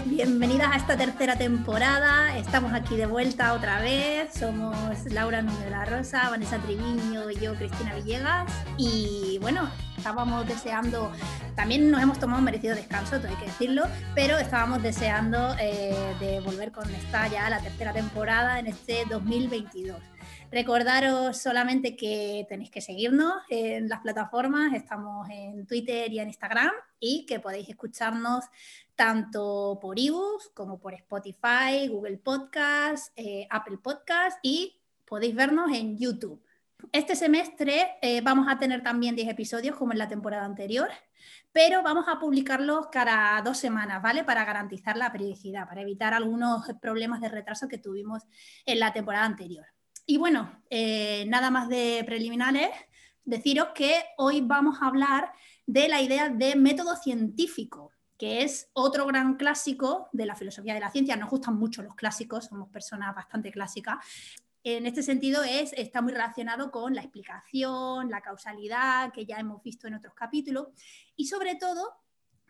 Bienvenidas 0.00 0.72
a 0.72 0.76
esta 0.76 0.96
tercera 0.96 1.36
temporada. 1.36 2.38
Estamos 2.38 2.72
aquí 2.72 2.96
de 2.96 3.04
vuelta 3.04 3.52
otra 3.52 3.78
vez. 3.78 4.32
Somos 4.32 4.74
Laura 5.12 5.42
Núñez 5.42 5.64
de 5.64 5.70
la 5.70 5.84
Rosa, 5.84 6.30
Vanessa 6.30 6.56
Triviño 6.60 7.30
y 7.30 7.36
yo, 7.36 7.54
Cristina 7.54 7.94
Villegas. 7.96 8.50
Y 8.78 9.38
bueno, 9.42 9.68
estábamos 9.98 10.48
deseando, 10.48 11.12
también 11.56 11.90
nos 11.90 12.02
hemos 12.02 12.18
tomado 12.18 12.38
un 12.38 12.44
merecido 12.46 12.74
descanso, 12.74 13.16
hay 13.16 13.36
que 13.36 13.44
decirlo, 13.44 13.84
pero 14.14 14.38
estábamos 14.38 14.82
deseando 14.82 15.54
eh, 15.60 15.94
de 16.18 16.40
volver 16.40 16.72
con 16.72 16.88
esta 16.94 17.28
ya 17.28 17.50
la 17.50 17.60
tercera 17.60 17.92
temporada 17.92 18.58
en 18.58 18.68
este 18.68 19.04
2022. 19.10 20.00
Recordaros 20.50 21.38
solamente 21.38 21.96
que 21.96 22.46
tenéis 22.48 22.70
que 22.70 22.80
seguirnos 22.80 23.34
en 23.48 23.88
las 23.88 24.00
plataformas, 24.00 24.74
estamos 24.74 25.28
en 25.30 25.66
Twitter 25.66 26.12
y 26.12 26.18
en 26.18 26.28
Instagram 26.28 26.72
y 27.00 27.24
que 27.24 27.40
podéis 27.40 27.68
escucharnos 27.68 28.44
tanto 28.96 29.78
por 29.80 29.98
ebooks 29.98 30.50
como 30.54 30.78
por 30.78 30.94
Spotify, 30.94 31.88
Google 31.88 32.18
Podcast, 32.18 33.12
eh, 33.16 33.46
Apple 33.50 33.78
Podcast 33.78 34.38
y 34.42 34.80
podéis 35.04 35.34
vernos 35.34 35.70
en 35.72 35.98
YouTube. 35.98 36.42
Este 36.90 37.14
semestre 37.14 37.96
eh, 38.02 38.20
vamos 38.22 38.46
a 38.48 38.58
tener 38.58 38.82
también 38.82 39.14
10 39.14 39.28
episodios 39.28 39.76
como 39.76 39.92
en 39.92 39.98
la 39.98 40.08
temporada 40.08 40.44
anterior, 40.44 40.88
pero 41.52 41.82
vamos 41.82 42.06
a 42.08 42.18
publicarlos 42.18 42.88
cada 42.90 43.40
dos 43.42 43.58
semanas, 43.58 44.02
¿vale? 44.02 44.24
Para 44.24 44.44
garantizar 44.44 44.96
la 44.96 45.12
periodicidad, 45.12 45.68
para 45.68 45.82
evitar 45.82 46.14
algunos 46.14 46.66
problemas 46.80 47.20
de 47.20 47.28
retraso 47.28 47.68
que 47.68 47.78
tuvimos 47.78 48.24
en 48.66 48.80
la 48.80 48.92
temporada 48.92 49.24
anterior. 49.24 49.66
Y 50.06 50.16
bueno, 50.18 50.60
eh, 50.70 51.24
nada 51.28 51.50
más 51.50 51.68
de 51.68 52.02
preliminares, 52.04 52.70
deciros 53.24 53.68
que 53.74 54.02
hoy 54.16 54.40
vamos 54.40 54.78
a 54.80 54.88
hablar 54.88 55.32
de 55.66 55.88
la 55.88 56.00
idea 56.00 56.28
de 56.28 56.56
método 56.56 56.96
científico, 56.96 57.92
que 58.22 58.44
es 58.44 58.70
otro 58.72 59.04
gran 59.04 59.34
clásico 59.34 60.08
de 60.12 60.26
la 60.26 60.36
filosofía 60.36 60.74
de 60.74 60.78
la 60.78 60.92
ciencia. 60.92 61.16
Nos 61.16 61.28
gustan 61.28 61.56
mucho 61.56 61.82
los 61.82 61.96
clásicos, 61.96 62.44
somos 62.44 62.68
personas 62.68 63.12
bastante 63.16 63.50
clásicas. 63.50 63.96
En 64.62 64.86
este 64.86 65.02
sentido 65.02 65.42
es, 65.42 65.72
está 65.72 66.02
muy 66.02 66.12
relacionado 66.12 66.70
con 66.70 66.94
la 66.94 67.00
explicación, 67.00 68.08
la 68.10 68.20
causalidad, 68.20 69.12
que 69.12 69.26
ya 69.26 69.40
hemos 69.40 69.60
visto 69.64 69.88
en 69.88 69.94
otros 69.94 70.14
capítulos, 70.14 70.68
y 71.16 71.26
sobre 71.26 71.56
todo 71.56 71.96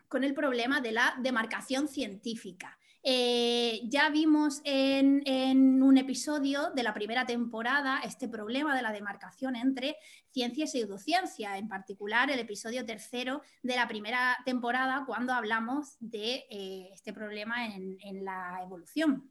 con 0.07 0.23
el 0.23 0.35
problema 0.35 0.79
de 0.79 0.91
la 0.91 1.15
demarcación 1.19 1.87
científica. 1.87 2.77
Eh, 3.05 3.81
ya 3.83 4.09
vimos 4.09 4.61
en, 4.63 5.83
un 5.83 5.97
episodio 5.97 6.71
de 6.73 6.83
la 6.83 6.93
primera 6.93 7.25
temporada 7.25 7.99
este 8.05 8.29
problema 8.29 8.73
de 8.73 8.81
la 8.81 8.93
demarcación 8.93 9.57
entre 9.57 9.97
ciencia 10.31 10.63
y 10.63 10.67
pseudociencia, 10.67 11.57
en 11.57 11.67
particular 11.67 12.31
el 12.31 12.39
episodio 12.39 12.85
tercero 12.85 13.41
de 13.61 13.75
la 13.75 13.89
primera 13.89 14.37
temporada 14.45 15.03
cuando 15.05 15.33
hablamos 15.33 15.97
de 15.99 16.45
eh, 16.49 16.89
este 16.93 17.11
problema 17.11 17.67
en, 17.67 17.97
en 18.01 18.23
la 18.23 18.59
evolución. 18.63 19.29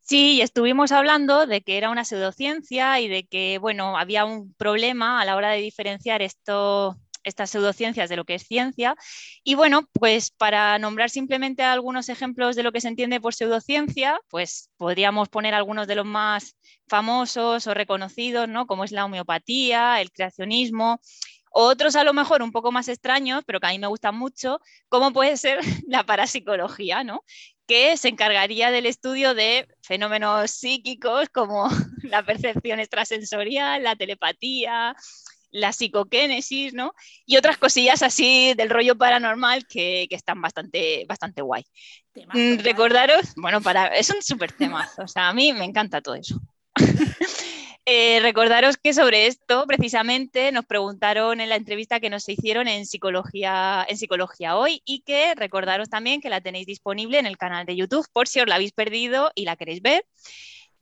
Sí, 0.00 0.42
estuvimos 0.42 0.90
hablando 0.90 1.46
de 1.46 1.62
que 1.62 1.78
era 1.78 1.90
una 1.90 2.04
pseudociencia 2.04 3.00
y 3.00 3.08
de 3.08 3.26
que, 3.26 3.58
bueno, 3.58 3.96
había 3.96 4.24
un 4.24 4.52
problema 4.54 5.20
a 5.20 5.24
la 5.24 5.36
hora 5.36 5.50
de 5.50 5.60
diferenciar 5.60 6.20
esto, 6.20 6.98
estas 7.24 7.50
pseudociencias 7.50 8.08
de 8.08 8.16
lo 8.16 8.24
que 8.24 8.34
es 8.34 8.46
ciencia. 8.46 8.96
Y 9.42 9.54
bueno, 9.54 9.88
pues 9.92 10.30
para 10.30 10.78
nombrar 10.78 11.10
simplemente 11.10 11.62
algunos 11.62 12.08
ejemplos 12.08 12.56
de 12.56 12.62
lo 12.62 12.72
que 12.72 12.80
se 12.80 12.88
entiende 12.88 13.20
por 13.20 13.34
pseudociencia, 13.34 14.20
pues 14.28 14.70
podríamos 14.76 15.28
poner 15.28 15.54
algunos 15.54 15.86
de 15.86 15.96
los 15.96 16.06
más 16.06 16.56
famosos 16.86 17.66
o 17.66 17.74
reconocidos, 17.74 18.48
¿no? 18.48 18.66
Como 18.66 18.84
es 18.84 18.92
la 18.92 19.04
homeopatía, 19.04 20.00
el 20.00 20.12
creacionismo. 20.12 21.00
Otros 21.56 21.94
a 21.94 22.02
lo 22.04 22.12
mejor 22.12 22.42
un 22.42 22.50
poco 22.50 22.72
más 22.72 22.88
extraños, 22.88 23.44
pero 23.46 23.60
que 23.60 23.66
a 23.68 23.70
mí 23.70 23.78
me 23.78 23.86
gustan 23.86 24.16
mucho, 24.16 24.60
como 24.88 25.12
puede 25.12 25.36
ser 25.36 25.58
la 25.88 26.04
parapsicología, 26.04 27.04
¿no? 27.04 27.22
que 27.66 27.96
se 27.96 28.08
encargaría 28.08 28.70
del 28.70 28.86
estudio 28.86 29.34
de 29.34 29.66
fenómenos 29.82 30.50
psíquicos 30.50 31.28
como 31.30 31.68
la 32.02 32.24
percepción 32.24 32.80
extrasensorial, 32.80 33.82
la 33.82 33.96
telepatía, 33.96 34.94
la 35.54 35.72
psicoquénesis, 35.72 36.74
¿no? 36.74 36.94
Y 37.24 37.36
otras 37.36 37.58
cosillas 37.58 38.02
así 38.02 38.54
del 38.54 38.70
rollo 38.70 38.98
paranormal 38.98 39.66
que, 39.66 40.08
están 40.10 40.42
bastante, 40.42 41.04
bastante 41.08 41.42
guay. 41.42 41.64
Mm, 42.14 42.58
recordaros, 42.58 43.34
bueno, 43.36 43.60
para, 43.62 43.86
es 43.86 44.10
un 44.10 44.20
súper 44.20 44.52
tema, 44.52 44.90
o 44.98 45.06
sea, 45.06 45.28
a 45.28 45.32
mí 45.32 45.52
me 45.52 45.64
encanta 45.64 46.02
todo 46.02 46.16
eso. 46.16 46.40
Eh, 47.86 48.20
recordaros 48.22 48.78
que 48.78 48.94
sobre 48.94 49.26
esto 49.26 49.66
precisamente 49.66 50.50
nos 50.52 50.64
preguntaron 50.64 51.38
en 51.42 51.50
la 51.50 51.56
entrevista 51.56 52.00
que 52.00 52.08
nos 52.08 52.26
hicieron 52.26 52.66
en 52.66 52.86
Psicología, 52.86 53.84
en 53.86 53.98
Psicología 53.98 54.56
Hoy 54.56 54.80
y 54.86 55.00
que 55.00 55.34
recordaros 55.34 55.90
también 55.90 56.22
que 56.22 56.30
la 56.30 56.40
tenéis 56.40 56.64
disponible 56.64 57.18
en 57.18 57.26
el 57.26 57.36
canal 57.36 57.66
de 57.66 57.76
YouTube 57.76 58.06
por 58.10 58.26
si 58.26 58.40
os 58.40 58.46
la 58.46 58.54
habéis 58.54 58.72
perdido 58.72 59.32
y 59.34 59.44
la 59.44 59.56
queréis 59.56 59.82
ver. 59.82 60.02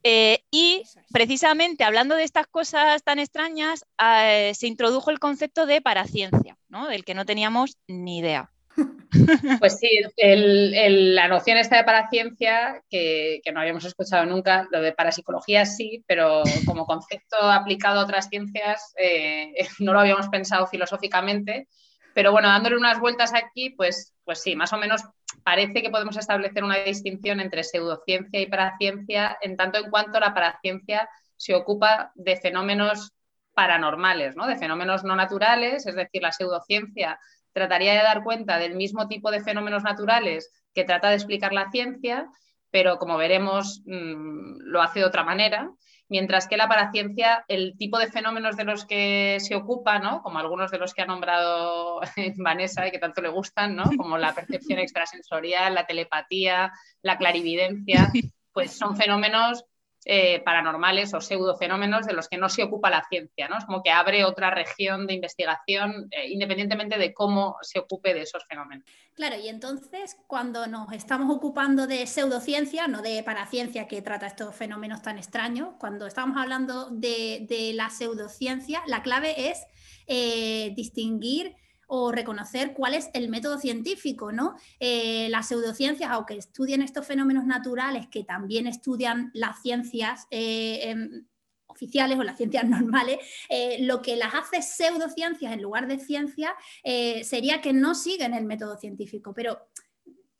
Eh, 0.03 0.43
y 0.51 0.83
precisamente 1.13 1.85
hablando 1.85 2.15
de 2.15 2.23
estas 2.23 2.47
cosas 2.47 3.03
tan 3.03 3.19
extrañas, 3.19 3.85
eh, 4.03 4.51
se 4.53 4.67
introdujo 4.67 5.11
el 5.11 5.19
concepto 5.19 5.65
de 5.65 5.81
paraciencia, 5.81 6.57
¿no? 6.67 6.87
del 6.87 7.05
que 7.05 7.13
no 7.13 7.25
teníamos 7.25 7.77
ni 7.87 8.19
idea. 8.19 8.51
Pues 9.59 9.77
sí, 9.77 9.87
la 10.17 11.27
noción 11.27 11.57
esta 11.57 11.77
de 11.77 11.83
paraciencia, 11.83 12.83
que, 12.89 13.41
que, 13.43 13.51
no 13.51 13.59
habíamos 13.59 13.85
escuchado 13.85 14.25
nunca, 14.25 14.67
lo 14.71 14.81
de 14.81 14.91
parapsicología 14.91 15.65
sí, 15.65 16.03
pero 16.07 16.41
como 16.65 16.85
concepto 16.85 17.37
aplicado 17.39 17.99
a 17.99 18.03
otras 18.03 18.29
ciencias 18.29 18.93
eh, 18.97 19.53
no 19.79 19.93
lo 19.93 19.99
habíamos 19.99 20.29
pensado 20.29 20.65
filosóficamente. 20.67 21.67
Pero 22.13 22.31
bueno, 22.31 22.47
dándole 22.47 22.77
unas 22.77 22.99
vueltas 22.99 23.33
aquí, 23.33 23.71
pues, 23.71 24.13
pues 24.23 24.41
sí, 24.41 24.55
más 24.55 24.73
o 24.73 24.77
menos 24.77 25.01
parece 25.43 25.81
que 25.81 25.89
podemos 25.89 26.17
establecer 26.17 26.63
una 26.63 26.77
distinción 26.77 27.39
entre 27.39 27.63
pseudociencia 27.63 28.39
y 28.39 28.45
paraciencia, 28.47 29.37
en 29.41 29.57
tanto 29.57 29.79
en 29.79 29.89
cuanto 29.89 30.19
la 30.19 30.33
paraciencia 30.33 31.09
se 31.35 31.55
ocupa 31.55 32.11
de 32.15 32.37
fenómenos 32.37 33.11
paranormales, 33.53 34.35
¿no? 34.35 34.47
de 34.47 34.57
fenómenos 34.57 35.03
no 35.03 35.15
naturales, 35.15 35.85
es 35.85 35.95
decir, 35.95 36.21
la 36.21 36.31
pseudociencia 36.31 37.19
trataría 37.51 37.93
de 37.93 38.03
dar 38.03 38.23
cuenta 38.23 38.57
del 38.57 38.75
mismo 38.75 39.07
tipo 39.07 39.29
de 39.29 39.41
fenómenos 39.41 39.83
naturales 39.83 40.51
que 40.73 40.83
trata 40.83 41.09
de 41.09 41.15
explicar 41.15 41.53
la 41.53 41.69
ciencia, 41.69 42.27
pero 42.71 42.97
como 42.97 43.17
veremos, 43.17 43.83
mm, 43.85 44.61
lo 44.61 44.81
hace 44.81 44.99
de 44.99 45.05
otra 45.05 45.23
manera 45.23 45.69
mientras 46.09 46.47
que 46.47 46.57
la 46.57 46.67
paraciencia, 46.67 47.45
el 47.47 47.75
tipo 47.77 47.97
de 47.97 48.11
fenómenos 48.11 48.55
de 48.55 48.63
los 48.63 48.85
que 48.85 49.37
se 49.39 49.55
ocupa, 49.55 49.99
¿no? 49.99 50.21
como 50.21 50.39
algunos 50.39 50.71
de 50.71 50.77
los 50.77 50.93
que 50.93 51.01
ha 51.01 51.05
nombrado 51.05 52.01
Vanessa 52.37 52.87
y 52.87 52.91
que 52.91 52.99
tanto 52.99 53.21
le 53.21 53.29
gustan, 53.29 53.75
¿no? 53.75 53.83
como 53.97 54.17
la 54.17 54.33
percepción 54.33 54.79
extrasensorial, 54.79 55.73
la 55.73 55.85
telepatía, 55.85 56.71
la 57.01 57.17
clarividencia, 57.17 58.11
pues 58.51 58.71
son 58.71 58.95
fenómenos 58.95 59.65
eh, 60.05 60.41
paranormales 60.43 61.13
o 61.13 61.21
pseudofenómenos 61.21 62.05
de 62.05 62.13
los 62.13 62.27
que 62.27 62.37
no 62.37 62.49
se 62.49 62.63
ocupa 62.63 62.89
la 62.89 63.03
ciencia, 63.09 63.47
¿no? 63.47 63.57
Es 63.57 63.65
como 63.65 63.81
que 63.81 63.91
abre 63.91 64.25
otra 64.25 64.49
región 64.49 65.07
de 65.07 65.13
investigación 65.13 66.07
eh, 66.11 66.27
independientemente 66.27 66.97
de 66.97 67.13
cómo 67.13 67.57
se 67.61 67.79
ocupe 67.79 68.13
de 68.13 68.21
esos 68.21 68.43
fenómenos. 68.45 68.85
Claro, 69.13 69.37
y 69.37 69.47
entonces 69.47 70.17
cuando 70.27 70.67
nos 70.67 70.91
estamos 70.91 71.33
ocupando 71.35 71.87
de 71.87 72.05
pseudociencia, 72.07 72.87
no 72.87 73.01
de 73.01 73.23
paraciencia 73.23 73.87
que 73.87 74.01
trata 74.01 74.27
estos 74.27 74.55
fenómenos 74.55 75.01
tan 75.01 75.17
extraños, 75.17 75.69
cuando 75.79 76.07
estamos 76.07 76.37
hablando 76.37 76.89
de, 76.89 77.71
la 77.75 77.89
pseudociencia, 77.89 78.81
la 78.87 79.01
clave 79.03 79.49
es 79.49 79.65
eh, 80.07 80.73
distinguir 80.75 81.55
o 81.95 82.11
reconocer 82.11 82.73
cuál 82.73 82.95
es 82.95 83.11
el 83.13 83.29
método 83.29 83.59
científico, 83.59 84.31
¿no? 84.31 84.55
Eh, 84.79 85.27
las 85.29 85.49
pseudociencias, 85.49 86.09
aunque 86.09 86.35
estudian 86.35 86.81
estos 86.81 87.05
fenómenos 87.05 87.45
naturales, 87.45 88.07
que 88.07 88.23
también 88.23 88.65
estudian 88.65 89.29
las 89.35 89.61
ciencias 89.61 90.25
eh, 90.31 90.89
em, 90.89 91.27
oficiales 91.67 92.17
o 92.17 92.23
las 92.23 92.37
ciencias 92.37 92.63
normales, 92.67 93.19
eh, 93.47 93.77
lo 93.81 94.01
que 94.01 94.15
las 94.15 94.33
hace 94.33 94.63
pseudociencias 94.63 95.53
en 95.53 95.61
lugar 95.61 95.85
de 95.85 95.99
ciencia 95.99 96.55
sería 96.83 97.61
que 97.61 97.73
no 97.73 97.93
siguen 97.93 98.33
el 98.33 98.45
método 98.45 98.75
científico. 98.75 99.31
Pero 99.35 99.67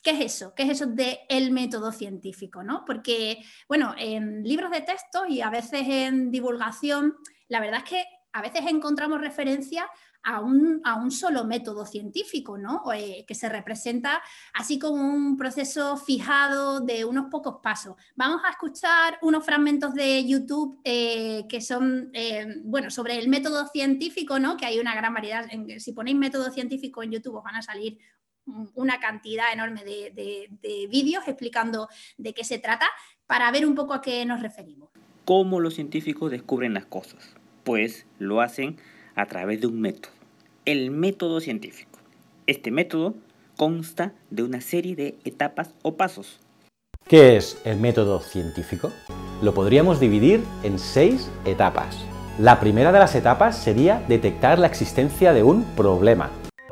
¿Qué 0.02 0.10
es 0.10 0.34
eso? 0.34 0.54
¿Qué 0.54 0.64
es 0.64 0.70
eso 0.72 0.88
del 0.88 1.52
método 1.52 1.94
científico? 1.94 2.62
¿no? 2.62 2.84
Porque, 2.84 3.38
bueno, 3.70 3.96
en 3.98 4.44
libros 4.44 4.70
de 4.72 4.82
texto 4.82 5.26
y 5.26 5.40
a 5.40 5.50
veces 5.50 5.84
en 5.88 6.30
divulgación, 6.30 7.16
la 7.48 7.62
verdad 7.62 7.84
es 7.86 7.90
que 7.90 8.06
a 8.34 8.42
veces 8.42 8.64
encontramos 8.68 9.22
referencias 9.22 9.86
a 10.24 10.40
un, 10.40 11.12
solo 11.12 11.44
método 11.44 11.86
científico, 11.86 12.58
¿no? 12.58 12.82
Eh, 12.94 13.26
que 13.28 13.36
se 13.36 13.50
representa 13.50 14.22
así 14.54 14.80
como 14.80 14.96
un 14.96 15.38
proceso 15.38 15.98
fijado 15.98 16.80
de 16.80 17.06
unos 17.06 17.30
pocos 17.30 17.58
pasos. 17.62 17.96
Vamos 18.16 18.42
a 18.46 18.52
escuchar 18.52 19.20
unos 19.22 19.46
fragmentos 19.46 19.94
de 19.94 20.26
YouTube 20.26 20.80
eh, 20.84 21.46
que 21.50 21.62
son, 21.62 22.10
eh, 22.14 22.62
bueno, 22.64 22.90
sobre 22.90 23.20
el 23.20 23.28
método 23.28 23.68
científico, 23.68 24.40
¿no? 24.40 24.56
Que 24.56 24.66
hay 24.66 24.80
una 24.80 24.96
gran 24.96 25.14
variedad. 25.14 25.46
si 25.78 25.92
ponéis 25.92 26.18
método 26.18 26.52
científico 26.52 27.04
en 27.04 27.12
YouTube 27.12 27.36
os 27.36 27.44
van 27.44 27.56
a 27.56 27.62
salir 27.62 27.98
una 28.76 29.00
cantidad 29.00 29.54
enorme 29.54 29.84
de, 29.86 30.50
de 30.62 30.88
vídeos 30.88 31.26
explicando 31.28 31.88
de 32.18 32.34
qué 32.34 32.44
se 32.44 32.60
trata 32.60 32.88
para 33.26 33.50
ver 33.52 33.66
un 33.66 33.76
poco 33.76 33.94
a 33.94 34.02
qué 34.02 34.26
nos 34.26 34.42
referimos. 34.42 34.90
¿Cómo 35.24 35.62
los 35.62 35.76
científicos 35.76 36.32
descubren 36.32 36.74
las 36.74 36.86
cosas? 36.86 37.36
Pues 37.64 38.06
lo 38.20 38.42
hacen 38.42 38.78
a 39.16 39.26
través 39.26 39.62
de 39.62 39.68
un 39.68 39.80
método, 39.80 40.12
el 40.66 40.92
método 40.92 41.40
científico. 41.40 42.00
Este 42.48 42.72
método 42.72 43.16
consta 43.58 44.14
de 44.30 44.44
una 44.44 44.62
serie 44.62 44.96
de 44.96 45.16
etapas 45.24 45.74
o 45.82 45.96
pasos. 45.96 46.40
¿Qué 47.08 47.36
es 47.36 47.62
el 47.66 47.78
método 47.78 48.22
científico? 48.22 48.92
Lo 49.42 49.54
podríamos 49.54 50.00
dividir 50.00 50.42
en 50.64 50.80
seis 50.80 51.30
etapas. 51.46 51.98
La 52.40 52.60
primera 52.60 52.92
de 52.92 53.00
las 53.00 53.14
etapas 53.16 53.58
sería 53.58 54.04
detectar 54.08 54.58
la 54.58 54.68
existencia 54.68 55.34
de 55.34 55.44
un 55.44 55.64
problema. 55.76 56.32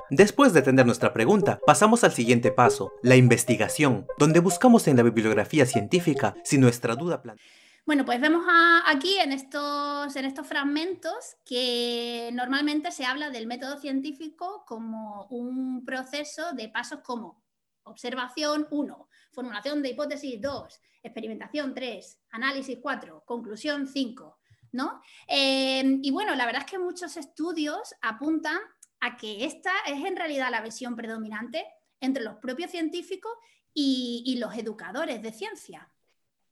Después 0.09 0.53
de 0.53 0.59
atender 0.59 0.85
nuestra 0.85 1.13
pregunta, 1.13 1.59
pasamos 1.65 2.03
al 2.03 2.11
siguiente 2.11 2.51
paso, 2.51 2.91
la 3.01 3.15
investigación, 3.15 4.05
donde 4.17 4.39
buscamos 4.39 4.87
en 4.87 4.97
la 4.97 5.03
bibliografía 5.03 5.65
científica 5.65 6.35
si 6.43 6.57
nuestra 6.57 6.95
duda 6.95 7.21
plantea. 7.21 7.45
Bueno, 7.83 8.05
pues 8.05 8.21
vemos 8.21 8.45
aquí 8.85 9.17
en 9.17 9.31
estos, 9.31 10.15
en 10.15 10.25
estos 10.25 10.45
fragmentos 10.45 11.35
que 11.43 12.29
normalmente 12.31 12.91
se 12.91 13.05
habla 13.05 13.31
del 13.31 13.47
método 13.47 13.77
científico 13.77 14.63
como 14.67 15.25
un 15.31 15.83
proceso 15.83 16.53
de 16.53 16.69
pasos 16.69 16.99
como 17.01 17.43
observación 17.83 18.67
1, 18.69 19.09
formulación 19.31 19.81
de 19.81 19.89
hipótesis 19.89 20.39
2, 20.39 20.81
experimentación 21.01 21.73
3, 21.73 22.19
análisis 22.29 22.77
4, 22.79 23.23
conclusión 23.25 23.87
5. 23.87 24.37
¿no? 24.73 25.01
Eh, 25.27 25.83
y 26.03 26.11
bueno, 26.11 26.35
la 26.35 26.45
verdad 26.45 26.63
es 26.65 26.71
que 26.71 26.79
muchos 26.79 27.17
estudios 27.17 27.95
apuntan 28.01 28.59
a 28.99 29.17
que 29.17 29.43
esta 29.43 29.71
es 29.87 30.05
en 30.05 30.15
realidad 30.15 30.51
la 30.51 30.61
visión 30.61 30.95
predominante 30.95 31.65
entre 31.99 32.23
los 32.23 32.35
propios 32.35 32.69
científicos 32.69 33.33
y 33.73 34.37
los 34.39 34.55
educadores 34.55 35.21
de 35.21 35.33
ciencia. 35.33 35.90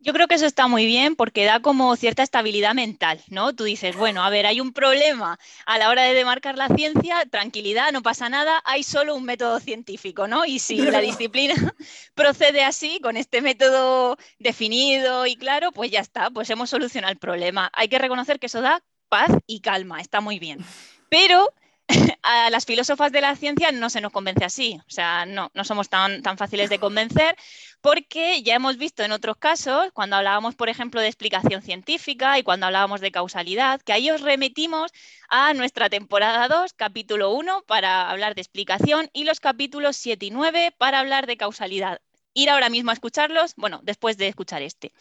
Yo 0.01 0.13
creo 0.13 0.27
que 0.27 0.35
eso 0.35 0.45
está 0.45 0.67
muy 0.67 0.85
bien 0.85 1.17
porque 1.17 1.43
da 1.43 1.59
como 1.59 1.93
cierta 1.97 2.23
estabilidad 2.23 2.73
mental, 2.73 3.21
¿no? 3.27 3.53
Tú 3.53 3.65
dices, 3.65 3.97
bueno, 3.97 4.23
a 4.23 4.29
ver, 4.29 4.45
hay 4.45 4.61
un 4.61 4.71
problema 4.71 5.37
a 5.65 5.77
la 5.77 5.89
hora 5.89 6.03
de 6.03 6.13
demarcar 6.13 6.57
la 6.57 6.69
ciencia, 6.69 7.25
tranquilidad, 7.29 7.91
no 7.91 8.01
pasa 8.01 8.29
nada, 8.29 8.61
hay 8.63 8.83
solo 8.83 9.13
un 9.13 9.25
método 9.25 9.59
científico, 9.59 10.25
¿no? 10.25 10.45
Y 10.45 10.59
si 10.59 10.77
la 10.77 11.01
disciplina 11.01 11.53
procede 12.15 12.63
así, 12.63 13.01
con 13.01 13.17
este 13.17 13.41
método 13.41 14.17
definido 14.39 15.25
y 15.25 15.35
claro, 15.35 15.73
pues 15.73 15.91
ya 15.91 15.99
está, 15.99 16.29
pues 16.29 16.49
hemos 16.49 16.69
solucionado 16.69 17.11
el 17.11 17.19
problema. 17.19 17.69
Hay 17.73 17.89
que 17.89 17.99
reconocer 17.99 18.39
que 18.39 18.45
eso 18.45 18.61
da 18.61 18.81
paz 19.09 19.31
y 19.47 19.59
calma, 19.59 19.99
está 19.99 20.21
muy 20.21 20.39
bien. 20.39 20.63
Pero 21.09 21.49
a 22.24 22.50
las 22.50 22.65
filósofas 22.65 23.12
de 23.12 23.21
la 23.21 23.36
ciencia 23.36 23.71
no 23.71 23.89
se 23.89 24.01
nos 24.01 24.12
convence 24.12 24.45
así, 24.45 24.80
o 24.88 24.89
sea, 24.89 25.25
no, 25.25 25.51
no 25.53 25.63
somos 25.63 25.89
tan, 25.89 26.21
tan 26.21 26.38
fáciles 26.38 26.69
de 26.69 26.80
convencer 26.80 27.36
porque 27.81 28.44
ya 28.44 28.56
hemos 28.56 28.77
visto 28.77 29.03
en 29.03 29.12
otros 29.12 29.38
casos, 29.38 29.91
cuando 29.94 30.15
hablábamos, 30.15 30.56
por 30.56 30.69
ejemplo, 30.69 31.01
de 31.01 31.07
explicación 31.07 31.62
científica 31.62 32.38
y 32.38 32.44
cuando 32.44 32.65
hablábamos 32.65 33.01
de 33.01 33.12
causalidad, 33.12 33.81
que 33.81 33.94
ahí 33.94 34.12
os 34.12 34.21
remitimos 34.21 34.91
a 35.30 35.53
nuestra 35.53 35.89
temporada 35.89 36.47
2, 36.47 36.74
capítulo 36.74 37.31
1, 37.31 37.63
para 37.63 38.09
hablar 38.09 38.35
de 38.35 38.42
explicación 38.42 39.09
y 39.13 39.24
los 39.24 39.39
capítulos 39.39 39.95
7 39.97 40.25
y 40.25 40.31
9 40.31 40.75
para 40.77 41.00
hablar 41.00 41.25
de 41.25 41.38
causalidad 41.38 42.01
ir 42.33 42.49
ahora 42.49 42.69
mismo 42.69 42.91
a 42.91 42.93
escucharlos, 42.93 43.53
bueno, 43.55 43.79
después 43.83 44.17
de 44.17 44.27
escuchar 44.27 44.61
este. 44.61 44.91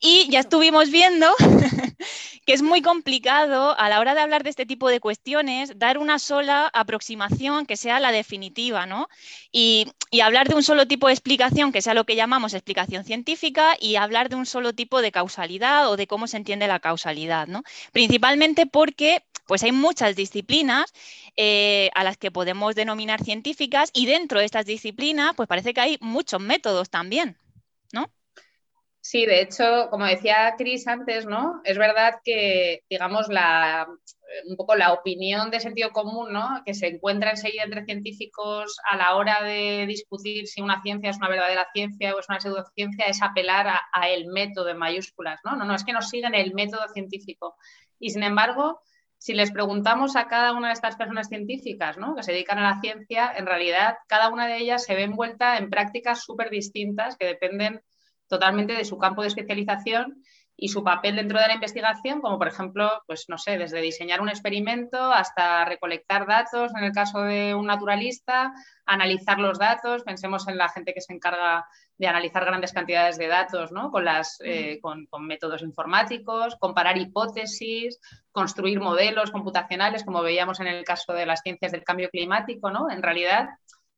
Y 0.00 0.28
ya 0.30 0.40
estuvimos 0.40 0.90
viendo 0.90 1.28
que 2.46 2.52
es 2.52 2.62
muy 2.62 2.82
complicado 2.82 3.78
a 3.78 3.88
la 3.88 4.00
hora 4.00 4.14
de 4.14 4.20
hablar 4.20 4.42
de 4.42 4.50
este 4.50 4.66
tipo 4.66 4.88
de 4.88 5.00
cuestiones 5.00 5.78
dar 5.78 5.98
una 5.98 6.18
sola 6.18 6.70
aproximación 6.72 7.66
que 7.66 7.76
sea 7.76 8.00
la 8.00 8.12
definitiva, 8.12 8.86
¿no? 8.86 9.08
Y, 9.50 9.86
hablar 10.22 10.48
de 10.48 10.54
un 10.54 10.62
solo 10.62 10.86
tipo 10.86 11.08
de 11.08 11.14
explicación 11.14 11.72
que 11.72 11.82
sea 11.82 11.94
lo 11.94 12.04
que 12.04 12.14
llamamos 12.14 12.54
explicación 12.54 13.02
científica 13.02 13.76
y 13.80 13.96
hablar 13.96 14.28
de 14.28 14.36
un 14.36 14.46
solo 14.46 14.72
tipo 14.72 15.02
de 15.02 15.10
causalidad 15.10 15.90
o 15.90 15.96
de 15.96 16.06
cómo 16.06 16.28
se 16.28 16.36
entiende 16.36 16.68
la 16.68 16.78
causalidad, 16.78 17.48
¿no? 17.48 17.64
Principalmente 17.92 18.66
porque 18.66 19.24
pues 19.46 19.62
hay 19.64 19.72
muchas 19.72 20.14
disciplinas 20.14 20.92
eh, 21.36 21.90
a 21.94 22.04
las 22.04 22.16
que 22.16 22.30
podemos 22.30 22.74
denominar 22.74 23.22
científicas 23.22 23.90
y 23.94 24.06
dentro 24.06 24.38
de 24.38 24.44
estas 24.44 24.66
disciplinas 24.66 25.32
pues 25.34 25.48
parece 25.48 25.72
que 25.72 25.80
hay 25.80 25.98
muchos 26.00 26.40
métodos 26.40 26.90
también, 26.90 27.38
¿no? 27.92 28.12
Sí, 29.00 29.26
de 29.26 29.40
hecho, 29.40 29.88
como 29.90 30.06
decía 30.06 30.54
Cris 30.56 30.86
antes, 30.86 31.26
¿no? 31.26 31.60
Es 31.64 31.76
verdad 31.76 32.20
que, 32.24 32.84
digamos, 32.88 33.26
la, 33.28 33.88
un 34.48 34.56
poco 34.56 34.76
la 34.76 34.92
opinión 34.92 35.50
de 35.50 35.58
sentido 35.58 35.90
común, 35.90 36.32
¿no? 36.32 36.62
Que 36.64 36.72
se 36.72 36.86
encuentra 36.86 37.30
enseguida 37.30 37.64
entre 37.64 37.84
científicos 37.84 38.76
a 38.88 38.96
la 38.96 39.16
hora 39.16 39.42
de 39.42 39.86
discutir 39.88 40.46
si 40.46 40.62
una 40.62 40.80
ciencia 40.82 41.10
es 41.10 41.16
una 41.16 41.28
verdadera 41.28 41.66
ciencia 41.72 42.14
o 42.14 42.20
es 42.20 42.28
una 42.28 42.38
pseudociencia, 42.38 43.06
es 43.06 43.20
apelar 43.22 43.66
a, 43.66 43.80
a 43.92 44.08
el 44.08 44.26
método 44.26 44.68
en 44.68 44.78
mayúsculas, 44.78 45.40
¿no? 45.44 45.56
No, 45.56 45.64
no, 45.64 45.74
es 45.74 45.84
que 45.84 45.92
nos 45.92 46.08
siguen 46.08 46.34
el 46.36 46.54
método 46.54 46.86
científico. 46.92 47.56
Y 47.98 48.10
sin 48.10 48.22
embargo, 48.22 48.82
si 49.22 49.34
les 49.34 49.52
preguntamos 49.52 50.16
a 50.16 50.26
cada 50.26 50.52
una 50.52 50.66
de 50.66 50.74
estas 50.74 50.96
personas 50.96 51.28
científicas 51.28 51.96
¿no? 51.96 52.16
que 52.16 52.24
se 52.24 52.32
dedican 52.32 52.58
a 52.58 52.74
la 52.74 52.80
ciencia, 52.80 53.32
en 53.36 53.46
realidad 53.46 53.94
cada 54.08 54.28
una 54.28 54.48
de 54.48 54.56
ellas 54.56 54.82
se 54.82 54.96
ve 54.96 55.04
envuelta 55.04 55.58
en 55.58 55.70
prácticas 55.70 56.24
súper 56.24 56.50
distintas 56.50 57.16
que 57.16 57.26
dependen 57.26 57.82
totalmente 58.26 58.72
de 58.72 58.84
su 58.84 58.98
campo 58.98 59.22
de 59.22 59.28
especialización 59.28 60.24
y 60.56 60.68
su 60.68 60.84
papel 60.84 61.16
dentro 61.16 61.40
de 61.40 61.48
la 61.48 61.54
investigación, 61.54 62.20
como 62.20 62.38
por 62.38 62.48
ejemplo, 62.48 63.02
pues 63.06 63.24
no 63.28 63.38
sé, 63.38 63.58
desde 63.58 63.80
diseñar 63.80 64.20
un 64.20 64.28
experimento 64.28 65.12
hasta 65.12 65.64
recolectar 65.64 66.26
datos, 66.26 66.72
en 66.76 66.84
el 66.84 66.92
caso 66.92 67.22
de 67.22 67.54
un 67.54 67.66
naturalista, 67.66 68.52
analizar 68.86 69.38
los 69.38 69.58
datos, 69.58 70.02
pensemos 70.04 70.46
en 70.48 70.58
la 70.58 70.68
gente 70.68 70.94
que 70.94 71.00
se 71.00 71.12
encarga 71.12 71.66
de 71.98 72.06
analizar 72.06 72.44
grandes 72.44 72.72
cantidades 72.72 73.16
de 73.16 73.28
datos 73.28 73.70
¿no? 73.72 73.90
con, 73.90 74.04
las, 74.04 74.38
eh, 74.44 74.78
con, 74.80 75.06
con, 75.06 75.26
métodos 75.26 75.62
informáticos, 75.62 76.56
comparar 76.56 76.98
hipótesis, 76.98 77.98
construir 78.32 78.80
modelos 78.80 79.30
computacionales, 79.30 80.04
como 80.04 80.22
veíamos 80.22 80.60
en 80.60 80.66
el 80.66 80.84
caso 80.84 81.12
de 81.12 81.26
las 81.26 81.42
ciencias 81.42 81.72
del 81.72 81.84
cambio 81.84 82.10
climático, 82.10 82.70
¿no? 82.70 82.90
En 82.90 83.02
realidad, 83.02 83.50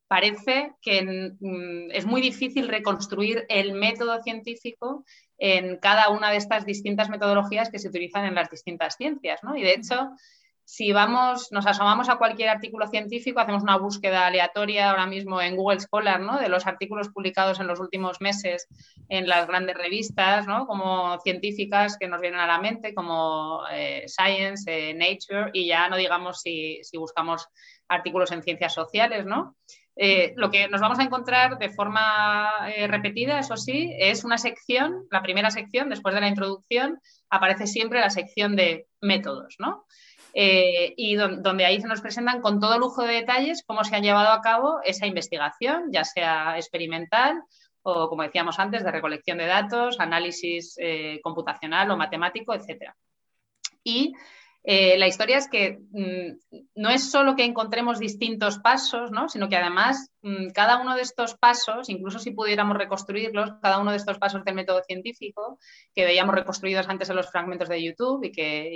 parece 0.07 0.73
que 0.81 1.03
mm, 1.41 1.91
es 1.93 2.07
muy 2.07 2.21
difícil 2.21 2.69
reconstruir 2.69 3.47
el 3.49 3.73
método 3.73 4.23
científico 4.23 5.05
en 5.39 5.77
cada 5.79 6.09
una 6.11 6.31
de 6.31 6.37
estas 6.37 6.65
distintas 6.65 7.11
metodologías 7.11 7.71
que 7.71 7.79
se 7.79 7.89
utilizan 7.89 8.25
en 8.25 8.35
las 8.35 8.51
distintas 8.51 8.97
ciencias. 8.97 9.43
¿no? 9.43 9.57
Y 9.57 9.63
de 9.63 9.75
hecho, 9.75 10.11
si 10.67 10.93
vamos, 10.93 11.53
nos 11.53 11.67
asomamos 11.67 12.09
a 12.09 12.17
cualquier 12.17 12.49
artículo 12.49 12.87
científico, 12.87 13.39
hacemos 13.39 13.63
una 13.63 13.77
búsqueda 13.77 14.27
aleatoria 14.27 14.91
ahora 14.91 15.07
mismo 15.07 15.41
en 15.41 15.57
Google 15.57 15.81
Scholar 15.81 16.21
¿no? 16.21 16.39
de 16.39 16.49
los 16.49 16.67
artículos 16.67 17.11
publicados 17.11 17.61
en 17.61 17.67
los 17.67 17.81
últimos 17.81 18.21
meses 18.21 18.67
en 19.11 19.29
las 19.29 19.47
grandes 19.47 19.77
revistas, 19.77 20.47
¿no? 20.47 20.67
como 20.67 21.21
científicas 21.21 21.99
que 21.99 22.09
nos 22.09 22.21
vienen 22.21 22.41
a 22.41 22.47
la 22.47 22.59
mente, 22.59 22.95
como 22.95 23.63
eh, 23.71 24.05
Science, 24.07 24.65
eh, 24.67 24.95
Nature, 24.95 25.51
y 25.53 25.67
ya 25.67 25.89
no 25.89 25.97
digamos 25.97 26.41
si, 26.41 26.81
si 26.83 26.97
buscamos 26.97 27.47
artículos 27.89 28.33
en 28.33 28.43
ciencias 28.43 28.73
sociales, 28.73 29.27
¿no? 29.27 29.57
Eh, 29.97 30.35
lo 30.37 30.51
que 30.51 30.69
nos 30.69 30.81
vamos 30.81 30.99
a 30.99 31.05
encontrar 31.05 31.59
de 31.59 31.71
forma 31.71 32.51
eh, 32.75 32.89
repetida, 32.89 33.39
eso 33.39 33.57
sí, 33.57 33.95
es 33.97 34.25
una 34.25 34.39
sección, 34.39 35.07
la 35.11 35.23
primera 35.23 35.51
sección, 35.51 35.89
después 35.89 36.15
de 36.15 36.21
la 36.21 36.29
introducción, 36.29 37.01
aparece 37.31 37.67
siempre 37.67 38.01
la 38.01 38.11
sección 38.11 38.57
de 38.57 38.87
métodos, 39.01 39.55
¿no? 39.59 39.85
Eh, 40.37 40.95
y 40.97 41.15
donde 41.15 41.65
ahí 41.65 41.81
se 41.81 41.87
nos 41.87 42.01
presentan 42.01 42.41
con 42.41 42.59
todo 42.59 42.77
lujo 42.77 43.03
de 43.05 43.15
detalles 43.15 43.63
cómo 43.65 43.85
se 43.85 43.95
han 43.95 44.03
llevado 44.03 44.33
a 44.33 44.41
cabo 44.41 44.81
esa 44.83 45.07
investigación, 45.07 45.93
ya 45.93 46.03
sea 46.03 46.57
experimental 46.57 47.41
o, 47.83 48.09
como 48.09 48.25
decíamos 48.25 48.59
antes, 48.59 48.83
de 48.83 48.91
recolección 48.91 49.39
de 49.39 49.47
datos, 49.47 50.01
análisis 50.01 50.77
computacional 51.23 51.89
o 51.91 51.97
matemático, 51.97 52.53
etc. 52.53 52.93
Y 53.85 54.15
eh, 54.67 54.97
la 54.97 55.07
historia 55.07 55.37
es 55.37 55.47
que 55.47 55.79
mm, 55.91 56.61
no 56.77 56.89
es 56.89 57.11
solo 57.11 57.37
que 57.37 57.45
encontremos 57.45 57.99
distintos 57.99 58.59
pasos, 58.59 59.11
¿no? 59.11 59.29
sino 59.29 59.51
que 59.51 59.57
además 59.57 60.11
mm, 60.23 60.49
cada 60.55 60.81
uno 60.81 60.97
de 60.97 61.03
estos 61.03 61.35
pasos, 61.35 61.91
incluso 61.91 62.19
si 62.19 62.31
pudiéramos 62.31 62.79
reconstruirlos, 62.79 63.53
cada 63.61 63.79
uno 63.79 63.91
de 63.91 63.99
estos 63.99 64.19
pasos 64.19 64.43
del 64.43 64.55
método 64.55 64.83
científico, 64.83 65.59
que 65.95 66.07
veíamos 66.07 66.35
reconstruidos 66.35 66.89
antes 66.89 67.11
en 67.11 67.17
los 67.17 67.31
fragmentos 67.31 67.69
de 67.69 67.85
YouTube 67.85 68.25
y 68.25 68.33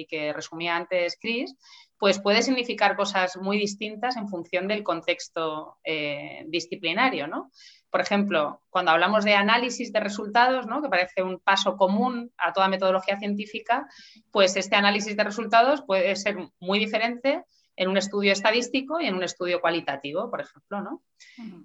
que, 0.07 0.33
resumía 0.35 0.77
antes 0.77 1.17
Chris, 1.19 1.57
pues 1.97 2.21
puede 2.21 2.43
significar 2.43 2.95
cosas 2.95 3.39
muy 3.39 3.59
distintas 3.59 4.17
en 4.19 4.29
función 4.29 4.69
del 4.69 4.83
contexto 4.83 5.79
eh, 5.83 6.45
disciplinario. 6.49 7.27
¿no? 7.29 7.51
Por 7.91 8.01
ejemplo, 8.01 8.61
cuando 8.71 8.91
hablamos 8.91 9.25
de 9.25 9.35
análisis 9.35 9.93
de 9.93 10.01
resultados, 10.01 10.67
¿no? 10.67 10.83
que 10.83 10.89
parece 10.89 11.23
un 11.23 11.39
paso 11.39 11.77
común 11.77 12.33
a 12.37 12.53
toda 12.53 12.69
metodología 12.69 13.19
científica, 13.19 13.89
pues 14.31 14.57
este 14.57 14.77
análisis 14.77 15.17
de 15.17 15.25
resultados 15.25 15.83
puede 15.83 16.15
ser 16.17 16.37
muy 16.61 16.79
diferente 16.79 17.45
en 17.77 17.89
un 17.89 17.97
estudio 17.97 18.33
estadístico 18.33 19.01
y 19.01 19.07
en 19.07 19.15
un 19.15 19.23
estudio 19.23 19.61
cualitativo, 19.61 20.29
por 20.31 20.41
ejemplo. 20.41 20.81
¿no? 20.83 21.03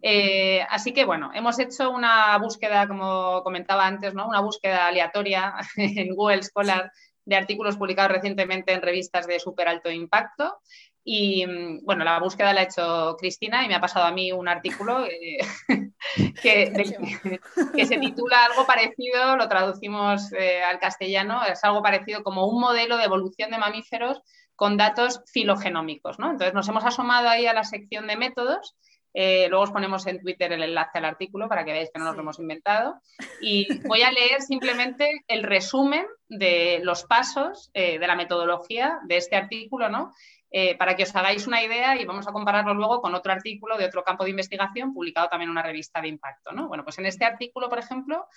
Eh, 0.01 0.61
así 0.69 0.93
que, 0.93 1.05
bueno, 1.05 1.31
hemos 1.33 1.57
hecho 1.59 1.89
una 1.89 2.37
búsqueda, 2.37 2.87
como 2.87 3.41
comentaba 3.43 3.85
antes, 3.87 4.13
¿no? 4.13 4.27
una 4.27 4.39
búsqueda 4.39 4.87
aleatoria 4.87 5.55
en 5.75 6.15
Google 6.15 6.43
Scholar 6.43 6.91
de 7.25 7.35
artículos 7.35 7.77
publicados 7.77 8.11
recientemente 8.11 8.73
en 8.73 8.81
revistas 8.81 9.27
de 9.27 9.39
súper 9.39 9.67
alto 9.67 9.89
impacto 9.89 10.59
y 11.03 11.45
mm, 11.45 11.83
bueno, 11.83 12.03
la 12.05 12.19
búsqueda 12.19 12.53
la 12.53 12.61
ha 12.61 12.63
hecho 12.63 13.15
Cristina 13.19 13.63
y 13.63 13.67
me 13.67 13.75
ha 13.75 13.81
pasado 13.81 14.05
a 14.05 14.11
mí 14.11 14.31
un 14.31 14.47
artículo 14.47 15.05
eh, 15.05 15.37
que, 16.41 17.85
se 17.85 17.97
titula 17.97 18.45
algo 18.45 18.65
parecido, 18.65 19.35
lo 19.35 19.49
traducimos 19.49 20.31
eh, 20.33 20.63
al 20.63 20.79
castellano, 20.79 21.43
es 21.43 21.63
algo 21.63 21.81
parecido 21.81 22.23
como 22.23 22.47
un 22.47 22.61
modelo 22.61 22.97
de 22.97 23.03
evolución 23.03 23.51
de 23.51 23.57
mamíferos 23.57 24.21
con 24.55 24.77
datos 24.77 25.21
filogenómicos. 25.31 26.19
¿no? 26.19 26.31
Entonces 26.31 26.53
nos 26.53 26.69
hemos 26.69 26.85
asomado 26.85 27.27
ahí 27.27 27.47
a 27.47 27.53
la 27.53 27.63
sección 27.63 28.07
de 28.07 28.17
métodos 28.17 28.75
Eh, 29.15 29.47
luego 29.47 29.65
os 29.65 29.71
ponemos 29.71 30.07
en 30.07 30.19
Twitter 30.19 30.51
el 30.53 30.63
enlace 30.63 30.97
al 30.97 31.05
artículo 31.05 31.47
para 31.47 31.63
que 31.63 31.71
veáis 31.71 31.91
que 31.93 31.99
no 31.99 32.05
nos 32.05 32.15
lo 32.15 32.23
hemos 32.23 32.39
inventado. 32.39 32.95
Y 33.41 33.67
voy 33.87 34.01
a 34.01 34.11
leer 34.11 34.41
simplemente 34.41 35.21
el 35.27 35.43
resumen 35.43 36.07
de 36.27 36.79
los 36.81 37.03
pasos 37.03 37.69
de 37.75 38.07
la 38.07 38.15
metodología 38.15 38.97
de 39.05 39.17
este 39.17 39.35
artículo, 39.35 39.87
¿no? 39.87 40.13
Eh, 40.55 40.77
para 40.77 40.95
que 40.95 41.01
os 41.01 41.15
hagáis 41.15 41.47
una 41.47 41.63
idea 41.63 41.99
y 41.99 42.05
vamos 42.05 42.27
a 42.27 42.31
compararlo 42.31 42.75
luego 42.75 43.01
con 43.01 43.15
otro 43.15 43.31
artículo 43.31 43.75
de 43.75 43.85
otro 43.85 44.03
campo 44.03 44.23
de 44.23 44.29
investigación 44.29 44.93
publicado 44.93 45.27
también 45.27 45.47
en 45.47 45.53
una 45.53 45.63
revista 45.63 45.99
de 45.99 46.09
impacto. 46.09 46.51
¿no? 46.51 46.67
Bueno, 46.67 46.83
pues 46.83 46.99
en 46.99 47.07
este 47.07 47.25
artículo, 47.25 47.69
por 47.69 47.79
ejemplo, 47.79 48.27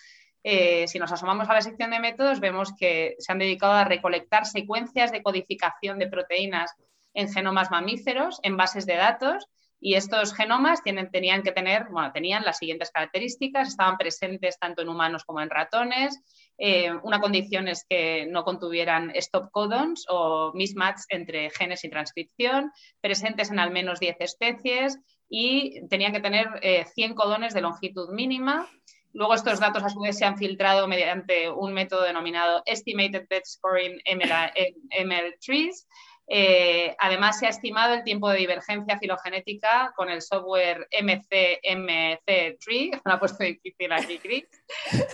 eh, 0.43 0.89
si 0.89 0.99
nos 0.99 1.13
asomamos 1.13 1.47
a 1.51 1.53
la 1.53 1.61
sección 1.61 1.91
de 1.91 2.01
métodos, 2.01 2.41
vemos 2.41 2.73
que 2.75 3.17
se 3.19 3.33
han 3.33 3.39
dedicado 3.39 3.75
a 3.75 3.85
recolectar 3.85 4.47
secuencias 4.47 5.13
de 5.13 5.23
codificación 5.23 5.99
de 5.99 6.07
proteínas 6.07 6.75
en 7.13 7.31
genomas 7.31 7.71
mamíferos, 7.71 8.41
en 8.43 8.57
bases 8.57 8.87
de 8.87 8.97
datos, 8.97 9.51
y 9.81 9.95
estos 9.95 10.35
genomas 10.35 10.83
tenían 10.83 11.43
que 11.43 11.53
tener, 11.53 11.87
bueno, 11.91 12.11
tenían 12.13 12.45
las 12.45 12.59
siguientes 12.59 12.91
características, 12.91 13.69
estaban 13.69 13.99
presentes 13.99 14.59
tanto 14.59 14.83
en 14.83 14.89
humanos 14.89 15.25
como 15.25 15.41
en 15.41 15.51
ratones. 15.51 16.19
Eh, 16.59 16.91
una 17.03 17.21
condición 17.21 17.69
es 17.69 17.85
que 17.89 18.27
no 18.27 18.45
contuvieran 18.45 19.11
stop 19.15 19.51
codons 19.51 20.07
o 20.09 20.53
mismatch 20.55 21.03
entre 21.11 21.51
genes 21.51 21.85
y 21.85 21.91
transcripción, 21.91 22.73
presentes 23.01 23.51
en 23.51 23.59
al 23.59 23.71
menos 23.71 24.01
10 24.01 24.17
especies 24.21 24.99
y 25.29 25.87
tenían 25.89 26.13
que 26.13 26.21
tener 26.21 26.49
100 26.95 27.13
eh, 27.13 27.15
codones 27.15 27.53
de 27.53 27.61
longitud 27.61 28.11
mínima. 28.11 28.69
Luego 29.13 29.35
estos 29.35 29.61
datos 29.61 29.83
a 29.83 29.89
su 29.89 30.01
vez 30.01 30.19
se 30.19 30.25
han 30.25 30.37
filtrado 30.37 30.89
mediante 30.89 31.51
un 31.51 31.73
método 31.73 32.03
denominado 32.03 32.63
Estimated 32.67 33.27
Dead 33.29 33.43
Scoring 33.45 34.01
ML 34.05 35.35
Trees, 35.41 35.87
eh, 36.29 36.97
además, 36.99 37.39
se 37.39 37.47
ha 37.47 37.51
estimado 37.51 37.95
el 37.95 38.03
tiempo 38.03 38.29
de 38.29 38.39
divergencia 38.39 38.99
filogenética 38.99 39.93
con 39.95 40.11
el 40.11 40.23
software 40.23 40.89
MCMC-Tree, 40.91 42.91
me 43.05 43.13
ha 43.13 43.21
puesto 43.21 43.45
difícil 43.45 43.93
aquí, 43.93 44.19
Chris, 44.19 44.45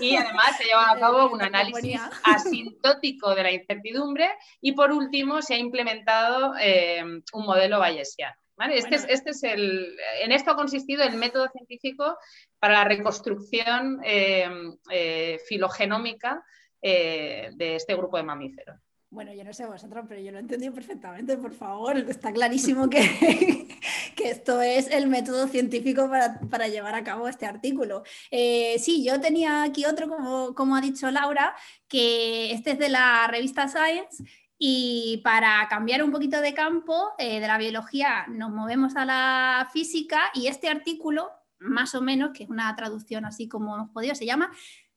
y 0.00 0.16
además 0.16 0.56
se 0.56 0.64
ha 0.64 0.66
llevado 0.66 0.96
a 0.96 0.98
cabo 0.98 1.30
un 1.34 1.42
análisis 1.42 2.00
asintótico 2.24 3.34
de 3.34 3.42
la 3.42 3.52
incertidumbre 3.52 4.30
y 4.60 4.72
por 4.72 4.90
último 4.90 5.42
se 5.42 5.54
ha 5.54 5.58
implementado 5.58 6.54
eh, 6.58 7.04
un 7.04 7.44
modelo 7.44 7.78
bayesiano. 7.78 8.34
Este, 8.70 8.94
es, 8.94 9.04
este, 9.08 9.30
es, 9.30 9.42
el, 9.42 9.96
en 10.20 10.30
esto 10.30 10.52
ha 10.52 10.56
consistido 10.56 11.02
el 11.02 11.16
método 11.16 11.48
científico 11.48 12.16
para 12.60 12.74
la 12.74 12.84
reconstrucción 12.84 14.00
eh, 14.04 15.40
filogenómica 15.48 16.44
de 16.80 17.52
este 17.58 17.96
grupo 17.96 18.18
de 18.18 18.22
mamíferos. 18.22 18.91
Bueno, 19.12 19.34
yo 19.34 19.44
no 19.44 19.52
sé 19.52 19.66
vosotros, 19.66 20.06
pero 20.08 20.22
yo 20.22 20.32
lo 20.32 20.38
he 20.38 20.40
entendido 20.40 20.72
perfectamente, 20.72 21.36
por 21.36 21.52
favor. 21.52 21.98
Está 21.98 22.32
clarísimo 22.32 22.88
que, 22.88 22.98
que 24.16 24.30
esto 24.30 24.62
es 24.62 24.90
el 24.90 25.06
método 25.06 25.48
científico 25.48 26.08
para, 26.08 26.68
llevar 26.68 26.94
a 26.94 27.04
cabo 27.04 27.28
este 27.28 27.44
artículo. 27.44 28.04
Eh, 28.30 28.78
sí, 28.78 29.04
yo 29.04 29.20
tenía 29.20 29.64
aquí 29.64 29.84
otro, 29.84 30.08
como, 30.08 30.54
como 30.54 30.76
ha 30.76 30.80
dicho 30.80 31.10
Laura, 31.10 31.54
que 31.88 32.52
este 32.52 32.70
es 32.70 32.78
de 32.78 32.88
la 32.88 33.26
revista 33.26 33.68
Science 33.68 34.24
y 34.56 35.20
para 35.22 35.68
cambiar 35.68 36.02
un 36.02 36.10
poquito 36.10 36.40
de 36.40 36.54
campo, 36.54 37.10
eh, 37.18 37.38
de 37.38 37.46
la 37.46 37.58
biología 37.58 38.24
nos 38.28 38.50
movemos 38.50 38.96
a 38.96 39.04
la 39.04 39.68
física 39.74 40.30
y 40.32 40.46
este 40.46 40.70
artículo, 40.70 41.30
más 41.58 41.94
o 41.94 42.00
menos, 42.00 42.30
que 42.32 42.44
es 42.44 42.48
una 42.48 42.74
traducción 42.76 43.26
así 43.26 43.46
como 43.46 43.74
hemos 43.74 43.90
podido, 43.90 44.14
se 44.14 44.24
llama 44.24 44.50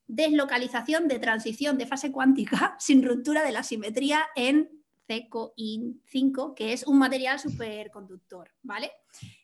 deslocalización 0.08 1.08
de 1.08 1.20
transición 1.20 1.78
de 1.78 1.88
fase 1.88 2.12
cuántica 2.12 2.76
sin 2.80 3.04
ruptura 3.04 3.44
de 3.44 3.52
la 3.52 3.64
simetría 3.64 4.26
en 4.36 4.70
CECOIN5, 5.08 6.54
que 6.56 6.74
es 6.74 6.86
un 6.88 6.98
material 6.98 7.40
superconductor, 7.40 8.50
¿vale? 8.64 8.92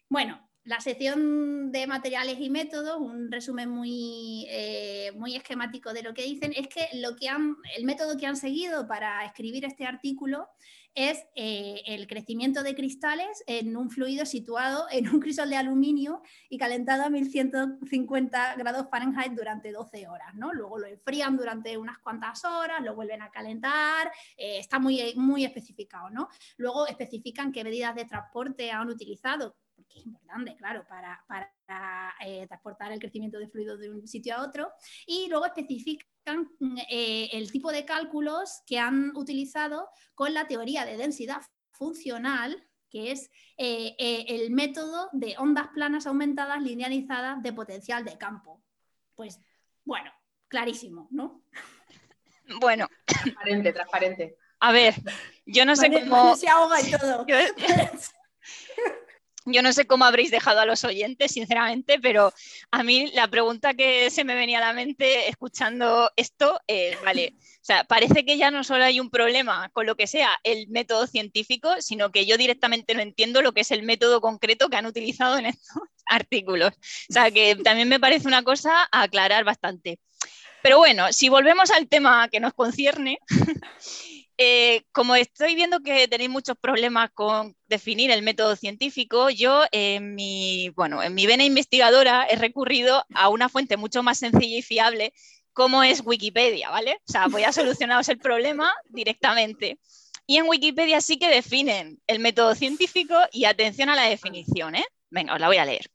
Bueno, 0.10 0.50
la 0.64 0.80
sección 0.80 1.72
de 1.72 1.88
materiales 1.88 2.40
y 2.40 2.50
métodos, 2.50 3.00
un 3.00 3.32
resumen 3.32 3.70
muy, 3.70 4.46
eh, 4.50 5.12
muy 5.16 5.36
esquemático 5.36 5.94
de 5.94 6.04
lo 6.04 6.14
que 6.14 6.24
dicen, 6.24 6.54
es 6.56 6.68
que, 6.68 6.88
lo 7.00 7.16
que 7.16 7.30
han, 7.30 7.56
el 7.76 7.84
método 7.84 8.18
que 8.18 8.28
han 8.28 8.36
seguido 8.36 8.88
para 8.88 9.26
escribir 9.26 9.66
este 9.66 9.86
artículo 9.86 10.48
es 10.96 11.24
eh, 11.36 11.82
el 11.86 12.08
crecimiento 12.08 12.64
de 12.64 12.76
cristales 12.76 13.44
en 13.48 13.78
un 13.78 13.90
fluido 13.90 14.26
situado 14.26 14.88
en 14.92 15.10
un 15.10 15.20
crisol 15.20 15.50
de 15.50 15.58
aluminio 15.58 16.22
y 16.50 16.58
calentado 16.58 17.04
a 17.04 17.10
1150 17.10 18.56
grados 18.56 18.88
Fahrenheit 18.90 19.34
durante 19.34 19.72
12 19.72 20.08
horas. 20.08 20.34
¿no? 20.36 20.54
Luego 20.54 20.80
lo 20.80 20.88
enfrían 20.88 21.38
durante 21.38 21.78
unas 21.78 22.00
cuantas 22.00 22.44
horas, 22.46 22.82
lo 22.82 22.96
vuelven 22.96 23.22
a 23.22 23.30
calentar, 23.30 24.12
eh, 24.38 24.60
está 24.60 24.80
muy, 24.80 25.14
muy 25.16 25.46
especificado. 25.46 26.10
¿no? 26.10 26.28
Luego 26.58 26.88
especifican 26.88 27.52
qué 27.52 27.64
medidas 27.64 27.96
de 27.96 28.06
transporte 28.06 28.72
han 28.72 28.90
utilizado, 28.90 29.56
porque 29.82 30.00
es 30.00 30.06
importante, 30.06 30.56
claro, 30.58 30.86
para, 30.88 32.16
eh, 32.26 32.46
transportar 32.48 32.92
el 32.92 33.00
crecimiento 33.00 33.40
de 33.40 33.48
fluido 33.48 33.78
de 33.78 33.90
un 33.90 34.08
sitio 34.08 34.36
a 34.36 34.44
otro. 34.44 34.72
Y 35.06 35.28
luego 35.30 35.46
especifican 35.46 36.50
eh, 36.90 37.30
el 37.34 37.52
tipo 37.52 37.72
de 37.72 37.86
cálculos 37.86 38.62
que 38.66 38.80
han 38.80 39.16
utilizado 39.16 39.90
con 40.14 40.34
la 40.34 40.48
teoría 40.48 40.86
de 40.86 40.98
densidad 40.98 41.42
funcional, 41.72 42.68
que 42.90 43.12
es 43.12 43.32
eh, 43.58 43.96
eh, 43.98 44.26
el 44.28 44.52
método 44.52 45.10
de 45.14 45.36
ondas 45.38 45.70
planas 45.74 46.06
aumentadas 46.06 46.62
linealizadas 46.62 47.42
de 47.42 47.54
potencial 47.54 48.04
de 48.04 48.18
campo. 48.18 48.62
Pues 49.16 49.40
bueno, 49.84 50.12
clarísimo, 50.48 51.08
¿no? 51.10 51.44
Bueno. 52.60 52.88
Transparente, 53.06 53.74
transparente. 53.74 54.38
A 54.60 54.72
ver, 54.72 54.94
yo 55.46 55.66
no 55.66 55.76
sé 55.76 55.90
cómo. 55.90 56.36
Se 56.36 56.50
ahoga 56.50 56.82
y 56.82 56.92
todo. 56.92 57.26
Yo 57.28 57.36
no 59.46 59.74
sé 59.74 59.86
cómo 59.86 60.06
habréis 60.06 60.32
dejado 60.32 60.60
a 60.60 60.66
los 60.66 60.84
oyentes, 60.84 61.32
sinceramente, 61.32 62.00
pero 62.00 62.34
a 62.72 62.84
mí 62.84 63.12
la 63.14 63.28
pregunta 63.28 63.74
que 63.74 64.10
se 64.10 64.24
me 64.24 64.36
venía 64.36 64.60
a 64.60 64.68
la 64.68 64.74
mente 64.74 65.30
escuchando 65.30 66.12
esto 66.16 66.60
es, 66.68 67.02
vale, 67.02 67.34
o 67.38 67.64
sea, 67.64 67.84
parece 67.84 68.26
que 68.26 68.38
ya 68.38 68.52
no 68.52 68.64
solo 68.64 68.84
hay 68.84 69.00
un 69.00 69.10
problema 69.10 69.70
con 69.74 69.86
lo 69.86 69.96
que 69.96 70.08
sea 70.08 70.30
el 70.44 70.68
método 70.70 71.08
científico, 71.08 71.70
sino 71.80 72.12
que 72.12 72.26
yo 72.26 72.38
directamente 72.38 72.94
no 72.94 73.02
entiendo 73.02 73.42
lo 73.42 73.54
que 73.54 73.62
es 73.62 73.72
el 73.72 73.84
método 73.84 74.22
concreto 74.22 74.70
que 74.70 74.78
han 74.78 74.86
utilizado 74.86 75.38
en 75.38 75.48
estos 75.48 75.82
artículos. 76.06 76.74
O 77.10 77.14
sea, 77.14 77.32
que 77.32 77.56
también 77.56 77.90
me 77.90 78.00
parece 78.00 78.28
una 78.28 78.44
cosa 78.44 78.88
a 78.92 79.04
aclarar 79.04 79.44
bastante. 79.44 80.00
Pero 80.62 80.78
bueno, 80.78 81.12
si 81.12 81.30
volvemos 81.30 81.72
al 81.72 81.88
tema 81.88 82.28
que 82.30 82.40
nos 82.40 82.54
concierne, 82.54 83.20
Eh, 84.44 84.86
como 84.92 85.16
estoy 85.16 85.54
viendo 85.54 85.82
que 85.82 86.08
tenéis 86.08 86.32
muchos 86.32 86.58
problemas 86.58 87.12
con 87.14 87.56
definir 87.68 88.10
el 88.10 88.24
método 88.24 88.56
científico, 88.56 89.30
yo 89.30 89.66
en 89.72 90.16
mi, 90.16 90.70
bueno, 90.76 91.04
en 91.04 91.14
mi 91.14 91.28
vena 91.28 91.44
investigadora 91.44 92.26
he 92.28 92.36
recurrido 92.38 93.06
a 93.14 93.30
una 93.30 93.50
fuente 93.50 93.78
mucho 93.78 94.02
más 94.02 94.18
sencilla 94.18 94.58
y 94.58 94.64
fiable 94.64 95.14
como 95.54 95.84
es 95.84 96.02
Wikipedia, 96.04 96.72
¿vale? 96.72 96.98
O 97.08 97.12
sea, 97.12 97.28
voy 97.28 97.44
a 97.44 97.52
solucionaros 97.52 98.10
el 98.10 98.18
problema 98.18 98.74
directamente. 98.90 99.78
Y 100.26 100.38
en 100.38 100.48
Wikipedia 100.48 101.02
sí 101.02 101.20
que 101.20 101.30
definen 101.30 102.02
el 102.08 102.18
método 102.18 102.56
científico 102.56 103.14
y 103.32 103.46
atención 103.46 103.90
a 103.90 103.96
la 103.96 104.06
definición, 104.06 104.74
¿eh? 104.74 104.86
Venga, 105.12 105.36
os 105.36 105.40
la 105.40 105.50
voy 105.50 105.58
a 105.58 105.66
leer. 105.66 105.92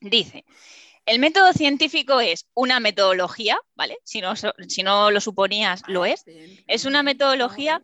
Dice, 0.00 0.46
el 1.08 1.18
método 1.20 1.54
científico 1.54 2.20
es 2.20 2.46
una 2.52 2.80
metodología, 2.80 3.58
¿vale? 3.74 3.98
Si 4.04 4.20
no, 4.20 4.34
si 4.36 4.82
no 4.82 5.10
lo 5.10 5.20
suponías, 5.22 5.82
lo 5.86 6.04
es. 6.04 6.22
Es 6.66 6.84
una 6.84 7.02
metodología 7.02 7.80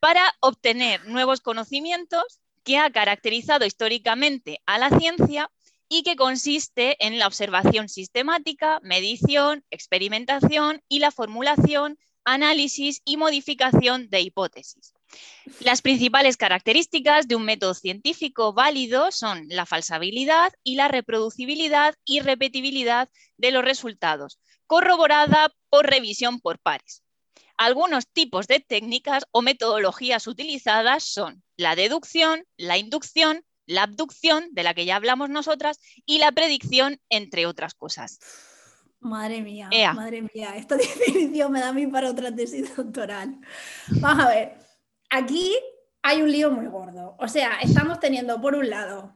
para 0.00 0.34
obtener 0.40 1.06
nuevos 1.06 1.40
conocimientos 1.40 2.40
que 2.64 2.78
ha 2.78 2.90
caracterizado 2.90 3.64
históricamente 3.64 4.60
a 4.66 4.78
la 4.78 4.90
ciencia 4.90 5.48
y 5.88 6.02
que 6.02 6.16
consiste 6.16 6.96
en 7.06 7.20
la 7.20 7.28
observación 7.28 7.88
sistemática, 7.88 8.80
medición, 8.82 9.64
experimentación 9.70 10.82
y 10.88 10.98
la 10.98 11.12
formulación, 11.12 11.96
análisis 12.24 13.00
y 13.04 13.16
modificación 13.16 14.10
de 14.10 14.22
hipótesis. 14.22 14.95
Las 15.60 15.80
principales 15.80 16.36
características 16.36 17.28
de 17.28 17.36
un 17.36 17.44
método 17.44 17.74
científico 17.74 18.52
válido 18.52 19.12
son 19.12 19.46
la 19.48 19.64
falsabilidad 19.64 20.52
y 20.64 20.74
la 20.74 20.88
reproducibilidad 20.88 21.94
y 22.04 22.20
repetibilidad 22.20 23.08
de 23.36 23.52
los 23.52 23.64
resultados, 23.64 24.40
corroborada 24.66 25.52
por 25.70 25.86
revisión 25.86 26.40
por 26.40 26.58
pares. 26.58 27.02
Algunos 27.56 28.06
tipos 28.08 28.48
de 28.48 28.60
técnicas 28.60 29.24
o 29.30 29.40
metodologías 29.40 30.26
utilizadas 30.26 31.04
son 31.04 31.42
la 31.56 31.74
deducción, 31.74 32.44
la 32.56 32.76
inducción, 32.76 33.44
la 33.66 33.84
abducción, 33.84 34.48
de 34.52 34.62
la 34.62 34.74
que 34.74 34.84
ya 34.84 34.96
hablamos 34.96 35.30
nosotras, 35.30 35.78
y 36.04 36.18
la 36.18 36.32
predicción, 36.32 37.00
entre 37.08 37.46
otras 37.46 37.74
cosas. 37.74 38.18
Madre 39.00 39.40
mía, 39.40 39.70
madre 39.94 40.22
mía, 40.22 40.56
esta 40.56 40.76
definición 40.76 41.52
me 41.52 41.60
da 41.60 41.68
a 41.68 41.72
mí 41.72 41.86
para 41.86 42.10
otra 42.10 42.34
tesis 42.34 42.76
doctoral. 42.76 43.40
Vamos 44.00 44.24
a 44.24 44.28
ver, 44.28 44.65
aquí 45.10 45.56
hay 46.02 46.22
un 46.22 46.30
lío 46.30 46.50
muy 46.50 46.66
gordo. 46.66 47.16
O 47.18 47.28
sea, 47.28 47.58
estamos 47.60 48.00
teniendo 48.00 48.40
por 48.40 48.54
un 48.54 48.70
lado 48.70 49.14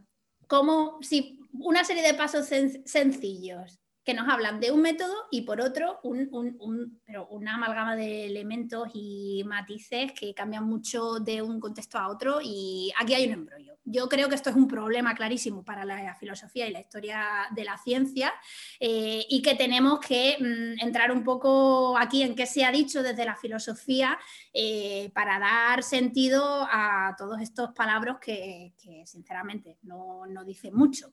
como 0.49 0.99
si 1.03 1.39
una 1.53 1.85
serie 1.85 2.03
de 2.03 2.15
pasos 2.15 2.47
sencillos 2.47 3.81
que 4.11 4.15
nos 4.15 4.29
hablan 4.29 4.59
de 4.59 4.73
un 4.73 4.83
método 4.83 5.15
y 5.31 5.43
por 5.43 5.61
otro 5.61 6.01
una 6.03 7.55
amalgama 7.55 7.95
de 7.95 8.27
elementos 8.27 8.89
y 8.93 9.45
matices 9.47 10.11
que 10.11 10.35
cambian 10.35 10.65
mucho 10.65 11.21
de 11.21 11.41
un 11.41 11.61
contexto 11.61 11.97
a 11.97 12.09
otro 12.09 12.41
y 12.43 12.91
aquí 12.99 13.15
hay 13.15 13.29
un 13.29 13.35
embrollo. 13.35 13.77
Yo 13.85 14.09
creo 14.09 14.29
que 14.29 14.35
esto 14.35 14.51
es 14.51 14.57
un 14.57 14.67
problema 14.67 15.15
clarísimo 15.15 15.65
para 15.65 15.85
la 15.85 16.17
filosofía 16.17 16.67
y 16.67 16.73
la 16.73 16.81
historia 16.81 17.25
de 17.53 17.63
la 17.63 17.79
ciencia 17.79 18.33
eh, 18.81 19.25
y 19.29 19.43
que 19.43 19.55
tenemos 19.55 20.01
que 20.01 20.37
mm, 20.41 20.85
entrar 20.85 21.13
un 21.13 21.23
poco 21.23 21.97
aquí 21.97 22.25
en 22.25 22.35
qué 22.35 22.47
se 22.47 22.65
ha 22.65 22.73
dicho 22.73 23.05
desde 23.05 23.25
la 23.25 23.37
filosofía 23.37 24.19
eh, 24.53 25.13
para 25.15 25.39
dar 25.39 25.85
sentido 25.85 26.67
a 26.69 27.15
todos 27.17 27.41
estos 27.41 27.71
palabras 27.75 28.17
que, 28.21 28.75
sinceramente 29.05 29.79
no, 29.83 30.27
no 30.27 30.45
dicen 30.45 30.75
mucho. 30.75 31.13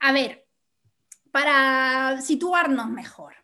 A 0.00 0.12
ver, 0.12 0.45
para 1.36 2.22
situarnos 2.22 2.88
mejor. 2.88 3.34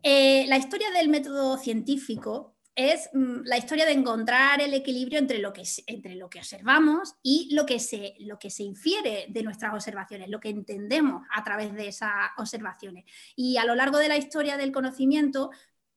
Eh, 0.00 0.46
la 0.46 0.58
historia 0.58 0.92
del 0.92 1.08
método 1.08 1.58
científico 1.58 2.54
es 2.76 3.10
mm, 3.12 3.40
la 3.42 3.58
historia 3.58 3.84
de 3.84 3.90
encontrar 3.90 4.60
el 4.60 4.72
equilibrio 4.74 5.18
entre 5.18 5.40
lo 5.40 5.52
que, 5.52 5.64
entre 5.88 6.14
lo 6.14 6.30
que 6.30 6.38
observamos 6.38 7.16
y 7.20 7.52
lo 7.52 7.66
que, 7.66 7.80
se, 7.80 8.14
lo 8.20 8.38
que 8.38 8.48
se 8.48 8.62
infiere 8.62 9.26
de 9.28 9.42
nuestras 9.42 9.74
observaciones, 9.74 10.28
lo 10.28 10.38
que 10.38 10.50
entendemos 10.50 11.26
a 11.34 11.42
través 11.42 11.74
de 11.74 11.88
esas 11.88 12.12
observaciones. 12.38 13.06
Y 13.34 13.56
a 13.56 13.64
lo 13.64 13.74
largo 13.74 13.98
de 13.98 14.06
la 14.06 14.16
historia 14.16 14.56
del 14.56 14.70
conocimiento, 14.70 15.50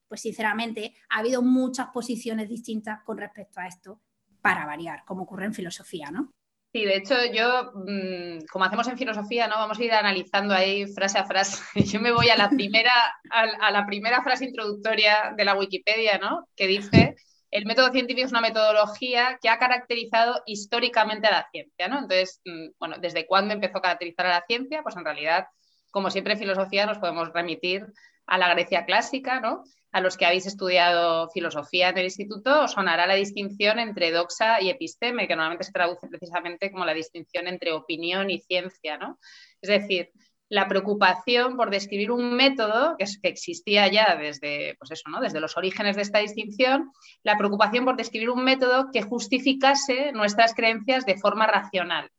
pues 0.07 0.21
sinceramente 0.21 0.95
ha 1.09 1.19
habido 1.19 1.43
muchas 1.43 1.89
posiciones 1.89 2.49
distintas 2.49 3.03
con 3.03 3.19
respecto 3.19 3.59
a 3.59 3.67
esto, 3.67 4.01
para 4.41 4.65
variar, 4.65 5.05
como 5.05 5.23
ocurre 5.23 5.45
en 5.45 5.53
filosofía, 5.53 6.09
¿no? 6.09 6.33
Sí, 6.75 6.83
de 6.83 6.97
hecho, 6.97 7.15
yo, 7.33 7.71
mm, 7.73 8.47
como 8.51 8.65
hacemos 8.65 8.85
en 8.89 8.97
filosofía, 8.97 9.47
¿no? 9.47 9.55
Vamos 9.55 9.79
a 9.79 9.83
ir 9.85 9.93
analizando 9.93 10.53
ahí 10.53 10.85
frase 10.87 11.17
a 11.17 11.23
frase. 11.23 11.63
Yo 11.99 12.01
me 12.01 12.11
voy 12.11 12.27
a 12.27 12.35
la 12.35 12.49
primera, 12.49 12.91
a, 13.31 13.71
la 13.71 13.85
primera 13.85 14.21
frase 14.23 14.43
introductoria 14.43 15.33
de 15.37 15.45
la 15.45 15.55
Wikipedia, 15.55 16.17
¿no? 16.17 16.49
Que 16.53 16.67
dice 16.67 17.15
el 17.49 17.65
método 17.65 17.93
científico 17.93 18.25
es 18.25 18.31
una 18.33 18.41
metodología 18.41 19.39
que 19.41 19.47
ha 19.47 19.57
caracterizado 19.57 20.43
históricamente 20.45 21.27
a 21.27 21.31
la 21.31 21.47
ciencia, 21.49 21.87
¿no? 21.87 21.99
Entonces, 21.99 22.41
mm, 22.43 22.71
bueno, 22.77 22.97
¿desde 22.99 23.25
cuándo 23.25 23.53
empezó 23.53 23.77
a 23.77 23.81
caracterizar 23.81 24.25
a 24.25 24.29
la 24.39 24.43
ciencia? 24.45 24.83
Pues 24.83 24.97
en 24.97 25.05
realidad, 25.05 25.45
como 25.91 26.09
siempre 26.09 26.33
en 26.33 26.39
filosofía, 26.39 26.85
nos 26.85 26.97
podemos 26.97 27.31
remitir 27.31 27.85
a 28.27 28.37
la 28.37 28.53
Grecia 28.53 28.85
clásica, 28.85 29.39
¿no? 29.39 29.63
a 29.95 30.01
los 30.01 30.17
que 30.17 30.25
habéis 30.25 30.45
estudiado 30.45 31.29
filosofía 31.29 31.87
en 31.87 31.97
el 31.99 32.03
instituto, 32.03 32.63
os 32.63 32.73
sonará 32.73 33.07
la 33.07 33.15
distinción 33.15 33.79
entre 33.79 34.11
doxa 34.11 34.61
y 34.61 34.69
episteme, 34.69 35.25
que 35.25 35.37
normalmente 35.37 35.63
se 35.63 35.71
traduce 35.71 36.09
precisamente 36.09 36.69
como 36.69 36.83
la 36.83 36.93
distinción 36.93 37.47
entre 37.47 37.71
opinión 37.71 38.29
y 38.29 38.41
ciencia. 38.41 38.97
¿no? 38.97 39.17
Es 39.61 39.69
decir, 39.69 40.11
la 40.49 40.67
preocupación 40.67 41.55
por 41.55 41.69
describir 41.69 42.11
un 42.11 42.35
método 42.35 42.97
que, 42.97 43.05
existía 43.23 43.87
ya 43.87 44.17
desde, 44.17 44.75
pues 44.79 44.91
eso, 44.91 45.09
¿no? 45.09 45.21
desde 45.21 45.39
los 45.39 45.55
orígenes 45.55 45.95
de 45.95 46.01
esta 46.01 46.19
distinción, 46.19 46.91
la 47.23 47.37
preocupación 47.37 47.85
por 47.85 47.95
describir 47.95 48.31
un 48.31 48.43
método 48.43 48.89
que 48.91 49.01
justificase 49.01 50.11
nuestras 50.11 50.53
creencias 50.53 51.05
de 51.05 51.17
forma 51.17 51.47
racional. 51.47 52.11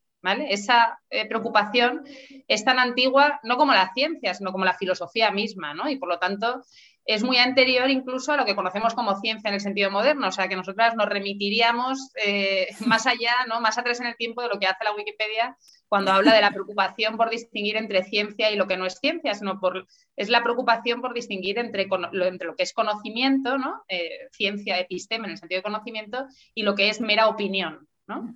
Esa 0.49 0.99
eh, 1.09 1.27
preocupación 1.29 2.05
es 2.49 2.65
tan 2.65 2.79
antigua 2.79 3.39
no 3.45 3.57
como 3.57 3.73
la 3.73 3.93
ciencia, 3.95 4.35
sino 4.35 4.51
como 4.51 4.65
la 4.65 4.75
filosofía 4.75 5.31
misma, 5.31 5.73
¿no? 5.73 5.89
Y 5.89 5.97
por 5.97 6.09
lo 6.09 6.19
tanto, 6.19 6.65
es 7.07 7.23
muy 7.23 7.39
anterior 7.39 7.89
incluso 7.89 8.33
a 8.33 8.37
lo 8.37 8.45
que 8.45 8.57
conocemos 8.57 8.95
como 8.95 9.15
ciencia 9.21 9.49
en 9.49 9.55
el 9.55 9.61
sentido 9.61 9.91
moderno, 9.91 10.27
o 10.27 10.33
sea 10.33 10.49
que 10.49 10.57
nosotras 10.57 10.97
nos 10.97 11.09
remitiríamos 11.09 12.11
eh, 12.25 12.67
más 12.87 13.07
allá, 13.07 13.33
¿no? 13.49 13.61
más 13.61 13.79
atrás 13.79 14.01
en 14.01 14.07
el 14.07 14.17
tiempo 14.17 14.43
de 14.43 14.49
lo 14.49 14.59
que 14.59 14.67
hace 14.67 14.85
la 14.85 14.95
Wikipedia 14.95 15.57
cuando 15.89 16.11
habla 16.11 16.35
de 16.35 16.41
la 16.41 16.51
preocupación 16.51 17.17
por 17.17 17.31
distinguir 17.31 17.77
entre 17.77 18.03
ciencia 18.03 18.51
y 18.51 18.57
lo 18.57 18.67
que 18.67 18.77
no 18.77 18.87
es 18.87 18.99
ciencia, 18.99 19.35
sino 19.35 19.61
por, 19.61 19.87
es 20.17 20.29
la 20.29 20.43
preocupación 20.43 21.01
por 21.01 21.15
distinguir 21.15 21.61
entre, 21.61 21.87
lo, 21.87 22.27
entre 22.27 22.49
lo 22.49 22.57
que 22.57 22.65
es 22.65 22.73
conocimiento, 22.73 23.57
¿no? 23.57 23.85
Eh, 23.87 24.27
ciencia, 24.33 24.81
episteme 24.81 25.27
en 25.27 25.33
el 25.33 25.39
sentido 25.39 25.61
de 25.61 25.63
conocimiento, 25.63 26.27
y 26.55 26.65
lo 26.65 26.75
que 26.75 26.89
es 26.89 27.01
mera 27.01 27.29
opinión. 27.29 27.87
¿no? 28.09 28.35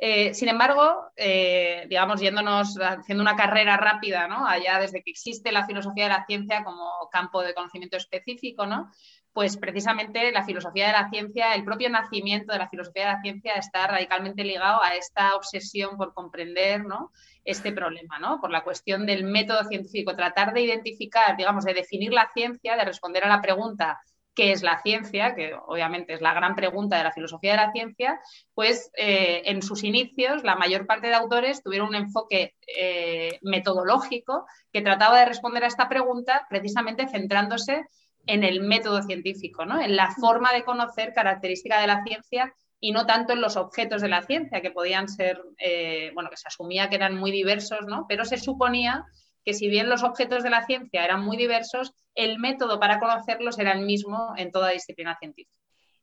Eh, 0.00 0.32
sin 0.32 0.48
embargo, 0.48 1.10
eh, 1.16 1.84
digamos, 1.88 2.20
yéndonos, 2.20 2.78
haciendo 2.80 3.20
una 3.20 3.34
carrera 3.34 3.76
rápida, 3.76 4.28
¿no? 4.28 4.46
Allá 4.46 4.78
desde 4.78 5.02
que 5.02 5.10
existe 5.10 5.50
la 5.50 5.66
filosofía 5.66 6.04
de 6.04 6.10
la 6.10 6.24
ciencia 6.24 6.62
como 6.62 6.88
campo 7.10 7.42
de 7.42 7.52
conocimiento 7.52 7.96
específico, 7.96 8.64
¿no? 8.64 8.92
Pues 9.32 9.56
precisamente 9.56 10.30
la 10.30 10.44
filosofía 10.44 10.86
de 10.86 10.92
la 10.92 11.10
ciencia, 11.10 11.54
el 11.54 11.64
propio 11.64 11.90
nacimiento 11.90 12.52
de 12.52 12.60
la 12.60 12.68
filosofía 12.68 13.06
de 13.06 13.12
la 13.14 13.20
ciencia 13.22 13.52
está 13.54 13.88
radicalmente 13.88 14.44
ligado 14.44 14.80
a 14.82 14.90
esta 14.94 15.34
obsesión 15.34 15.96
por 15.96 16.14
comprender, 16.14 16.84
¿no? 16.84 17.10
Este 17.44 17.72
problema, 17.72 18.20
¿no? 18.20 18.40
Por 18.40 18.52
la 18.52 18.62
cuestión 18.62 19.04
del 19.04 19.24
método 19.24 19.64
científico, 19.64 20.14
tratar 20.14 20.52
de 20.52 20.60
identificar, 20.60 21.36
digamos, 21.36 21.64
de 21.64 21.74
definir 21.74 22.12
la 22.12 22.30
ciencia, 22.32 22.76
de 22.76 22.84
responder 22.84 23.24
a 23.24 23.28
la 23.28 23.40
pregunta 23.40 23.98
qué 24.38 24.52
es 24.52 24.62
la 24.62 24.80
ciencia, 24.82 25.34
que 25.34 25.52
obviamente 25.66 26.14
es 26.14 26.20
la 26.20 26.32
gran 26.32 26.54
pregunta 26.54 26.96
de 26.96 27.02
la 27.02 27.10
filosofía 27.10 27.50
de 27.50 27.56
la 27.56 27.72
ciencia, 27.72 28.20
pues 28.54 28.88
eh, 28.96 29.42
en 29.46 29.62
sus 29.62 29.82
inicios 29.82 30.44
la 30.44 30.54
mayor 30.54 30.86
parte 30.86 31.08
de 31.08 31.14
autores 31.14 31.60
tuvieron 31.60 31.88
un 31.88 31.96
enfoque 31.96 32.54
eh, 32.68 33.40
metodológico 33.42 34.46
que 34.72 34.80
trataba 34.80 35.18
de 35.18 35.24
responder 35.24 35.64
a 35.64 35.66
esta 35.66 35.88
pregunta 35.88 36.46
precisamente 36.48 37.08
centrándose 37.08 37.84
en 38.26 38.44
el 38.44 38.60
método 38.60 39.02
científico, 39.02 39.66
¿no? 39.66 39.80
en 39.80 39.96
la 39.96 40.12
forma 40.12 40.52
de 40.52 40.62
conocer 40.62 41.12
característica 41.14 41.80
de 41.80 41.88
la 41.88 42.04
ciencia 42.04 42.54
y 42.78 42.92
no 42.92 43.06
tanto 43.06 43.32
en 43.32 43.40
los 43.40 43.56
objetos 43.56 44.02
de 44.02 44.08
la 44.08 44.22
ciencia, 44.22 44.60
que 44.60 44.70
podían 44.70 45.08
ser, 45.08 45.42
eh, 45.58 46.12
bueno, 46.14 46.30
que 46.30 46.36
se 46.36 46.46
asumía 46.46 46.88
que 46.88 46.94
eran 46.94 47.16
muy 47.16 47.32
diversos, 47.32 47.80
¿no? 47.88 48.06
pero 48.08 48.24
se 48.24 48.36
suponía 48.36 49.04
que 49.48 49.54
si 49.54 49.70
bien 49.70 49.88
los 49.88 50.02
objetos 50.02 50.42
de 50.42 50.50
la 50.50 50.66
ciencia 50.66 51.02
eran 51.02 51.24
muy 51.24 51.38
diversos, 51.38 51.94
el 52.14 52.38
método 52.38 52.78
para 52.78 53.00
conocerlos 53.00 53.58
era 53.58 53.72
el 53.72 53.80
mismo 53.80 54.34
en 54.36 54.52
toda 54.52 54.68
disciplina 54.68 55.16
científica. 55.18 55.56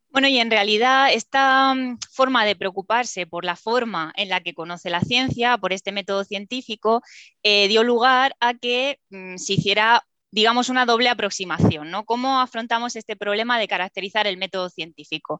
Bueno, 0.08 0.26
y 0.26 0.38
en 0.38 0.50
realidad 0.50 1.12
esta 1.12 1.72
mm, 1.72 1.98
forma 2.10 2.44
de 2.44 2.56
preocuparse 2.56 3.24
por 3.24 3.44
la 3.44 3.54
forma 3.54 4.12
en 4.16 4.30
la 4.30 4.40
que 4.40 4.52
conoce 4.52 4.90
la 4.90 5.00
ciencia, 5.00 5.58
por 5.58 5.72
este 5.72 5.92
método 5.92 6.24
científico, 6.24 7.02
eh, 7.44 7.68
dio 7.68 7.84
lugar 7.84 8.34
a 8.40 8.54
que 8.54 8.98
mm, 9.10 9.36
se 9.36 9.52
hiciera, 9.52 10.04
digamos, 10.32 10.68
una 10.68 10.84
doble 10.84 11.08
aproximación, 11.08 11.92
¿no? 11.92 12.04
¿Cómo 12.04 12.40
afrontamos 12.40 12.96
este 12.96 13.14
problema 13.14 13.60
de 13.60 13.68
caracterizar 13.68 14.26
el 14.26 14.38
método 14.38 14.70
científico? 14.70 15.38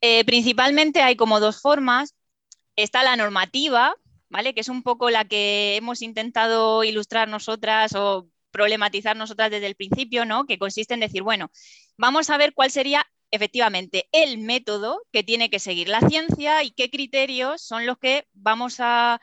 Eh, 0.00 0.24
principalmente 0.24 1.02
hay 1.02 1.14
como 1.14 1.38
dos 1.38 1.60
formas. 1.60 2.16
Está 2.74 3.04
la 3.04 3.14
normativa, 3.14 3.94
que 4.54 4.60
es 4.60 4.68
un 4.68 4.82
poco 4.82 5.10
la 5.10 5.24
que 5.24 5.76
hemos 5.76 6.02
intentado 6.02 6.84
ilustrar 6.84 7.28
nosotras 7.28 7.94
o 7.94 8.28
problematizar 8.50 9.16
nosotras 9.16 9.50
desde 9.50 9.66
el 9.66 9.74
principio, 9.74 10.24
¿no? 10.24 10.44
Que 10.44 10.58
consiste 10.58 10.94
en 10.94 11.00
decir, 11.00 11.22
bueno, 11.22 11.50
vamos 11.96 12.30
a 12.30 12.36
ver 12.36 12.52
cuál 12.54 12.70
sería 12.70 13.06
efectivamente 13.30 14.08
el 14.12 14.38
método 14.38 15.02
que 15.10 15.22
tiene 15.22 15.50
que 15.50 15.58
seguir 15.58 15.88
la 15.88 16.00
ciencia 16.00 16.62
y 16.62 16.70
qué 16.70 16.90
criterios 16.90 17.62
son 17.62 17.86
los 17.86 17.98
que 17.98 18.26
vamos 18.34 18.76
a, 18.78 19.20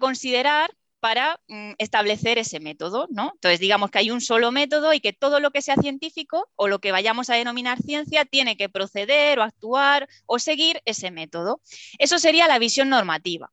considerar 0.00 0.74
para 0.98 1.38
mm, 1.48 1.72
establecer 1.76 2.38
ese 2.38 2.58
método, 2.58 3.06
¿no? 3.10 3.32
Entonces, 3.34 3.60
digamos 3.60 3.90
que 3.90 3.98
hay 3.98 4.10
un 4.10 4.22
solo 4.22 4.50
método 4.50 4.94
y 4.94 5.00
que 5.00 5.12
todo 5.12 5.38
lo 5.38 5.50
que 5.50 5.60
sea 5.60 5.76
científico 5.76 6.48
o 6.56 6.68
lo 6.68 6.78
que 6.78 6.90
vayamos 6.90 7.28
a 7.28 7.34
denominar 7.34 7.78
ciencia 7.82 8.24
tiene 8.24 8.56
que 8.56 8.70
proceder 8.70 9.38
o 9.38 9.42
actuar 9.42 10.08
o 10.24 10.38
seguir 10.38 10.80
ese 10.86 11.10
método. 11.10 11.60
Eso 11.98 12.18
sería 12.18 12.48
la 12.48 12.58
visión 12.58 12.88
normativa. 12.88 13.52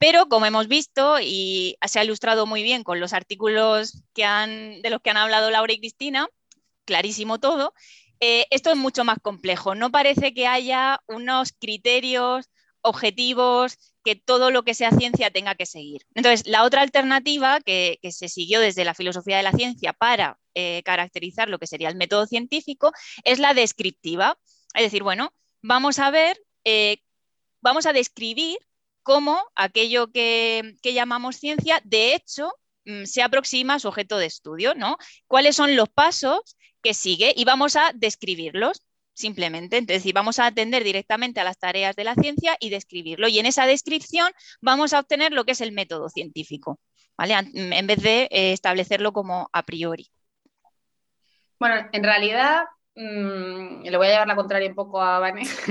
Pero 0.00 0.30
como 0.30 0.46
hemos 0.46 0.66
visto 0.66 1.20
y 1.20 1.76
se 1.86 1.98
ha 2.00 2.04
ilustrado 2.04 2.46
muy 2.46 2.62
bien 2.62 2.84
con 2.84 3.00
los 3.00 3.12
artículos 3.12 4.02
que 4.14 4.24
han, 4.24 4.80
de 4.80 4.88
los 4.88 5.02
que 5.02 5.10
han 5.10 5.18
hablado 5.18 5.50
Laura 5.50 5.74
y 5.74 5.78
Cristina, 5.78 6.26
clarísimo 6.86 7.38
todo, 7.38 7.74
eh, 8.18 8.46
esto 8.50 8.70
es 8.70 8.78
mucho 8.78 9.04
más 9.04 9.18
complejo. 9.20 9.74
No 9.74 9.90
parece 9.90 10.32
que 10.32 10.46
haya 10.46 11.00
unos 11.06 11.52
criterios 11.52 12.48
objetivos 12.80 13.76
que 14.02 14.16
todo 14.16 14.50
lo 14.50 14.62
que 14.62 14.72
sea 14.72 14.90
ciencia 14.90 15.30
tenga 15.30 15.54
que 15.54 15.66
seguir. 15.66 16.06
Entonces, 16.14 16.46
la 16.46 16.64
otra 16.64 16.80
alternativa 16.80 17.60
que, 17.60 17.98
se 18.10 18.30
siguió 18.30 18.58
desde 18.60 18.86
la 18.86 18.94
filosofía 18.94 19.36
de 19.36 19.42
la 19.42 19.52
ciencia 19.52 19.92
para 19.92 20.38
eh, 20.54 20.82
caracterizar 20.82 21.50
lo 21.50 21.58
que 21.58 21.66
sería 21.66 21.90
el 21.90 21.96
método 21.96 22.26
científico 22.26 22.90
es 23.24 23.38
la 23.38 23.52
descriptiva. 23.52 24.38
Es 24.72 24.82
decir, 24.82 25.02
bueno, 25.02 25.34
vamos 25.60 25.98
a 25.98 26.10
ver, 26.10 26.40
eh, 26.64 27.02
vamos 27.60 27.84
a 27.84 27.92
describir 27.92 28.56
cómo 29.02 29.40
aquello 29.54 30.10
que, 30.12 30.76
llamamos 30.82 31.36
ciencia, 31.36 31.80
de 31.84 32.14
hecho, 32.14 32.52
mm, 32.84 33.04
se 33.04 33.22
aproxima 33.22 33.74
a 33.74 33.78
su 33.78 33.88
objeto 33.88 34.18
de 34.18 34.26
estudio, 34.26 34.74
¿no? 34.74 34.96
¿Cuáles 35.26 35.56
son 35.56 35.76
los 35.76 35.88
pasos 35.88 36.56
que 36.82 36.94
sigue? 36.94 37.32
Y 37.36 37.44
vamos 37.44 37.76
a 37.76 37.92
describirlos 37.94 38.82
simplemente. 39.14 39.76
Entonces, 39.76 40.12
vamos 40.12 40.38
a 40.38 40.46
atender 40.46 40.84
directamente 40.84 41.40
a 41.40 41.44
las 41.44 41.58
tareas 41.58 41.96
de 41.96 42.04
la 42.04 42.14
ciencia 42.14 42.56
y 42.60 42.70
describirlo. 42.70 43.28
Y 43.28 43.38
en 43.38 43.46
esa 43.46 43.66
descripción 43.66 44.30
vamos 44.60 44.92
a 44.92 45.00
obtener 45.00 45.32
lo 45.32 45.44
que 45.44 45.52
es 45.52 45.60
el 45.60 45.72
método 45.72 46.08
científico, 46.08 46.80
¿vale? 47.16 47.34
En 47.54 47.86
vez 47.86 48.02
de 48.02 48.28
eh, 48.30 48.52
establecerlo 48.52 49.12
como 49.12 49.50
a 49.52 49.62
priori. 49.62 50.10
Bueno, 51.58 51.88
en 51.92 52.02
realidad 52.02 52.64
Mm, 52.94 53.82
le 53.82 53.96
voy 53.96 54.08
a 54.08 54.10
llevar 54.10 54.28
la 54.28 54.36
contraria 54.36 54.68
un 54.68 54.74
poco 54.74 55.00
a 55.00 55.18
Vane. 55.18 55.42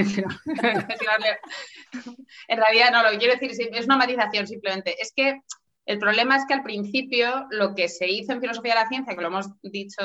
en 2.48 2.58
realidad, 2.58 2.92
no, 2.92 3.04
lo 3.04 3.12
que 3.12 3.18
quiero 3.18 3.36
decir 3.40 3.70
es 3.74 3.86
una 3.86 3.98
matización 3.98 4.48
simplemente. 4.48 4.96
Es 5.02 5.12
que 5.16 5.42
El 5.90 5.98
problema 5.98 6.38
es 6.38 6.46
que 6.46 6.54
al 6.54 6.62
principio 6.62 7.48
lo 7.50 7.74
que 7.74 7.90
se 7.90 8.08
hizo 8.08 8.32
en 8.32 8.42
filosofía 8.42 8.76
de 8.76 8.82
la 8.82 8.88
ciencia, 8.88 9.16
que 9.16 9.22
lo 9.22 9.30
hemos 9.30 9.48
dicho, 9.64 10.04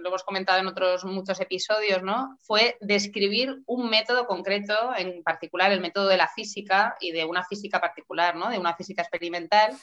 lo 0.00 0.08
hemos 0.08 0.22
comentado 0.22 0.60
en 0.60 0.68
otros 0.68 1.04
muchos 1.04 1.40
episodios, 1.40 2.04
¿no? 2.04 2.38
fue 2.42 2.76
describir 2.80 3.56
un 3.66 3.90
método 3.90 4.26
concreto, 4.26 4.94
en 4.96 5.24
particular 5.24 5.72
el 5.72 5.80
método 5.80 6.06
de 6.06 6.18
la 6.18 6.28
física 6.28 6.94
y 7.00 7.10
de 7.10 7.24
una 7.24 7.42
física 7.42 7.80
particular, 7.80 8.36
¿no? 8.36 8.48
de 8.48 8.60
una 8.60 8.76
física 8.76 9.02
experimental. 9.02 9.76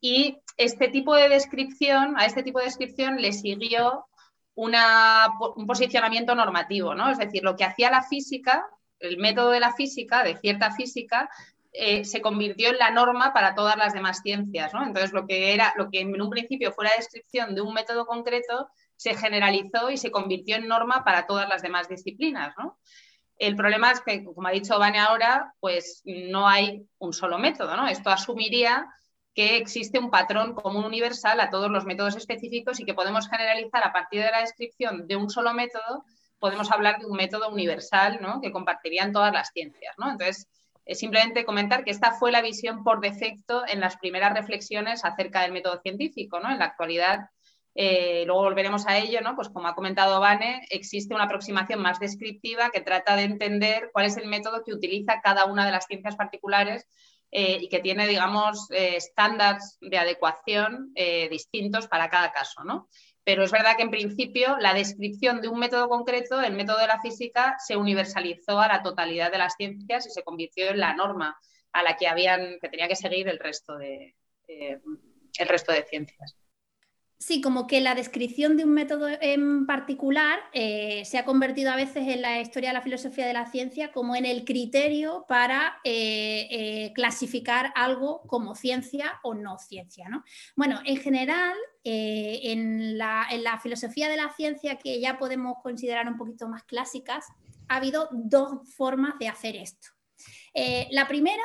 Y 0.00 0.38
este 0.56 0.88
tipo 0.88 1.14
de 1.14 1.28
descripción, 1.28 2.18
a 2.18 2.24
este 2.24 2.42
tipo 2.42 2.58
de 2.58 2.64
descripción 2.64 3.20
le 3.20 3.34
siguió 3.34 4.06
un 4.68 5.66
posicionamiento 5.66 6.34
normativo, 6.34 6.94
¿no? 6.94 7.10
Es 7.10 7.18
decir, 7.18 7.42
lo 7.42 7.56
que 7.56 7.64
hacía 7.64 7.90
la 7.90 8.02
física, 8.02 8.66
el 8.98 9.16
método 9.16 9.50
de 9.50 9.60
la 9.60 9.72
física, 9.72 10.22
de 10.22 10.36
cierta 10.36 10.70
física, 10.72 11.30
eh, 11.72 12.04
se 12.04 12.20
convirtió 12.20 12.70
en 12.70 12.78
la 12.78 12.90
norma 12.90 13.32
para 13.32 13.54
todas 13.54 13.76
las 13.76 13.94
demás 13.94 14.20
ciencias. 14.22 14.74
¿no? 14.74 14.84
Entonces, 14.84 15.12
lo 15.12 15.26
que, 15.26 15.54
era, 15.54 15.72
lo 15.76 15.88
que 15.88 16.00
en 16.00 16.20
un 16.20 16.28
principio 16.28 16.72
fue 16.72 16.84
la 16.84 16.96
descripción 16.96 17.54
de 17.54 17.60
un 17.60 17.72
método 17.72 18.06
concreto 18.06 18.68
se 18.96 19.14
generalizó 19.14 19.90
y 19.90 19.96
se 19.96 20.10
convirtió 20.10 20.56
en 20.56 20.68
norma 20.68 21.04
para 21.04 21.26
todas 21.26 21.48
las 21.48 21.62
demás 21.62 21.88
disciplinas. 21.88 22.54
¿no? 22.58 22.78
El 23.38 23.56
problema 23.56 23.92
es 23.92 24.00
que, 24.00 24.24
como 24.24 24.48
ha 24.48 24.50
dicho 24.50 24.78
Vane 24.78 24.98
ahora, 24.98 25.54
pues 25.60 26.02
no 26.04 26.48
hay 26.48 26.86
un 26.98 27.12
solo 27.12 27.38
método. 27.38 27.76
¿no? 27.76 27.86
Esto 27.86 28.10
asumiría 28.10 28.86
que 29.34 29.56
existe 29.56 29.98
un 29.98 30.10
patrón 30.10 30.54
común 30.54 30.84
universal 30.84 31.40
a 31.40 31.50
todos 31.50 31.70
los 31.70 31.84
métodos 31.84 32.16
específicos 32.16 32.80
y 32.80 32.84
que 32.84 32.94
podemos 32.94 33.28
generalizar 33.28 33.82
a 33.84 33.92
partir 33.92 34.22
de 34.22 34.30
la 34.30 34.40
descripción 34.40 35.06
de 35.06 35.16
un 35.16 35.30
solo 35.30 35.54
método, 35.54 36.04
podemos 36.38 36.70
hablar 36.70 36.98
de 36.98 37.06
un 37.06 37.16
método 37.16 37.50
universal 37.50 38.20
que 38.42 38.50
compartirían 38.50 39.12
todas 39.12 39.32
las 39.32 39.50
ciencias. 39.52 39.94
Entonces, 39.98 40.48
simplemente 40.94 41.44
comentar 41.44 41.84
que 41.84 41.90
esta 41.90 42.12
fue 42.12 42.32
la 42.32 42.42
visión 42.42 42.82
por 42.82 43.00
defecto 43.00 43.62
en 43.68 43.80
las 43.80 43.96
primeras 43.98 44.34
reflexiones 44.34 45.04
acerca 45.04 45.42
del 45.42 45.52
método 45.52 45.80
científico. 45.80 46.40
¿no? 46.40 46.50
En 46.50 46.58
la 46.58 46.64
actualidad, 46.64 47.28
eh, 47.74 48.24
luego 48.26 48.42
volveremos 48.42 48.86
a 48.86 48.98
ello, 48.98 49.20
pues 49.36 49.48
como 49.50 49.68
ha 49.68 49.74
comentado 49.74 50.18
Vane, 50.18 50.66
existe 50.70 51.14
una 51.14 51.24
aproximación 51.24 51.80
más 51.80 52.00
descriptiva 52.00 52.70
que 52.70 52.80
trata 52.80 53.14
de 53.14 53.22
entender 53.22 53.90
cuál 53.92 54.06
es 54.06 54.16
el 54.16 54.26
método 54.26 54.64
que 54.64 54.72
utiliza 54.72 55.20
cada 55.20 55.44
una 55.44 55.64
de 55.64 55.72
las 55.72 55.86
ciencias 55.86 56.16
particulares 56.16 56.86
eh, 57.30 57.58
y 57.60 57.68
que 57.68 57.80
tiene, 57.80 58.06
digamos, 58.06 58.70
eh, 58.70 58.96
estándares 58.96 59.78
de 59.80 59.98
adecuación 59.98 60.92
distintos 61.30 61.86
para 61.88 62.08
cada 62.08 62.32
caso. 62.32 62.64
¿no? 62.64 62.88
pero 63.24 63.44
es 63.44 63.50
verdad 63.50 63.76
que 63.76 63.82
en 63.82 63.90
principio 63.90 64.56
la 64.58 64.74
descripción 64.74 65.40
de 65.40 65.48
un 65.48 65.58
método 65.58 65.88
concreto, 65.88 66.40
el 66.40 66.54
método 66.54 66.78
de 66.78 66.86
la 66.86 67.00
física, 67.00 67.56
se 67.64 67.76
universalizó 67.76 68.58
a 68.58 68.68
la 68.68 68.82
totalidad 68.82 69.30
de 69.30 69.38
las 69.38 69.54
ciencias 69.54 70.06
y 70.06 70.10
se 70.10 70.22
convirtió 70.22 70.70
en 70.70 70.80
la 70.80 70.94
norma 70.94 71.38
a 71.72 71.82
la 71.82 71.96
que 71.96 72.08
habían 72.08 72.58
que 72.60 72.68
tenía 72.68 72.88
que 72.88 72.96
seguir 72.96 73.28
eh, 73.28 74.14
el 75.38 75.48
resto 75.48 75.72
de 75.72 75.84
ciencias. 75.84 76.36
Sí, 77.22 77.42
como 77.42 77.66
que 77.66 77.82
la 77.82 77.94
descripción 77.94 78.56
de 78.56 78.64
un 78.64 78.72
método 78.72 79.06
en 79.06 79.66
particular 79.66 80.40
eh, 80.54 81.04
se 81.04 81.18
ha 81.18 81.26
convertido 81.26 81.70
a 81.70 81.76
veces 81.76 82.08
en 82.08 82.22
la 82.22 82.40
historia 82.40 82.70
de 82.70 82.74
la 82.74 82.80
filosofía 82.80 83.26
de 83.26 83.34
la 83.34 83.44
ciencia 83.44 83.92
como 83.92 84.16
en 84.16 84.24
el 84.24 84.46
criterio 84.46 85.26
para 85.28 85.80
eh, 85.84 86.48
eh, 86.50 86.92
clasificar 86.94 87.74
algo 87.74 88.22
como 88.22 88.54
ciencia 88.54 89.20
o 89.22 89.34
no 89.34 89.58
ciencia. 89.58 90.08
¿no? 90.08 90.24
Bueno, 90.56 90.80
en 90.86 90.96
general, 90.96 91.52
en 91.84 92.96
la, 92.96 93.26
en, 93.30 93.44
la, 93.44 93.60
filosofía 93.60 94.08
de 94.08 94.16
la 94.16 94.32
ciencia 94.32 94.76
que 94.76 94.98
ya 94.98 95.18
podemos 95.18 95.56
considerar 95.62 96.08
un 96.08 96.16
poquito 96.16 96.48
más 96.48 96.62
clásicas, 96.64 97.26
ha 97.68 97.76
habido 97.76 98.08
dos 98.12 98.66
formas 98.74 99.18
de 99.18 99.28
hacer 99.28 99.56
esto. 99.56 99.88
la 100.90 101.06
primera 101.06 101.42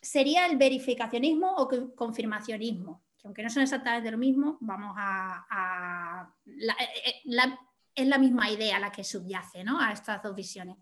sería 0.00 0.46
el 0.46 0.56
verificacionismo 0.56 1.56
o 1.56 1.68
confirmacionismo 1.94 3.02
aunque 3.28 3.42
no 3.42 3.50
son 3.50 3.62
exactamente 3.62 4.10
lo 4.10 4.16
mismo, 4.16 4.56
vamos 4.62 4.94
a... 4.96 6.32
Eh, 6.46 7.20
eh, 7.26 7.54
es 7.94 8.06
la 8.06 8.16
misma 8.16 8.50
idea 8.50 8.78
la 8.78 8.90
que 8.90 9.04
subyace 9.04 9.64
a 9.66 9.92
estas 9.92 10.22
dos 10.22 10.34
visiones. 10.34 10.78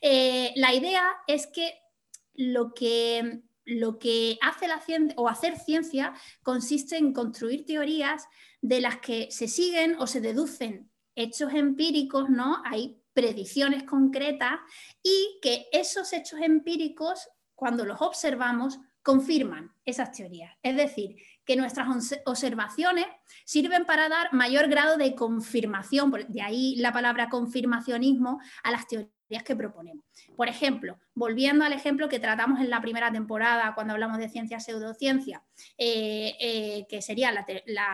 Eh, 0.00 0.52
la 0.54 0.72
idea 0.72 1.04
es 1.26 1.48
que 1.48 1.74
lo 2.34 2.72
que 2.72 3.42
lo 3.64 3.98
que 3.98 4.38
hace 4.42 4.68
la 4.68 4.80
ciencia 4.80 5.14
o 5.18 5.28
hacer 5.28 5.58
ciencia 5.58 6.14
consiste 6.42 6.96
en 6.96 7.12
construir 7.12 7.66
teorías 7.66 8.28
de 8.62 8.80
las 8.80 8.98
que 8.98 9.28
se 9.32 9.48
siguen 9.48 9.96
o 9.98 10.06
se 10.06 10.20
deducen 10.20 10.90
hechos 11.16 11.52
empíricos, 11.52 12.30
¿no? 12.30 12.62
Hay 12.64 13.02
predicciones 13.12 13.82
concretas 13.82 14.60
y 15.02 15.38
que 15.42 15.66
esos 15.72 16.12
hechos 16.12 16.40
empíricos, 16.40 17.28
cuando 17.56 17.84
los 17.84 18.00
observamos, 18.00 18.78
confirman 19.02 19.72
esas 19.86 20.12
teorías. 20.12 20.54
Es 20.62 20.76
decir, 20.76 21.16
que 21.48 21.56
nuestras 21.56 21.88
observaciones 22.26 23.06
sirven 23.46 23.86
para 23.86 24.10
dar 24.10 24.34
mayor 24.34 24.68
grado 24.68 24.98
de 24.98 25.14
confirmación, 25.14 26.12
de 26.28 26.42
ahí 26.42 26.76
la 26.76 26.92
palabra 26.92 27.30
confirmacionismo, 27.30 28.38
a 28.62 28.70
las 28.70 28.86
teorías 28.86 29.42
que 29.46 29.56
proponemos. 29.56 30.04
Por 30.36 30.48
ejemplo, 30.48 30.98
volviendo 31.14 31.64
al 31.64 31.72
ejemplo 31.72 32.10
que 32.10 32.20
tratamos 32.20 32.60
en 32.60 32.68
la 32.68 32.82
primera 32.82 33.10
temporada 33.10 33.72
cuando 33.74 33.94
hablamos 33.94 34.18
de 34.18 34.28
ciencia 34.28 34.60
pseudociencia, 34.60 35.42
eh, 35.78 36.36
eh, 36.38 36.86
que 36.86 37.00
sería 37.00 37.32
la, 37.32 37.46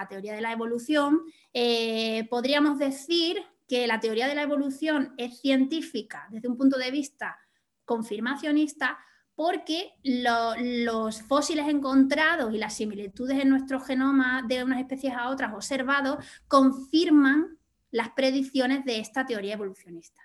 teoría 0.09 0.35
de 0.35 0.41
la 0.41 0.51
evolución, 0.51 1.21
eh, 1.53 2.27
podríamos 2.29 2.81
decir 2.81 3.41
que 3.69 3.87
la 3.87 4.01
teoría 4.01 4.27
de 4.27 4.35
la 4.35 4.43
evolución 4.43 5.15
es 5.17 5.41
científica 5.41 6.27
desde 6.29 6.49
un 6.49 6.57
punto 6.57 6.77
de 6.77 6.91
vista 6.91 7.39
confirmacionista 7.85 8.99
porque 9.35 9.93
los 10.05 11.23
fósiles 11.23 11.69
encontrados 11.69 12.55
y 12.55 12.59
las 12.59 12.75
similitudes 12.75 13.41
en 13.41 13.49
nuestro 13.49 13.81
genoma 13.81 14.43
de 14.47 14.63
unas 14.63 14.79
especies 14.79 15.15
a 15.15 15.29
otras 15.29 15.53
observados 15.55 16.25
confirman 16.47 17.59
las 17.91 18.11
predicciones 18.11 18.85
de 18.85 18.99
esta 18.99 19.27
teoría 19.27 19.55
evolucionista. 19.55 20.21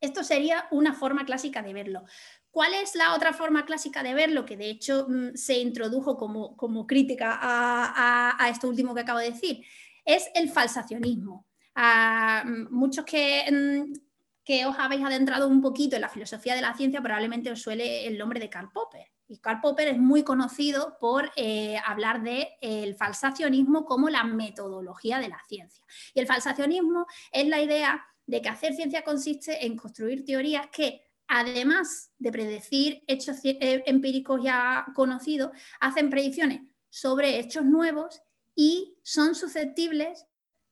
Esto 0.00 0.22
sería 0.22 0.68
una 0.70 0.94
forma 0.94 1.24
clásica 1.24 1.62
de 1.62 1.72
verlo. 1.72 2.04
¿Cuál 2.50 2.74
es 2.74 2.94
la 2.94 3.14
otra 3.14 3.32
forma 3.32 3.64
clásica 3.64 4.02
de 4.02 4.14
verlo? 4.14 4.44
Que 4.44 4.56
de 4.56 4.70
hecho 4.70 5.06
mm, 5.08 5.34
se 5.34 5.58
introdujo 5.58 6.16
como, 6.16 6.86
crítica 6.86 7.38
a, 7.40 8.48
esto 8.50 8.68
último 8.68 8.94
que 8.94 9.00
acabo 9.00 9.18
de 9.18 9.32
decir. 9.32 9.64
Es 10.04 10.30
el 10.34 10.48
falsacionismo. 10.50 11.46
Ah, 11.74 12.44
mm, 12.46 12.74
muchos 12.74 13.04
que 13.04 13.44
mm, 13.50 14.07
que 14.48 14.64
os 14.64 14.78
habéis 14.78 15.04
adentrado 15.04 15.46
un 15.46 15.60
poquito 15.60 15.96
en 15.96 16.00
la 16.00 16.08
filosofía 16.08 16.54
de 16.54 16.62
la 16.62 16.72
ciencia, 16.72 17.02
probablemente 17.02 17.52
os 17.52 17.60
suele 17.60 18.06
el 18.06 18.16
nombre 18.16 18.40
de 18.40 18.48
Karl 18.48 18.70
Popper. 18.72 19.06
Y 19.28 19.40
Karl 19.40 19.60
Popper 19.60 19.88
es 19.88 19.98
muy 19.98 20.22
conocido 20.22 20.96
por 20.98 21.30
eh, 21.36 21.76
hablar 21.84 22.22
del 22.22 22.46
el 22.62 22.94
falsacionismo 22.94 23.84
como 23.84 24.08
la 24.08 24.24
metodología 24.24 25.18
de 25.18 25.28
la 25.28 25.38
ciencia. 25.46 25.84
Y 26.14 26.20
el 26.20 26.26
falsacionismo 26.26 27.04
es 27.30 27.46
la 27.46 27.60
idea 27.60 28.06
de 28.24 28.40
que 28.40 28.48
hacer 28.48 28.72
ciencia 28.72 29.04
consiste 29.04 29.66
en 29.66 29.76
construir 29.76 30.24
teorías 30.24 30.68
que, 30.68 31.02
además 31.26 32.14
de 32.16 32.32
predecir 32.32 33.04
hechos 33.06 33.44
eh, 33.44 33.82
empíricos 33.84 34.42
ya 34.42 34.86
conocidos, 34.94 35.50
hacen 35.78 36.08
predicciones 36.08 36.62
sobre 36.88 37.38
hechos 37.38 37.66
nuevos 37.66 38.22
y 38.54 38.96
son 39.02 39.34
susceptibles 39.34 40.26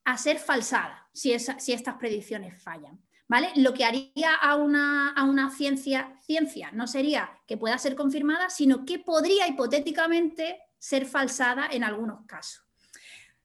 a 0.04 0.16
ser 0.16 0.38
falsadas 0.38 0.98
si 1.12 1.34
estas 1.34 1.96
predicciones 1.98 2.62
fallan. 2.62 3.05
Lo 3.56 3.74
que 3.74 3.84
haría 3.84 4.34
a 4.34 4.54
una, 4.56 5.50
ciencia 5.50 6.70
no 6.72 6.86
sería 6.86 7.30
que 7.46 7.56
pueda 7.56 7.76
ser 7.78 7.96
confirmada, 7.96 8.50
sino 8.50 8.84
que 8.84 8.98
podría 9.00 9.48
hipotéticamente 9.48 10.60
ser 10.78 11.06
falsada 11.06 11.68
en 11.70 11.82
algunos 11.82 12.24
casos. 12.26 12.62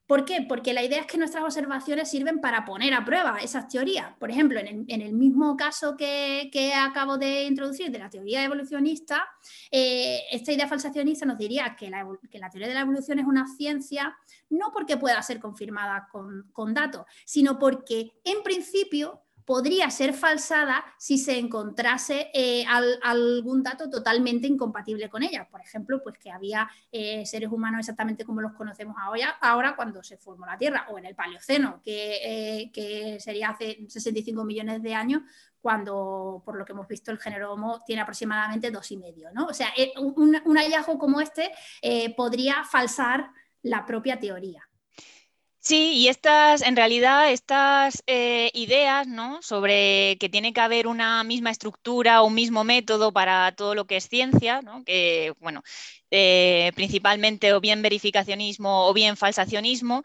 ¿Por 0.05 0.25
qué? 0.25 0.45
Porque 0.47 0.73
la 0.73 0.83
idea 0.83 0.99
es 0.99 1.05
que 1.05 1.17
nuestras 1.17 1.41
observaciones 1.45 2.09
sirven 2.09 2.41
para 2.41 2.65
poner 2.65 2.93
a 2.93 3.05
prueba 3.05 3.37
esas 3.41 3.69
teorías. 3.69 4.13
Por 4.19 4.29
ejemplo, 4.29 4.59
en 4.59 5.01
el, 5.01 5.13
mismo 5.13 5.55
caso 5.55 5.95
que, 5.95 6.73
acabo 6.75 7.17
de 7.17 7.45
introducir 7.45 7.89
de 7.89 7.99
la 7.99 8.09
teoría 8.09 8.43
evolucionista, 8.43 9.25
eh, 9.71 10.19
esta 10.29 10.51
idea 10.51 10.67
falsacionista 10.67 11.25
nos 11.25 11.37
diría 11.37 11.77
que 11.77 11.89
la, 11.89 12.05
teoría 12.51 12.67
de 12.67 12.73
la 12.73 12.81
evolución 12.81 13.19
es 13.19 13.25
una 13.25 13.47
ciencia 13.47 14.13
no 14.49 14.73
porque 14.73 14.97
pueda 14.97 15.21
ser 15.23 15.39
confirmada 15.39 16.09
con, 16.11 16.49
con 16.51 16.73
datos, 16.73 17.05
sino 17.25 17.57
porque 17.57 18.11
en 18.25 18.43
principio 18.43 19.21
podría 19.51 19.89
ser 19.89 20.13
falsada 20.13 20.81
si 20.97 21.17
se 21.17 21.37
encontrase 21.37 22.31
eh, 22.33 22.63
algún 23.03 23.61
dato 23.61 23.89
totalmente 23.89 24.47
incompatible 24.47 25.09
con 25.09 25.23
ella. 25.23 25.45
Por 25.51 25.59
ejemplo, 25.59 26.01
pues 26.01 26.17
que 26.17 26.31
había 26.31 26.69
eh, 26.89 27.25
seres 27.25 27.51
humanos 27.51 27.79
exactamente 27.81 28.23
como 28.23 28.39
los 28.39 28.53
conocemos 28.53 28.95
ahora, 29.41 29.75
cuando 29.75 30.01
se 30.03 30.15
formó 30.15 30.45
la 30.45 30.57
Tierra, 30.57 30.87
o 30.89 30.97
en 30.97 31.05
el 31.05 31.15
Paleoceno, 31.15 31.81
que, 31.83 32.69
eh, 32.73 33.19
sería 33.19 33.49
hace 33.49 33.85
65 33.89 34.41
millones 34.45 34.81
de 34.81 34.95
años, 34.95 35.23
cuando, 35.59 36.41
por 36.45 36.55
lo 36.55 36.63
que 36.63 36.71
hemos 36.71 36.87
visto, 36.87 37.11
el 37.11 37.19
género 37.19 37.51
Homo 37.51 37.81
tiene 37.85 38.03
aproximadamente 38.03 38.71
dos 38.71 38.89
y 38.91 38.95
medio. 38.95 39.31
¿no? 39.33 39.47
O 39.47 39.53
sea, 39.53 39.67
un, 39.99 40.41
un 40.45 40.55
hallazgo 40.55 40.97
como 40.97 41.19
este 41.19 41.51
podría 42.15 42.63
falsar 42.63 43.31
la 43.63 43.85
propia 43.85 44.17
teoría. 44.17 44.70
Sí, 45.63 45.93
y 45.93 46.07
estas, 46.07 46.63
en 46.63 46.75
realidad, 46.75 47.31
estas 47.31 48.01
eh, 48.07 48.49
ideas, 48.55 49.05
¿no? 49.07 49.41
Sobre 49.43 50.17
que 50.19 50.27
tiene 50.27 50.53
que 50.53 50.59
haber 50.61 50.87
una 50.87 51.23
misma 51.23 51.51
estructura, 51.51 52.23
un 52.23 52.33
mismo 52.33 52.63
método 52.63 53.13
para 53.13 53.51
todo 53.55 53.75
lo 53.75 53.85
que 53.85 53.97
es 53.97 54.07
ciencia, 54.09 54.61
¿no? 54.63 54.83
Que, 54.83 55.33
bueno, 55.39 55.61
eh, 56.09 56.71
principalmente 56.75 57.53
o 57.53 57.61
bien 57.61 57.81
verificacionismo 57.83 58.87
o 58.87 58.93
bien 58.93 59.17
falsacionismo, 59.17 60.03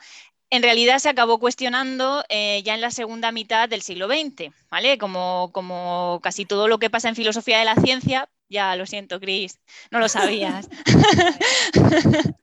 en 0.51 0.63
realidad 0.63 0.99
se 0.99 1.09
acabó 1.11 1.39
cuestionando 1.41 2.23
eh, 2.29 2.63
ya 2.65 2.75
en 2.75 2.81
la 2.83 2.91
segunda 2.91 3.33
mitad 3.33 3.69
del 3.69 3.83
siglo 3.83 4.09
XX, 4.09 4.53
¿vale? 4.71 4.99
Como, 4.99 5.51
como 5.53 6.21
casi 6.23 6.45
todo 6.47 6.69
lo 6.69 6.79
que 6.79 6.91
pasa 6.91 7.09
en 7.09 7.17
filosofía 7.17 7.59
de 7.59 7.65
la 7.65 7.77
ciencia, 7.77 8.29
ya 8.49 8.77
lo 8.77 8.87
siento, 8.87 9.21
Chris, 9.21 9.59
no 9.91 9.99
lo 9.99 10.09
sabías. 10.09 10.69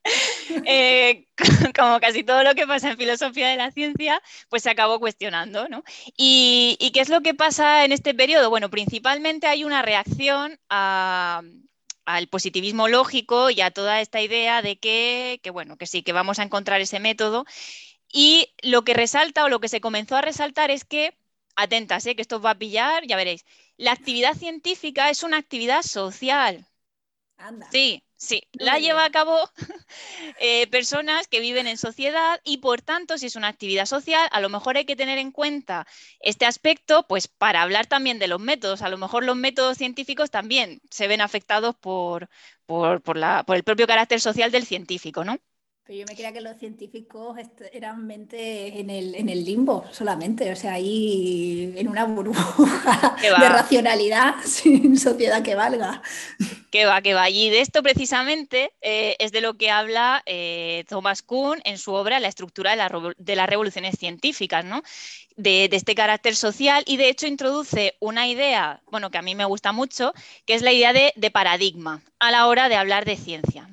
Eh, 0.66 1.28
como 1.76 2.00
casi 2.00 2.24
todo 2.24 2.44
lo 2.44 2.56
que 2.56 2.68
pasa 2.68 2.92
en 2.92 2.98
filosofía 2.98 3.50
de 3.50 3.58
la 3.58 3.72
ciencia, 3.72 4.22
pues 4.50 4.64
se 4.64 4.70
acabó 4.70 5.00
cuestionando, 5.00 5.68
¿no? 5.68 5.84
¿Y, 6.18 6.92
qué 6.94 7.02
es 7.02 7.10
lo 7.10 7.22
que 7.22 7.34
pasa 7.34 7.86
en 7.86 7.92
este 7.92 8.14
periodo? 8.14 8.50
Bueno, 8.50 8.70
principalmente 8.70 9.48
hay 9.48 9.64
una 9.64 9.82
reacción 9.82 10.60
al 10.70 12.28
positivismo 12.30 12.88
lógico 12.88 13.50
y 13.50 13.62
a 13.62 13.72
toda 13.72 14.02
esta 14.02 14.22
idea 14.22 14.62
de 14.62 14.78
que, 14.78 15.40
que, 15.44 15.50
bueno, 15.50 15.78
que 15.78 15.88
sí, 15.88 16.04
que 16.04 16.14
vamos 16.14 16.40
a 16.40 16.44
encontrar 16.44 16.82
ese 16.82 17.00
método. 17.00 17.46
Y 18.12 18.54
lo 18.62 18.84
que 18.84 18.94
resalta 18.94 19.44
o 19.44 19.50
lo 19.50 19.60
que 19.60 19.70
se 19.70 19.82
comenzó 19.82 20.16
a 20.16 20.22
resaltar 20.22 20.70
es 20.72 20.86
que, 20.86 21.18
atentas, 21.56 22.06
¿eh? 22.06 22.16
que 22.16 22.22
esto 22.22 22.42
va 22.42 22.52
a 22.52 22.58
pillar, 22.60 23.06
ya 23.08 23.16
veréis, 23.16 23.46
la 23.78 23.92
actividad 23.92 24.34
científica 24.36 25.10
es 25.10 25.24
una 25.24 25.38
actividad 25.38 25.82
social. 25.84 26.68
Sí, 27.72 28.04
sí, 28.16 28.44
la 28.54 28.80
lleva 28.80 29.04
a 29.06 29.12
cabo 29.12 29.38
eh, 30.40 30.68
personas 30.68 31.28
que 31.28 31.40
viven 31.40 31.68
en 31.68 31.78
sociedad 31.78 32.40
y 32.44 32.60
por 32.60 32.82
tanto, 32.82 33.18
si 33.18 33.26
es 33.26 33.36
una 33.36 33.48
actividad 33.50 33.86
social, 33.86 34.30
a 34.32 34.40
lo 34.42 34.50
mejor 34.50 34.78
hay 34.78 34.86
que 34.86 34.96
tener 34.96 35.18
en 35.18 35.32
cuenta 35.32 35.86
este 36.20 36.46
aspecto, 36.46 37.06
pues 37.08 37.28
para 37.28 37.62
hablar 37.62 37.88
también 37.88 38.20
de 38.20 38.28
los 38.28 38.40
métodos. 38.40 38.82
A 38.82 38.90
lo 38.90 38.98
mejor 38.98 39.26
los 39.26 39.36
métodos 39.36 39.78
científicos 39.78 40.32
también 40.32 40.82
se 40.90 41.08
ven 41.08 41.22
afectados 41.22 41.76
por, 41.76 42.30
por, 42.66 43.02
por 43.02 43.18
el 43.56 43.64
propio 43.64 43.88
carácter 43.88 44.22
social 44.22 44.52
del 44.52 44.66
científico, 44.66 45.24
¿no? 45.26 45.40
Pero 45.86 46.00
yo 46.00 46.06
me 46.08 46.14
creía 46.14 46.32
que 46.32 46.40
los 46.40 46.58
científicos 46.58 47.38
eran 47.74 48.08
mente 48.08 48.80
en 48.80 48.90
el, 48.90 49.16
en 49.16 49.28
el 49.28 49.44
limbo 49.44 49.84
solamente, 49.92 50.50
o 50.50 50.56
sea, 50.56 50.76
ahí 50.76 51.74
en 51.76 51.90
una 51.90 52.06
burbuja 52.06 53.18
de 53.22 53.50
racionalidad 53.50 54.36
sin 54.46 54.98
sociedad 54.98 55.44
que 55.44 55.56
valga. 55.56 56.02
Que 56.72 56.86
va, 56.86 57.02
que 57.02 57.14
va. 57.14 57.30
Y 57.30 57.50
de 57.50 57.60
esto 57.60 57.84
precisamente 57.84 58.72
eh, 58.82 59.18
es 59.20 59.34
de 59.34 59.42
lo 59.42 59.58
que 59.58 59.72
habla 59.72 60.24
eh, 60.26 60.86
Thomas 60.88 61.22
Kuhn 61.22 61.60
en 61.66 61.78
su 61.78 61.92
obra 61.94 62.22
La 62.22 62.30
estructura 62.30 62.78
de, 62.78 63.14
de 63.18 63.36
las 63.36 63.50
revoluciones 63.50 64.00
científicas, 64.00 64.64
¿no? 64.64 64.84
De, 65.36 65.70
este 65.72 65.96
carácter 65.96 66.36
social 66.36 66.84
y 66.86 66.98
de 66.98 67.10
hecho 67.10 67.28
introduce 67.28 67.96
una 68.00 68.28
idea, 68.28 68.82
bueno, 68.92 69.10
que 69.12 69.18
a 69.18 69.22
mí 69.22 69.36
me 69.36 69.46
gusta 69.46 69.72
mucho, 69.72 70.14
que 70.46 70.54
es 70.54 70.62
la 70.62 70.72
idea 70.72 70.94
de, 70.94 71.14
paradigma 71.32 72.02
a 72.20 72.32
la 72.32 72.48
hora 72.48 72.70
de 72.70 72.76
hablar 72.76 73.06
de 73.06 73.18
ciencia. 73.18 73.68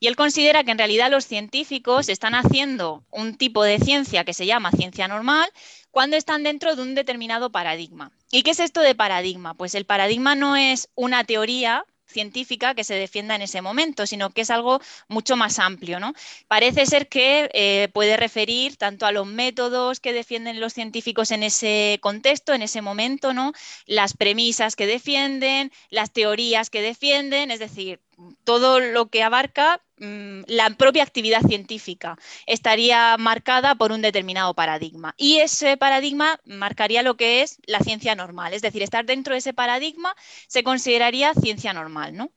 Y 0.00 0.06
él 0.06 0.16
considera 0.16 0.64
que 0.64 0.70
en 0.70 0.78
realidad 0.78 1.10
los 1.10 1.26
científicos 1.26 2.08
están 2.08 2.34
haciendo 2.34 3.04
un 3.10 3.36
tipo 3.36 3.62
de 3.62 3.78
ciencia 3.78 4.24
que 4.24 4.34
se 4.34 4.46
llama 4.46 4.70
ciencia 4.72 5.08
normal 5.08 5.48
cuando 5.90 6.16
están 6.16 6.42
dentro 6.42 6.74
de 6.74 6.82
un 6.82 6.94
determinado 6.94 7.52
paradigma. 7.52 8.10
¿Y 8.30 8.42
qué 8.42 8.52
es 8.52 8.60
esto 8.60 8.80
de 8.80 8.94
paradigma? 8.94 9.54
Pues 9.54 9.74
el 9.74 9.84
paradigma 9.84 10.34
no 10.34 10.56
es 10.56 10.88
una 10.94 11.24
teoría 11.24 11.84
científica 12.12 12.74
que 12.74 12.84
se 12.84 12.94
defienda 12.94 13.34
en 13.34 13.42
ese 13.42 13.62
momento, 13.62 14.06
sino 14.06 14.30
que 14.30 14.42
es 14.42 14.50
algo 14.50 14.80
mucho 15.08 15.36
más 15.36 15.58
amplio. 15.58 15.98
¿no? 15.98 16.14
Parece 16.48 16.86
ser 16.86 17.08
que 17.08 17.50
eh, 17.52 17.88
puede 17.92 18.16
referir 18.16 18.76
tanto 18.76 19.06
a 19.06 19.12
los 19.12 19.26
métodos 19.26 20.00
que 20.00 20.12
defienden 20.12 20.60
los 20.60 20.72
científicos 20.72 21.30
en 21.30 21.42
ese 21.42 21.98
contexto, 22.00 22.52
en 22.52 22.62
ese 22.62 22.82
momento, 22.82 23.32
¿no? 23.32 23.52
las 23.86 24.14
premisas 24.14 24.76
que 24.76 24.86
defienden, 24.86 25.72
las 25.90 26.12
teorías 26.12 26.70
que 26.70 26.82
defienden, 26.82 27.50
es 27.50 27.58
decir, 27.58 28.00
todo 28.44 28.80
lo 28.80 29.08
que 29.08 29.22
abarca 29.22 29.80
mm, 29.98 30.42
la 30.46 30.70
propia 30.70 31.02
actividad 31.02 31.42
científica 31.42 32.16
estaría 32.46 33.16
marcada 33.18 33.74
por 33.74 33.92
un 33.92 34.02
determinado 34.02 34.54
paradigma. 34.54 35.14
Y 35.16 35.38
ese 35.38 35.76
paradigma 35.76 36.40
marcaría 36.44 37.02
lo 37.02 37.16
que 37.16 37.42
es 37.42 37.58
la 37.66 37.80
ciencia 37.80 38.14
normal. 38.14 38.54
Es 38.54 38.62
decir, 38.62 38.82
estar 38.82 39.04
dentro 39.04 39.34
de 39.34 39.38
ese 39.38 39.54
paradigma 39.54 40.14
se 40.48 40.62
consideraría 40.64 41.34
ciencia 41.34 41.72
normal. 41.72 42.16
¿no? 42.16 42.30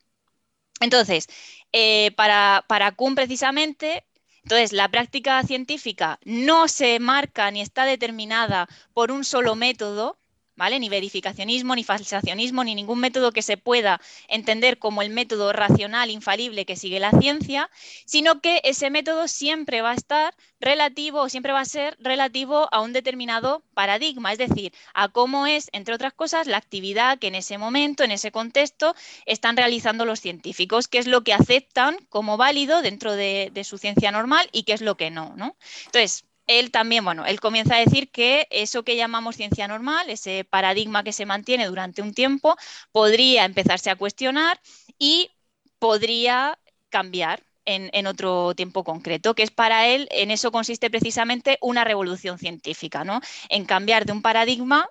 Entonces, 0.80 1.28
eh, 1.72 2.12
para, 2.16 2.66
para 2.68 2.92
Kuhn 2.92 3.16
precisamente, 3.16 4.06
entonces, 4.46 4.74
la 4.74 4.90
práctica 4.90 5.42
científica 5.44 6.20
no 6.24 6.68
se 6.68 7.00
marca 7.00 7.50
ni 7.50 7.62
está 7.62 7.86
determinada 7.86 8.68
por 8.94 9.12
un 9.12 9.24
solo 9.26 9.56
método, 9.56 10.20
Ni 10.58 10.90
verificacionismo, 10.90 11.76
ni 11.76 11.84
falsacionismo, 11.84 12.64
ni 12.64 12.76
ningún 12.76 13.00
método 13.00 13.32
que 13.32 13.42
se 13.42 13.58
pueda 13.58 14.00
entender 14.30 14.80
como 14.80 15.02
el 15.02 15.10
método 15.10 15.52
racional 15.52 16.10
infalible 16.10 16.66
que 16.66 16.78
sigue 16.78 17.00
la 17.00 17.12
ciencia, 17.12 17.70
sino 18.06 18.40
que 18.42 18.62
ese 18.64 18.90
método 18.90 19.28
siempre 19.28 19.82
va 19.82 19.92
a 19.92 19.96
estar 19.96 20.34
relativo 20.62 21.22
o 21.22 21.30
siempre 21.30 21.52
va 21.52 21.60
a 21.60 21.66
ser 21.66 21.98
relativo 22.00 22.70
a 22.72 22.82
un 22.82 22.94
determinado 22.94 23.64
paradigma, 23.74 24.32
es 24.32 24.38
decir, 24.38 24.74
a 24.94 25.10
cómo 25.10 25.46
es, 25.46 25.70
entre 25.74 25.94
otras 25.94 26.14
cosas, 26.14 26.48
la 26.48 26.58
actividad 26.58 27.20
que 27.20 27.28
en 27.28 27.36
ese 27.36 27.58
momento, 27.58 28.04
en 28.04 28.12
ese 28.12 28.32
contexto, 28.32 28.96
están 29.26 29.58
realizando 29.58 30.06
los 30.06 30.22
científicos, 30.22 30.88
qué 30.88 31.00
es 31.00 31.08
lo 31.08 31.24
que 31.24 31.34
aceptan 31.34 31.98
como 32.10 32.38
válido 32.38 32.82
dentro 32.82 33.14
de, 33.14 33.52
de 33.54 33.64
su 33.66 33.78
ciencia 33.78 34.12
normal 34.12 34.48
y 34.54 34.64
qué 34.64 34.74
es 34.74 34.82
lo 34.82 34.96
que 34.96 35.12
no, 35.12 35.36
¿no? 35.36 35.58
Entonces, 35.86 36.26
él 36.48 36.72
también, 36.72 37.04
bueno, 37.04 37.26
él 37.26 37.40
comienza 37.40 37.76
a 37.76 37.80
decir 37.80 38.10
que 38.10 38.48
eso 38.52 38.84
que 38.84 38.96
llamamos 38.96 39.36
ciencia 39.36 39.68
normal, 39.68 40.10
ese 40.10 40.44
paradigma 40.44 41.04
que 41.04 41.14
se 41.14 41.26
mantiene 41.26 41.66
durante 41.66 42.02
un 42.02 42.14
tiempo, 42.14 42.56
podría 42.92 43.46
empezarse 43.46 43.90
a 43.90 43.96
cuestionar 43.96 44.60
y 45.00 45.32
podría 45.80 46.60
cambiar 46.90 47.44
en, 47.66 48.08
otro 48.08 48.54
tiempo 48.56 48.84
concreto, 48.84 49.34
que 49.34 49.44
es 49.44 49.52
para 49.52 49.88
él, 49.88 50.08
en 50.12 50.32
eso 50.32 50.52
consiste 50.52 50.90
precisamente 50.90 51.58
una 51.62 51.84
revolución 51.84 52.38
científica, 52.38 53.04
¿no? 53.04 53.22
En 53.50 53.66
cambiar 53.66 54.06
de 54.06 54.12
un 54.12 54.22
paradigma 54.22 54.88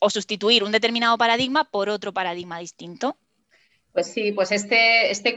o 0.00 0.10
sustituir 0.10 0.62
un 0.62 0.70
determinado 0.70 1.18
paradigma 1.18 1.64
por 1.64 1.88
otro 1.88 2.12
paradigma 2.12 2.60
distinto. 2.60 3.18
Pues 3.92 4.06
sí, 4.12 4.30
pues 4.30 4.52
este, 4.52 5.10
este 5.10 5.34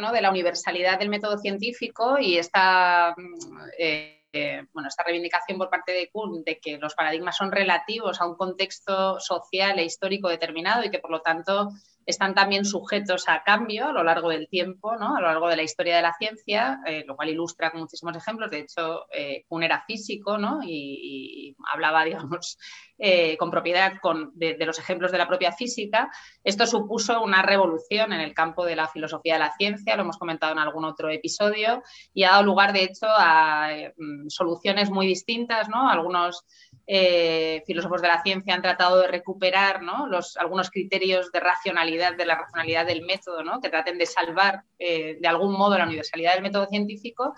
¿no? 0.00 0.12
de 0.12 0.20
la 0.20 0.30
universalidad 0.30 0.98
del 0.98 1.08
método 1.08 1.38
científico 1.38 2.18
y 2.18 2.38
esta 2.38 3.14
mm, 3.16 3.58
eh, 3.78 4.66
bueno, 4.72 4.88
esta 4.88 5.02
reivindicación 5.02 5.58
por 5.58 5.70
parte 5.70 5.92
de 5.92 6.10
Kuhn 6.10 6.44
de 6.44 6.58
que 6.58 6.78
los 6.78 6.94
paradigmas 6.94 7.36
son 7.36 7.50
relativos 7.50 8.20
a 8.20 8.26
un 8.26 8.36
contexto 8.36 9.18
social 9.20 9.78
e 9.78 9.84
histórico 9.84 10.28
determinado 10.28 10.84
y 10.84 10.90
que 10.90 10.98
por 10.98 11.10
lo 11.10 11.22
tanto 11.22 11.70
están 12.06 12.34
también 12.34 12.64
sujetos 12.64 13.28
a 13.28 13.42
cambio 13.42 13.88
a 13.88 13.92
lo 13.92 14.04
largo 14.04 14.28
del 14.28 14.48
tiempo, 14.48 14.96
¿no? 14.96 15.16
a 15.16 15.20
lo 15.20 15.26
largo 15.26 15.48
de 15.48 15.56
la 15.56 15.64
historia 15.64 15.96
de 15.96 16.02
la 16.02 16.14
ciencia, 16.14 16.80
eh, 16.86 17.04
lo 17.06 17.16
cual 17.16 17.30
ilustra 17.30 17.72
con 17.72 17.80
muchísimos 17.80 18.16
ejemplos. 18.16 18.50
De 18.50 18.60
hecho, 18.60 19.06
eh, 19.12 19.44
Kuhn 19.48 19.64
era 19.64 19.82
físico 19.86 20.38
¿no? 20.38 20.60
y, 20.62 21.54
hablaba, 21.72 22.04
digamos, 22.04 22.58
eh, 22.98 23.36
con 23.36 23.50
propiedad 23.50 23.94
de, 24.34 24.56
los 24.64 24.78
ejemplos 24.78 25.10
de 25.10 25.18
la 25.18 25.26
propia 25.26 25.50
física. 25.50 26.08
Esto 26.44 26.66
supuso 26.66 27.20
una 27.22 27.42
revolución 27.42 28.12
en 28.12 28.20
el 28.20 28.32
campo 28.34 28.64
de 28.64 28.76
la 28.76 28.86
filosofía 28.86 29.34
de 29.34 29.40
la 29.40 29.52
ciencia, 29.56 29.96
lo 29.96 30.02
hemos 30.02 30.16
comentado 30.16 30.52
en 30.52 30.60
algún 30.60 30.84
otro 30.84 31.10
episodio, 31.10 31.82
y 32.14 32.22
ha 32.22 32.30
dado 32.30 32.44
lugar, 32.44 32.72
de 32.72 32.84
hecho, 32.84 33.06
a 33.08 33.68
mm, 33.96 34.28
soluciones 34.28 34.90
muy 34.90 35.06
distintas. 35.06 35.68
¿no? 35.68 35.90
Algunos 35.90 36.44
eh, 36.88 37.64
filósofos 37.66 38.00
de 38.00 38.08
la 38.08 38.22
ciencia 38.22 38.54
han 38.54 38.62
tratado 38.62 39.00
de 39.00 39.08
recuperar 39.08 39.80
los, 40.08 40.36
algunos 40.36 40.70
criterios 40.70 41.32
de 41.32 41.40
racionalidad, 41.40 42.16
de 42.16 42.26
la 42.26 42.36
racionalidad 42.36 42.86
del 42.86 43.04
método, 43.04 43.42
¿no? 43.42 43.60
que 43.60 43.70
traten 43.70 43.98
de 43.98 44.06
salvar 44.06 44.62
eh, 44.78 45.16
de 45.20 45.28
algún 45.28 45.52
modo 45.52 45.76
la 45.76 45.86
universalidad 45.86 46.34
del 46.34 46.42
método 46.42 46.66
científico 46.66 47.34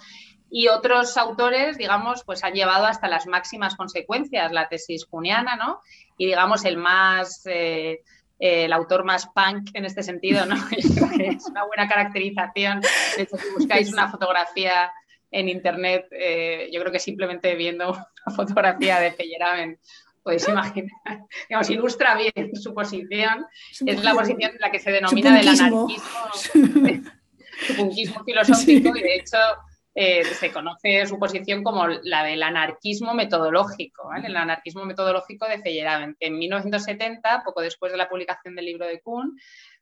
y 0.51 0.69
otros 0.69 1.17
autores, 1.17 1.77
digamos, 1.77 2.25
pues 2.25 2.43
han 2.45 2.55
llevado 2.55 2.87
hasta 2.87 3.09
las 3.09 3.27
máximas 3.27 3.77
consecuencias 3.77 4.53
la 4.53 4.69
tesis 4.69 5.05
juniana, 5.05 5.57
¿no? 5.57 5.81
Y 6.17 6.27
digamos, 6.27 6.65
el 6.65 6.79
más, 6.79 7.43
eh, 7.45 8.03
el 8.39 8.73
autor 8.73 9.05
más 9.05 9.27
punk 9.27 9.71
en 9.75 9.85
este 9.85 10.03
sentido, 10.03 10.47
¿no? 10.47 10.57
es 10.71 11.47
una 11.47 11.65
buena 11.67 11.87
caracterización. 11.87 12.81
De 13.17 13.23
hecho, 13.23 13.37
si 13.37 13.51
buscáis 13.55 13.93
una 13.93 14.11
fotografía 14.11 14.91
en 15.31 15.49
internet, 15.49 16.07
eh, 16.11 16.69
yo 16.73 16.81
creo 16.81 16.93
que 16.93 16.99
simplemente 16.99 17.55
viendo 17.55 17.91
una 18.27 18.37
fotografía 18.37 19.01
de 19.01 19.13
Feyerabend 19.13 19.79
podéis 20.23 20.49
imaginar, 20.49 20.91
digamos, 21.49 21.71
ilustra 21.71 22.17
bien 22.17 22.55
su 22.55 22.75
posición. 22.75 23.47
Es 23.87 24.05
la 24.05 24.15
posición 24.15 24.53
en 24.53 24.61
la 24.61 24.71
que 24.71 24.79
se 24.79 24.91
denomina 24.91 25.37
del 25.37 25.49
anarquismo, 25.49 25.89
su 27.67 27.75
punkismo 27.77 28.25
filosófico, 28.25 28.97
y 28.97 29.03
de 29.03 29.15
hecho 29.15 29.39
eh, 29.95 30.23
se 30.25 30.53
conoce 30.53 31.07
su 31.07 31.19
posición 31.19 31.65
como 31.65 31.89
la 31.89 32.25
del 32.25 32.43
anarquismo 32.43 33.15
metodológico, 33.15 34.11
el 34.23 34.37
anarquismo 34.37 34.85
metodológico 34.85 35.47
de 35.49 35.61
Feyerabend. 35.61 36.17
En 36.21 36.39
1970, 36.39 37.43
poco 37.45 37.63
después 37.63 37.91
de 37.91 37.99
la 37.99 38.09
publicación 38.09 38.55
del 38.55 38.67
libro 38.67 38.87
de 38.87 39.01
Kuhn, 39.01 39.37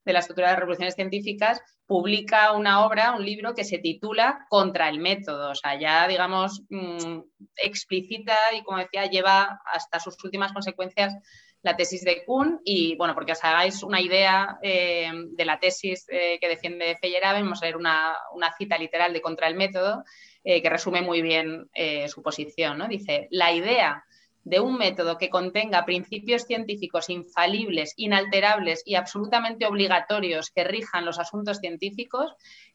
de 0.07 0.13
la 0.13 0.21
estructura 0.21 0.51
de 0.51 0.57
revoluciones 0.57 0.95
científicas, 0.95 1.61
publica 1.85 2.53
una 2.53 2.87
obra, 2.87 3.13
un 3.13 3.25
libro 3.25 3.55
que 3.55 3.65
se 3.65 3.79
titula 3.79 4.47
Contra 4.49 4.89
el 4.89 5.01
método. 5.01 5.51
O 5.51 5.55
sea, 5.55 5.79
ya, 5.79 6.07
digamos, 6.07 6.63
mm, 6.71 7.21
explícita 7.57 8.37
y, 8.55 8.63
como 8.63 8.79
decía, 8.79 9.07
lleva 9.07 9.61
hasta 9.67 10.01
sus 10.01 10.23
últimas 10.25 10.53
consecuencias 10.53 11.15
la 11.63 11.77
tesis 11.77 12.05
de 12.05 12.25
Kuhn 12.25 12.61
y, 12.65 12.95
bueno, 12.97 13.15
porque 13.15 13.33
os 13.33 13.43
hagáis 13.43 13.83
una 13.83 14.01
idea 14.01 14.59
eh, 14.63 15.11
de 15.13 15.45
la 15.45 15.59
tesis 15.59 16.07
eh, 16.09 16.39
que 16.41 16.49
defiende 16.49 16.97
Feyerabend, 17.01 17.45
vamos 17.45 17.63
a 17.63 17.67
ver 17.67 17.77
una, 17.77 18.15
cita 18.57 18.79
literal 18.79 19.13
de 19.13 19.21
Contra 19.21 19.49
el 19.49 19.57
método 19.57 20.05
eh, 20.45 20.63
que 20.63 20.71
resume 20.71 21.03
muy 21.03 21.23
bien 21.23 21.69
su 22.07 22.23
posición. 22.23 22.79
¿no? 22.79 22.87
Dice, 22.87 23.27
la 23.33 23.53
idea 23.53 24.05
de 24.47 24.61
un 24.61 24.79
método 24.79 25.19
que 25.19 25.29
contenga 25.29 25.85
principios 25.85 26.45
científicos 26.45 27.11
infalibles, 27.11 27.95
inalterables 27.97 28.81
y 28.87 28.95
absolutamente 28.95 29.67
obligatorios 29.67 30.53
que 30.53 30.63
rijan 30.63 31.05
los 31.05 31.19
asuntos 31.19 31.59
científicos, 31.59 32.33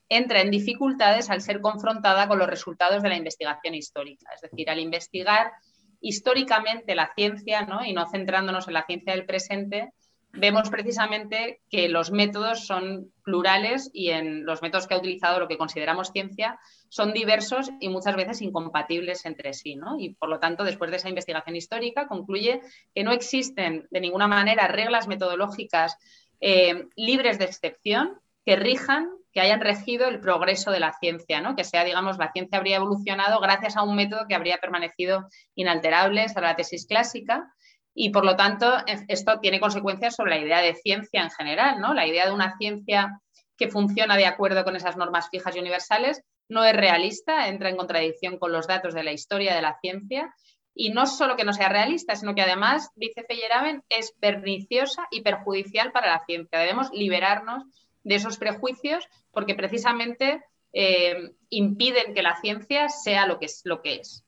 entra 0.09 0.41
en 0.41 0.51
dificultades 0.51 1.29
al 1.29 1.39
ser 1.39 1.61
confrontada 1.61 2.27
con 2.27 2.39
los 2.39 2.49
resultados 2.49 3.01
de 3.01 3.07
la 3.07 3.15
investigación 3.15 3.73
histórica. 3.73 4.29
Es 4.35 4.41
decir, 4.41 4.69
al 4.69 4.79
investigar 4.79 5.53
históricamente 6.01 6.93
la 6.93 7.13
ciencia 7.15 7.61
¿no? 7.61 7.85
y 7.85 7.93
no 7.93 8.05
centrándonos 8.09 8.67
en 8.67 8.73
la 8.73 8.85
ciencia 8.85 9.13
del 9.13 9.25
presente, 9.25 9.93
vemos 10.33 10.69
precisamente 10.69 11.61
que 11.69 11.89
los 11.89 12.11
métodos 12.11 12.65
son 12.65 13.11
plurales 13.23 13.89
y 13.93 14.09
en 14.09 14.45
los 14.45 14.61
métodos 14.61 14.87
que 14.87 14.93
ha 14.93 14.97
utilizado 14.97 15.39
lo 15.39 15.47
que 15.47 15.57
consideramos 15.57 16.11
ciencia 16.11 16.59
son 16.89 17.13
diversos 17.13 17.69
y 17.79 17.89
muchas 17.89 18.15
veces 18.15 18.41
incompatibles 18.41 19.25
entre 19.25 19.53
sí. 19.53 19.77
Y 19.99 20.13
por 20.13 20.29
lo 20.29 20.39
tanto, 20.39 20.63
después 20.63 20.91
de 20.91 20.97
esa 20.97 21.09
investigación 21.09 21.55
histórica, 21.55 22.07
concluye 22.07 22.61
que 22.93 23.03
no 23.03 23.11
existen 23.11 23.87
de 23.91 24.01
ninguna 24.01 24.27
manera 24.27 24.67
reglas 24.67 25.07
metodológicas 25.07 25.97
eh, 26.39 26.87
libres 26.95 27.37
de 27.37 27.45
excepción 27.45 28.19
que 28.45 28.55
rijan, 28.55 29.09
que 29.31 29.41
hayan 29.41 29.61
regido 29.61 30.07
el 30.07 30.19
progreso 30.19 30.71
de 30.71 30.79
la 30.79 30.93
ciencia, 30.93 31.39
¿no? 31.41 31.55
que 31.55 31.63
sea, 31.63 31.83
digamos, 31.83 32.17
la 32.17 32.31
ciencia 32.31 32.57
habría 32.57 32.77
evolucionado 32.77 33.39
gracias 33.39 33.77
a 33.77 33.83
un 33.83 33.95
método 33.95 34.27
que 34.27 34.35
habría 34.35 34.57
permanecido 34.57 35.27
inalterable 35.55 36.21
hasta 36.21 36.41
la 36.41 36.55
tesis 36.55 36.85
clásica 36.87 37.53
y 37.93 38.09
por 38.09 38.25
lo 38.25 38.35
tanto, 38.35 38.73
esto 39.07 39.39
tiene 39.39 39.59
consecuencias 39.59 40.15
sobre 40.15 40.31
la 40.31 40.45
idea 40.45 40.61
de 40.61 40.75
ciencia 40.75 41.21
en 41.21 41.29
general, 41.29 41.79
¿no? 41.79 41.93
La 41.93 42.07
idea 42.07 42.25
de 42.25 42.31
una 42.31 42.57
ciencia 42.57 43.19
que 43.57 43.67
funciona 43.67 44.17
de 44.17 44.25
acuerdo 44.25 44.63
con 44.63 44.75
esas 44.75 44.97
normas 44.97 45.29
fijas 45.29 45.55
y 45.55 45.59
universales 45.59 46.23
no 46.47 46.63
es 46.63 46.75
realista, 46.75 47.47
entra 47.47 47.69
en 47.69 47.77
contradicción 47.77 48.37
con 48.37 48.51
los 48.51 48.67
datos 48.67 48.93
de 48.93 49.03
la 49.03 49.11
historia 49.11 49.55
de 49.55 49.61
la 49.61 49.77
ciencia 49.81 50.33
y 50.73 50.89
no 50.89 51.05
solo 51.05 51.35
que 51.35 51.43
no 51.43 51.53
sea 51.53 51.69
realista, 51.69 52.15
sino 52.15 52.33
que 52.33 52.41
además, 52.41 52.89
dice 52.95 53.23
Feyerabend, 53.27 53.83
es 53.89 54.13
perniciosa 54.19 55.07
y 55.11 55.21
perjudicial 55.21 55.91
para 55.91 56.07
la 56.07 56.23
ciencia. 56.25 56.59
Debemos 56.59 56.91
liberarnos 56.91 57.63
de 58.03 58.15
esos 58.15 58.37
prejuicios 58.37 59.05
porque 59.31 59.53
precisamente 59.53 60.41
eh, 60.73 61.31
impiden 61.49 62.13
que 62.13 62.23
la 62.23 62.39
ciencia 62.39 62.89
sea 62.89 63.27
lo 63.27 63.37
que 63.37 63.45
es. 63.45 63.61
Lo 63.65 63.81
que 63.81 63.95
es 63.95 64.23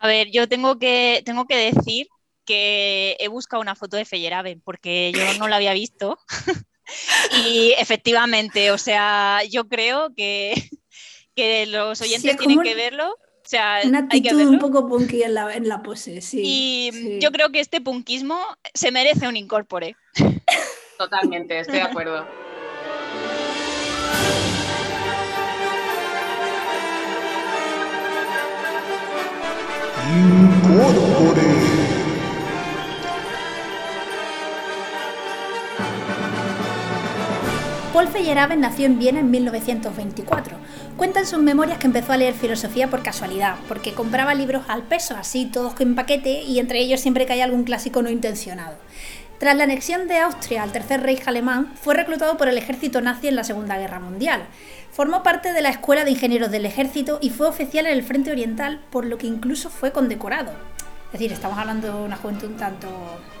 A 0.00 0.06
ver, 0.06 0.30
yo 0.30 0.48
tengo 0.48 0.78
que, 0.78 1.22
tengo 1.24 1.46
que 1.46 1.72
decir 1.72 2.08
que 2.44 3.16
he 3.18 3.28
buscado 3.28 3.60
una 3.60 3.74
foto 3.74 3.96
de 3.96 4.04
Feyerabend 4.04 4.62
porque 4.62 5.12
yo 5.14 5.38
no 5.38 5.48
la 5.48 5.56
había 5.56 5.72
visto. 5.72 6.18
y 7.46 7.72
efectivamente, 7.78 8.70
o 8.70 8.78
sea, 8.78 9.40
yo 9.50 9.68
creo 9.68 10.14
que, 10.14 10.54
los 11.68 12.00
oyentes 12.00 12.36
tienen 12.36 12.60
que 12.60 12.74
verlo. 12.74 13.10
O 13.12 13.46
sea, 13.46 13.80
una 13.84 13.98
actitud 13.98 14.40
un 14.40 14.58
poco 14.58 14.88
punky 14.88 15.22
en 15.22 15.34
la, 15.34 15.54
en 15.54 15.68
la 15.68 15.82
pose, 15.82 16.22
sí. 16.22 16.40
Y 16.42 17.18
yo 17.20 17.30
creo 17.30 17.50
que 17.50 17.60
este 17.60 17.80
punkismo 17.80 18.38
se 18.72 18.90
merece 18.90 19.28
un 19.28 19.36
incorpore. 19.36 19.96
Totalmente, 20.98 21.58
estoy 21.58 21.76
de 21.76 21.82
acuerdo. 21.82 22.26
Incorpore. 30.10 31.53
Paul 37.94 38.08
Feyerabend 38.08 38.60
nació 38.60 38.86
en 38.86 38.98
Viena 38.98 39.20
en 39.20 39.30
1924. 39.30 40.56
Cuenta 40.96 41.20
en 41.20 41.26
sus 41.26 41.38
memorias 41.38 41.78
que 41.78 41.86
empezó 41.86 42.12
a 42.12 42.16
leer 42.16 42.34
filosofía 42.34 42.90
por 42.90 43.04
casualidad, 43.04 43.54
porque 43.68 43.92
compraba 43.92 44.34
libros 44.34 44.64
al 44.66 44.82
peso, 44.82 45.14
así 45.16 45.46
todos 45.46 45.80
en 45.80 45.94
paquete, 45.94 46.42
y 46.42 46.58
entre 46.58 46.80
ellos 46.80 47.00
siempre 47.00 47.24
caía 47.24 47.44
algún 47.44 47.62
clásico 47.62 48.02
no 48.02 48.10
intencionado. 48.10 48.74
Tras 49.38 49.56
la 49.56 49.62
anexión 49.62 50.08
de 50.08 50.18
Austria 50.18 50.64
al 50.64 50.72
Tercer 50.72 51.02
Reich 51.02 51.22
alemán, 51.28 51.72
fue 51.80 51.94
reclutado 51.94 52.36
por 52.36 52.48
el 52.48 52.58
ejército 52.58 53.00
nazi 53.00 53.28
en 53.28 53.36
la 53.36 53.44
Segunda 53.44 53.78
Guerra 53.78 54.00
Mundial. 54.00 54.42
Formó 54.90 55.22
parte 55.22 55.52
de 55.52 55.62
la 55.62 55.68
Escuela 55.68 56.04
de 56.04 56.10
Ingenieros 56.10 56.50
del 56.50 56.66
Ejército 56.66 57.20
y 57.22 57.30
fue 57.30 57.46
oficial 57.46 57.86
en 57.86 57.92
el 57.92 58.02
Frente 58.02 58.32
Oriental, 58.32 58.80
por 58.90 59.06
lo 59.06 59.18
que 59.18 59.28
incluso 59.28 59.70
fue 59.70 59.92
condecorado. 59.92 60.50
Es 61.14 61.20
decir, 61.20 61.32
estamos 61.32 61.56
hablando 61.56 61.86
de 61.96 62.04
una 62.06 62.16
juventud 62.16 62.48
un 62.48 62.56
tanto 62.56 62.88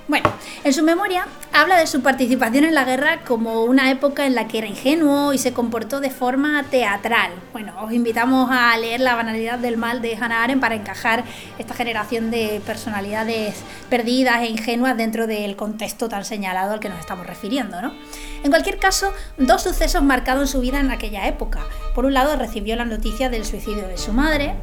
bueno, 0.06 0.30
en 0.64 0.74
su 0.74 0.84
memoria 0.84 1.26
habla 1.50 1.78
de 1.78 1.86
su 1.86 2.02
participación 2.02 2.64
en 2.64 2.74
la 2.74 2.84
guerra 2.84 3.22
como 3.26 3.64
una 3.64 3.90
época 3.90 4.26
en 4.26 4.34
la 4.34 4.46
que 4.46 4.58
era 4.58 4.66
ingenuo 4.66 5.32
y 5.32 5.38
se 5.38 5.54
comportó 5.54 5.98
de 6.00 6.10
forma 6.10 6.62
teatral. 6.70 7.32
Bueno, 7.54 7.72
os 7.82 7.90
invitamos 7.90 8.50
a 8.52 8.76
leer 8.76 9.00
La 9.00 9.14
banalidad 9.14 9.58
del 9.58 9.78
mal 9.78 10.02
de 10.02 10.14
Hannah 10.14 10.44
Arendt 10.44 10.60
para 10.60 10.74
encajar 10.74 11.24
esta 11.58 11.72
generación 11.72 12.30
de 12.30 12.60
personalidades 12.66 13.56
perdidas 13.88 14.42
e 14.42 14.50
ingenuas 14.50 14.94
dentro 14.94 15.26
del 15.26 15.56
contexto 15.56 16.06
tan 16.06 16.26
señalado 16.26 16.74
al 16.74 16.80
que 16.80 16.90
nos 16.90 17.00
estamos 17.00 17.26
refiriendo, 17.26 17.80
¿no? 17.80 17.94
En 18.42 18.50
cualquier 18.50 18.78
caso, 18.78 19.10
dos 19.38 19.62
sucesos 19.62 20.02
marcaron 20.02 20.46
su 20.46 20.60
vida 20.60 20.80
en 20.80 20.90
aquella 20.90 21.26
época. 21.26 21.60
Por 21.94 22.04
un 22.04 22.12
lado, 22.12 22.36
recibió 22.36 22.76
la 22.76 22.84
noticia 22.84 23.30
del 23.30 23.46
suicidio 23.46 23.88
de 23.88 23.96
su 23.96 24.12
madre 24.12 24.54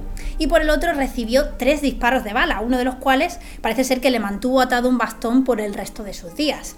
y 0.41 0.47
por 0.47 0.59
el 0.61 0.71
otro 0.71 0.91
recibió 0.93 1.49
tres 1.59 1.83
disparos 1.83 2.23
de 2.23 2.33
bala, 2.33 2.61
uno 2.61 2.79
de 2.79 2.83
los 2.83 2.95
cuales 2.95 3.37
parece 3.61 3.83
ser 3.83 4.01
que 4.01 4.09
le 4.09 4.19
mantuvo 4.19 4.59
atado 4.59 4.89
un 4.89 4.97
bastón 4.97 5.43
por 5.43 5.61
el 5.61 5.75
resto 5.75 6.01
de 6.01 6.15
sus 6.15 6.33
días. 6.33 6.77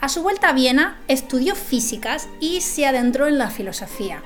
A 0.00 0.08
su 0.08 0.22
vuelta 0.22 0.48
a 0.48 0.52
Viena, 0.54 0.98
estudió 1.06 1.54
físicas 1.54 2.28
y 2.40 2.62
se 2.62 2.86
adentró 2.86 3.26
en 3.26 3.36
la 3.36 3.50
filosofía. 3.50 4.22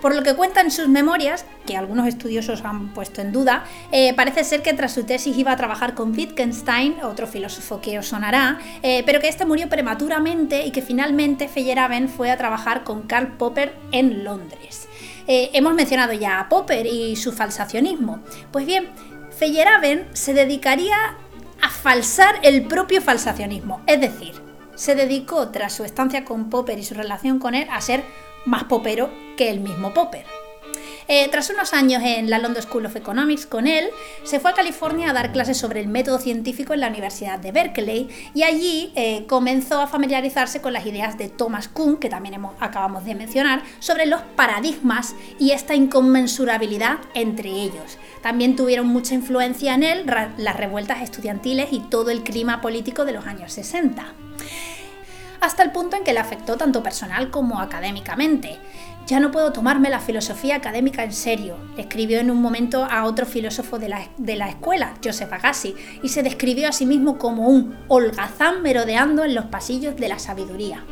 Por 0.00 0.14
lo 0.14 0.22
que 0.22 0.34
cuenta 0.34 0.62
en 0.62 0.70
sus 0.70 0.88
memorias, 0.88 1.44
que 1.66 1.76
algunos 1.76 2.06
estudiosos 2.06 2.64
han 2.64 2.94
puesto 2.94 3.20
en 3.20 3.32
duda, 3.32 3.64
eh, 3.92 4.14
parece 4.14 4.44
ser 4.44 4.62
que 4.62 4.72
tras 4.72 4.94
su 4.94 5.04
tesis 5.04 5.36
iba 5.36 5.52
a 5.52 5.56
trabajar 5.56 5.94
con 5.94 6.16
Wittgenstein, 6.16 6.96
otro 7.02 7.26
filósofo 7.26 7.82
que 7.82 7.98
os 7.98 8.06
sonará, 8.06 8.58
eh, 8.82 9.02
pero 9.04 9.20
que 9.20 9.28
este 9.28 9.44
murió 9.44 9.68
prematuramente 9.68 10.64
y 10.64 10.70
que 10.70 10.80
finalmente 10.80 11.48
Feyerabend 11.48 12.08
fue 12.08 12.30
a 12.30 12.38
trabajar 12.38 12.82
con 12.82 13.02
Karl 13.02 13.36
Popper 13.36 13.74
en 13.92 14.24
Londres. 14.24 14.85
Eh, 15.26 15.50
hemos 15.54 15.74
mencionado 15.74 16.12
ya 16.12 16.40
a 16.40 16.48
Popper 16.48 16.86
y 16.86 17.16
su 17.16 17.32
falsacionismo. 17.32 18.20
Pues 18.52 18.66
bien, 18.66 18.90
Feyerabend 19.36 20.14
se 20.14 20.34
dedicaría 20.34 20.96
a 21.60 21.68
falsar 21.70 22.36
el 22.42 22.66
propio 22.66 23.02
falsacionismo, 23.02 23.82
es 23.86 24.00
decir, 24.00 24.34
se 24.74 24.94
dedicó 24.94 25.48
tras 25.48 25.72
su 25.72 25.84
estancia 25.84 26.24
con 26.24 26.50
Popper 26.50 26.78
y 26.78 26.84
su 26.84 26.94
relación 26.94 27.38
con 27.38 27.54
él 27.54 27.66
a 27.70 27.80
ser 27.80 28.04
más 28.44 28.64
popero 28.64 29.10
que 29.36 29.50
el 29.50 29.60
mismo 29.60 29.92
Popper. 29.92 30.24
Eh, 31.08 31.28
tras 31.30 31.50
unos 31.50 31.72
años 31.72 32.02
en 32.04 32.30
la 32.30 32.38
London 32.38 32.62
School 32.62 32.86
of 32.86 32.96
Economics 32.96 33.46
con 33.46 33.68
él, 33.68 33.88
se 34.24 34.40
fue 34.40 34.50
a 34.50 34.54
California 34.54 35.10
a 35.10 35.12
dar 35.12 35.30
clases 35.30 35.56
sobre 35.56 35.80
el 35.80 35.86
método 35.86 36.18
científico 36.18 36.74
en 36.74 36.80
la 36.80 36.88
Universidad 36.88 37.38
de 37.38 37.52
Berkeley 37.52 38.08
y 38.34 38.42
allí 38.42 38.92
eh, 38.96 39.24
comenzó 39.26 39.80
a 39.80 39.86
familiarizarse 39.86 40.60
con 40.60 40.72
las 40.72 40.84
ideas 40.84 41.16
de 41.16 41.28
Thomas 41.28 41.68
Kuhn, 41.68 41.98
que 41.98 42.08
también 42.08 42.34
hemos, 42.34 42.54
acabamos 42.58 43.04
de 43.04 43.14
mencionar, 43.14 43.62
sobre 43.78 44.06
los 44.06 44.22
paradigmas 44.34 45.14
y 45.38 45.52
esta 45.52 45.76
inconmensurabilidad 45.76 46.98
entre 47.14 47.50
ellos. 47.50 47.98
También 48.22 48.56
tuvieron 48.56 48.88
mucha 48.88 49.14
influencia 49.14 49.74
en 49.74 49.84
él 49.84 50.06
las 50.36 50.56
revueltas 50.56 51.02
estudiantiles 51.02 51.68
y 51.70 51.80
todo 51.80 52.10
el 52.10 52.24
clima 52.24 52.60
político 52.60 53.04
de 53.04 53.12
los 53.12 53.26
años 53.26 53.52
60 53.52 54.14
hasta 55.40 55.62
el 55.62 55.70
punto 55.70 55.96
en 55.96 56.02
que 56.02 56.12
le 56.12 56.18
afectó 56.18 56.56
tanto 56.56 56.82
personal 56.82 57.30
como 57.30 57.60
académicamente. 57.60 58.58
Ya 59.06 59.20
no 59.20 59.30
puedo 59.30 59.52
tomarme 59.52 59.88
la 59.88 60.00
filosofía 60.00 60.56
académica 60.56 61.04
en 61.04 61.12
serio, 61.12 61.56
escribió 61.76 62.18
en 62.18 62.28
un 62.28 62.42
momento 62.42 62.84
a 62.84 63.04
otro 63.04 63.24
filósofo 63.24 63.78
de 63.78 63.88
la, 63.88 64.08
de 64.16 64.34
la 64.34 64.48
escuela, 64.48 64.94
Joseph 65.02 65.32
Agassi, 65.32 65.76
y 66.02 66.08
se 66.08 66.24
describió 66.24 66.68
a 66.68 66.72
sí 66.72 66.86
mismo 66.86 67.16
como 67.16 67.48
un 67.48 67.76
holgazán 67.86 68.62
merodeando 68.62 69.22
en 69.22 69.36
los 69.36 69.44
pasillos 69.44 69.94
de 69.94 70.08
la 70.08 70.18
sabiduría. 70.18 70.84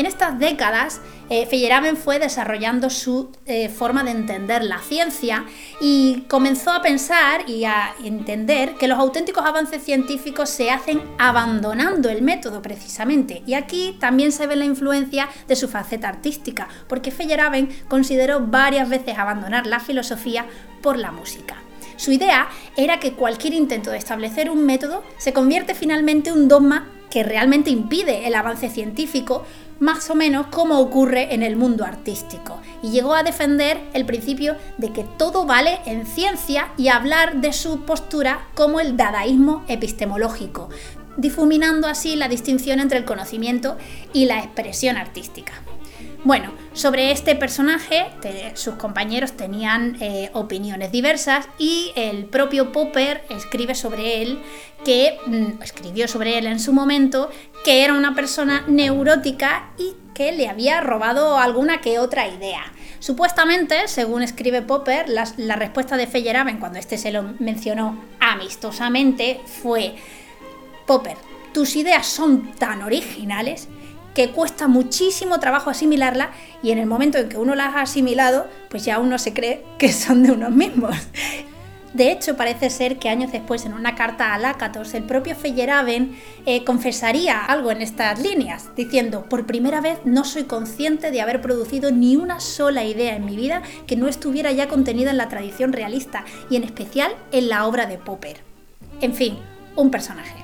En 0.00 0.06
estas 0.06 0.38
décadas, 0.38 1.02
eh, 1.28 1.44
Feyerabend 1.44 1.98
fue 1.98 2.18
desarrollando 2.18 2.88
su 2.88 3.32
eh, 3.44 3.68
forma 3.68 4.02
de 4.02 4.12
entender 4.12 4.64
la 4.64 4.78
ciencia 4.78 5.44
y 5.78 6.24
comenzó 6.26 6.70
a 6.70 6.80
pensar 6.80 7.46
y 7.46 7.66
a 7.66 7.94
entender 8.02 8.76
que 8.76 8.88
los 8.88 8.98
auténticos 8.98 9.44
avances 9.44 9.84
científicos 9.84 10.48
se 10.48 10.70
hacen 10.70 11.02
abandonando 11.18 12.08
el 12.08 12.22
método 12.22 12.62
precisamente. 12.62 13.42
Y 13.44 13.52
aquí 13.52 13.98
también 14.00 14.32
se 14.32 14.46
ve 14.46 14.56
la 14.56 14.64
influencia 14.64 15.28
de 15.46 15.54
su 15.54 15.68
faceta 15.68 16.08
artística, 16.08 16.66
porque 16.88 17.10
Feyerabend 17.10 17.86
consideró 17.86 18.40
varias 18.40 18.88
veces 18.88 19.18
abandonar 19.18 19.66
la 19.66 19.80
filosofía 19.80 20.46
por 20.80 20.96
la 20.96 21.12
música. 21.12 21.56
Su 21.96 22.10
idea 22.10 22.48
era 22.74 23.00
que 23.00 23.12
cualquier 23.12 23.52
intento 23.52 23.90
de 23.90 23.98
establecer 23.98 24.48
un 24.48 24.64
método 24.64 25.04
se 25.18 25.34
convierte 25.34 25.74
finalmente 25.74 26.30
en 26.30 26.38
un 26.38 26.48
dogma 26.48 26.88
que 27.10 27.22
realmente 27.24 27.70
impide 27.70 28.26
el 28.26 28.34
avance 28.34 28.70
científico 28.70 29.44
más 29.80 30.08
o 30.10 30.14
menos 30.14 30.46
como 30.46 30.78
ocurre 30.78 31.34
en 31.34 31.42
el 31.42 31.56
mundo 31.56 31.84
artístico 31.84 32.60
y 32.82 32.90
llegó 32.90 33.14
a 33.14 33.22
defender 33.22 33.80
el 33.94 34.06
principio 34.06 34.56
de 34.78 34.92
que 34.92 35.04
todo 35.04 35.46
vale 35.46 35.80
en 35.86 36.06
ciencia 36.06 36.68
y 36.76 36.88
hablar 36.88 37.40
de 37.40 37.52
su 37.52 37.80
postura 37.84 38.46
como 38.54 38.78
el 38.78 38.96
dadaísmo 38.96 39.64
epistemológico, 39.66 40.68
difuminando 41.16 41.88
así 41.88 42.14
la 42.14 42.28
distinción 42.28 42.78
entre 42.78 42.98
el 42.98 43.04
conocimiento 43.04 43.76
y 44.12 44.26
la 44.26 44.38
expresión 44.38 44.96
artística. 44.96 45.52
Bueno, 46.22 46.52
sobre 46.74 47.12
este 47.12 47.34
personaje 47.34 48.06
sus 48.54 48.74
compañeros 48.74 49.32
tenían 49.32 49.96
eh, 50.00 50.28
opiniones 50.34 50.92
diversas 50.92 51.48
y 51.58 51.92
el 51.96 52.26
propio 52.26 52.72
Popper 52.72 53.24
escribe 53.30 53.74
sobre 53.74 54.22
él 54.22 54.38
que 54.84 55.18
mm, 55.26 55.62
escribió 55.62 56.08
sobre 56.08 56.38
él 56.38 56.46
en 56.46 56.60
su 56.60 56.72
momento 56.72 57.30
que 57.64 57.84
era 57.84 57.94
una 57.94 58.14
persona 58.14 58.64
neurótica 58.66 59.70
y 59.78 59.94
que 60.14 60.32
le 60.32 60.48
había 60.48 60.80
robado 60.80 61.38
alguna 61.38 61.80
que 61.80 61.98
otra 61.98 62.28
idea. 62.28 62.72
Supuestamente, 62.98 63.88
según 63.88 64.22
escribe 64.22 64.62
Popper, 64.62 65.08
la, 65.08 65.56
respuesta 65.56 65.96
de 65.96 66.06
Feyerabend 66.06 66.60
cuando 66.60 66.78
este 66.78 66.98
se 66.98 67.12
lo 67.12 67.22
mencionó 67.38 67.98
amistosamente 68.20 69.40
fue 69.46 69.94
Popper, 70.86 71.16
tus 71.54 71.76
ideas 71.76 72.06
son 72.06 72.52
tan 72.52 72.82
originales 72.82 73.68
que 74.14 74.30
cuesta 74.30 74.68
muchísimo 74.68 75.40
trabajo 75.40 75.70
asimilarla 75.70 76.30
y 76.62 76.72
en 76.72 76.78
el 76.78 76.86
momento 76.86 77.18
en 77.18 77.28
que 77.28 77.38
uno 77.38 77.54
las 77.54 77.74
ha 77.74 77.82
asimilado, 77.82 78.48
pues 78.68 78.84
ya 78.84 78.98
uno 78.98 79.18
se 79.18 79.32
cree 79.32 79.64
que 79.78 79.92
son 79.92 80.22
de 80.22 80.32
unos 80.32 80.50
mismos. 80.50 80.94
De 81.92 82.12
hecho, 82.12 82.36
parece 82.36 82.70
ser 82.70 82.98
que 82.98 83.08
años 83.08 83.32
después, 83.32 83.66
en 83.66 83.74
una 83.74 83.96
carta 83.96 84.32
a 84.32 84.38
Lácatos, 84.38 84.94
el 84.94 85.02
propio 85.02 85.34
Feyerabend 85.34 86.14
eh, 86.46 86.62
confesaría 86.64 87.44
algo 87.44 87.72
en 87.72 87.82
estas 87.82 88.20
líneas, 88.20 88.70
diciendo, 88.76 89.24
por 89.28 89.44
primera 89.44 89.80
vez 89.80 89.98
no 90.04 90.24
soy 90.24 90.44
consciente 90.44 91.10
de 91.10 91.20
haber 91.20 91.40
producido 91.40 91.90
ni 91.90 92.14
una 92.14 92.38
sola 92.38 92.84
idea 92.84 93.16
en 93.16 93.24
mi 93.24 93.36
vida 93.36 93.62
que 93.88 93.96
no 93.96 94.06
estuviera 94.06 94.52
ya 94.52 94.68
contenida 94.68 95.10
en 95.10 95.16
la 95.16 95.28
tradición 95.28 95.72
realista, 95.72 96.24
y 96.48 96.56
en 96.56 96.62
especial 96.62 97.12
en 97.32 97.48
la 97.48 97.66
obra 97.66 97.86
de 97.86 97.98
Popper. 97.98 98.36
En 99.00 99.12
fin, 99.14 99.38
un 99.74 99.90
personaje. 99.90 100.39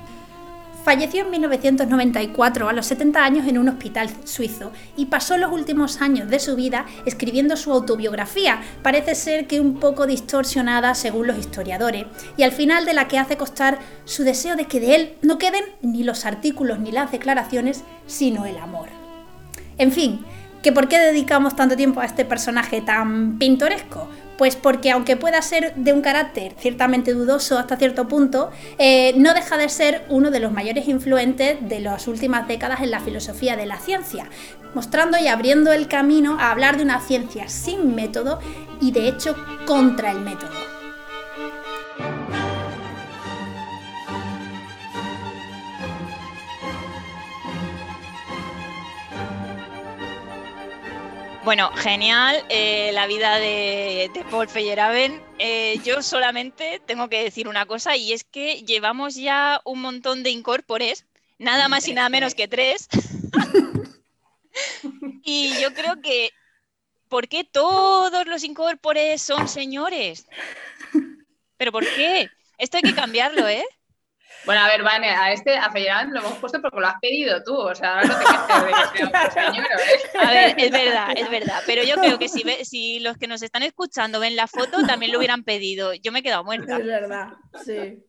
Falleció 0.87 1.25
en 1.25 1.31
1994 1.31 2.69
a 2.69 2.71
los 2.71 2.85
70 2.85 3.21
años 3.21 3.45
en 3.45 3.57
un 3.57 3.67
hospital 3.67 4.09
suizo 4.23 4.71
y 4.95 5.07
pasó 5.07 5.35
los 5.35 5.51
últimos 5.51 6.01
años 6.01 6.29
de 6.29 6.39
su 6.39 6.55
vida 6.55 6.85
escribiendo 7.05 7.57
su 7.57 7.73
autobiografía, 7.73 8.61
parece 8.83 9.13
ser 9.13 9.47
que 9.47 9.59
un 9.59 9.81
poco 9.81 10.07
distorsionada 10.07 10.95
según 10.95 11.27
los 11.27 11.37
historiadores, 11.37 12.05
y 12.37 12.43
al 12.43 12.53
final 12.53 12.85
de 12.85 12.93
la 12.93 13.09
que 13.09 13.17
hace 13.17 13.35
costar 13.35 13.79
su 14.05 14.23
deseo 14.23 14.55
de 14.55 14.63
que 14.63 14.79
de 14.79 14.95
él 14.95 15.17
no 15.21 15.37
queden 15.37 15.65
ni 15.81 16.05
los 16.05 16.25
artículos 16.25 16.79
ni 16.79 16.93
las 16.93 17.11
declaraciones, 17.11 17.83
sino 18.05 18.45
el 18.45 18.57
amor. 18.57 18.87
En 19.77 19.91
fin, 19.91 20.25
¿que 20.61 20.71
por 20.71 20.87
qué 20.87 20.99
dedicamos 20.99 21.55
tanto 21.55 21.75
tiempo 21.75 22.01
a 22.01 22.05
este 22.05 22.25
personaje 22.25 22.81
tan 22.81 23.37
pintoresco? 23.37 24.07
Pues 24.37 24.55
porque 24.55 24.91
aunque 24.91 25.17
pueda 25.17 25.41
ser 25.41 25.73
de 25.75 25.93
un 25.93 26.01
carácter 26.01 26.53
ciertamente 26.59 27.13
dudoso 27.13 27.57
hasta 27.57 27.77
cierto 27.77 28.07
punto, 28.07 28.51
eh, 28.77 29.13
no 29.17 29.33
deja 29.33 29.57
de 29.57 29.67
ser 29.67 30.05
uno 30.09 30.29
de 30.29 30.39
los 30.39 30.51
mayores 30.51 30.87
influentes 30.87 31.57
de 31.61 31.79
las 31.79 32.07
últimas 32.07 32.47
décadas 32.47 32.81
en 32.81 32.91
la 32.91 32.99
filosofía 32.99 33.55
de 33.55 33.65
la 33.65 33.77
ciencia, 33.77 34.29
mostrando 34.75 35.17
y 35.17 35.27
abriendo 35.27 35.73
el 35.73 35.87
camino 35.87 36.37
a 36.39 36.51
hablar 36.51 36.77
de 36.77 36.83
una 36.83 37.01
ciencia 37.01 37.49
sin 37.49 37.95
método 37.95 38.39
y 38.79 38.91
de 38.91 39.07
hecho 39.07 39.35
contra 39.65 40.11
el 40.11 40.21
método. 40.21 40.76
Bueno, 51.47 51.71
genial 51.77 52.43
eh, 52.49 52.91
la 52.91 53.07
vida 53.07 53.39
de, 53.39 54.11
Paul 54.29 54.49
Feyerabend. 54.49 55.21
Eh, 55.39 55.79
yo 55.81 56.01
solamente 56.01 56.81
tengo 56.85 57.07
que 57.07 57.23
decir 57.23 57.47
una 57.47 57.65
cosa 57.65 57.95
y 57.95 58.11
es 58.11 58.25
que 58.25 58.65
llevamos 58.65 59.15
ya 59.15 59.61
un 59.63 59.79
montón 59.79 60.23
de 60.23 60.29
incorpores, 60.29 61.05
nada 61.39 61.69
más 61.69 61.87
y 61.87 61.93
nada 61.93 62.09
menos 62.09 62.35
que 62.35 62.49
tres. 62.49 62.89
y 65.23 65.53
yo 65.61 65.73
creo 65.73 66.01
que, 66.01 66.31
¿por 67.07 67.29
qué 67.29 67.45
todos 67.45 68.27
los 68.27 68.43
incorpores 68.43 69.21
son 69.21 69.47
señores? 69.47 70.27
¿Pero 71.55 71.71
por 71.71 71.85
qué? 71.95 72.29
Esto 72.57 72.75
hay 72.75 72.83
que 72.83 72.93
cambiarlo, 72.93 73.47
¿eh? 73.47 73.63
Bueno, 74.47 74.61
a 74.61 74.67
ver, 74.69 74.81
Vane, 74.81 75.09
a 75.09 75.33
este, 75.33 75.57
a 75.57 75.69
Feyerabend 75.69 76.13
lo 76.13 76.21
hemos 76.21 76.37
puesto 76.39 76.61
porque 76.61 76.79
lo 76.79 76.87
has 76.87 76.99
pedido 77.01 77.43
tú, 77.43 77.53
o 77.53 77.75
sea, 77.75 77.99
ahora 77.99 78.07
no 78.07 78.17
te 78.17 78.25
quejes 78.25 78.63
de 78.63 78.93
que 78.93 79.31
sea 79.31 79.51
señor, 79.51 79.65
¿eh? 79.65 80.17
A 80.25 80.31
ver, 80.31 80.55
es 80.57 80.71
verdad, 80.71 81.09
es 81.17 81.29
verdad, 81.29 81.61
pero 81.65 81.83
yo 81.83 81.95
creo 81.95 82.17
que 82.17 82.29
si, 82.29 82.43
si 82.63 83.01
los 83.01 83.17
que 83.17 83.27
nos 83.27 83.41
están 83.41 83.63
escuchando 83.63 84.21
ven 84.21 84.37
la 84.37 84.47
foto, 84.47 84.87
también 84.87 85.11
lo 85.11 85.17
hubieran 85.17 85.43
pedido. 85.43 85.93
Yo 85.95 86.13
me 86.13 86.19
he 86.19 86.23
quedado 86.23 86.45
muerta. 86.45 86.77
Es 86.77 86.85
verdad, 86.85 87.27
sí. 87.65 88.01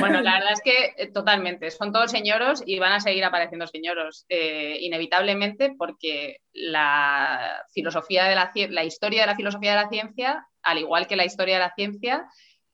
Bueno, 0.00 0.22
la 0.22 0.34
verdad 0.34 0.52
es 0.52 0.62
que 0.62 0.94
eh, 0.96 1.12
totalmente, 1.12 1.70
son 1.70 1.92
todos 1.92 2.10
señoros 2.10 2.62
y 2.64 2.78
van 2.78 2.92
a 2.92 3.00
seguir 3.00 3.24
apareciendo 3.24 3.66
señoros, 3.66 4.24
eh, 4.30 4.78
inevitablemente, 4.80 5.74
porque 5.76 6.38
la 6.52 7.62
filosofía 7.74 8.24
de 8.24 8.34
la, 8.34 8.52
la 8.70 8.84
historia 8.84 9.20
de 9.20 9.26
la 9.26 9.36
filosofía 9.36 9.72
de 9.72 9.82
la 9.82 9.88
ciencia, 9.90 10.46
al 10.62 10.78
igual 10.78 11.06
que 11.06 11.16
la 11.16 11.26
historia 11.26 11.56
de 11.56 11.60
la 11.60 11.74
ciencia, 11.74 12.26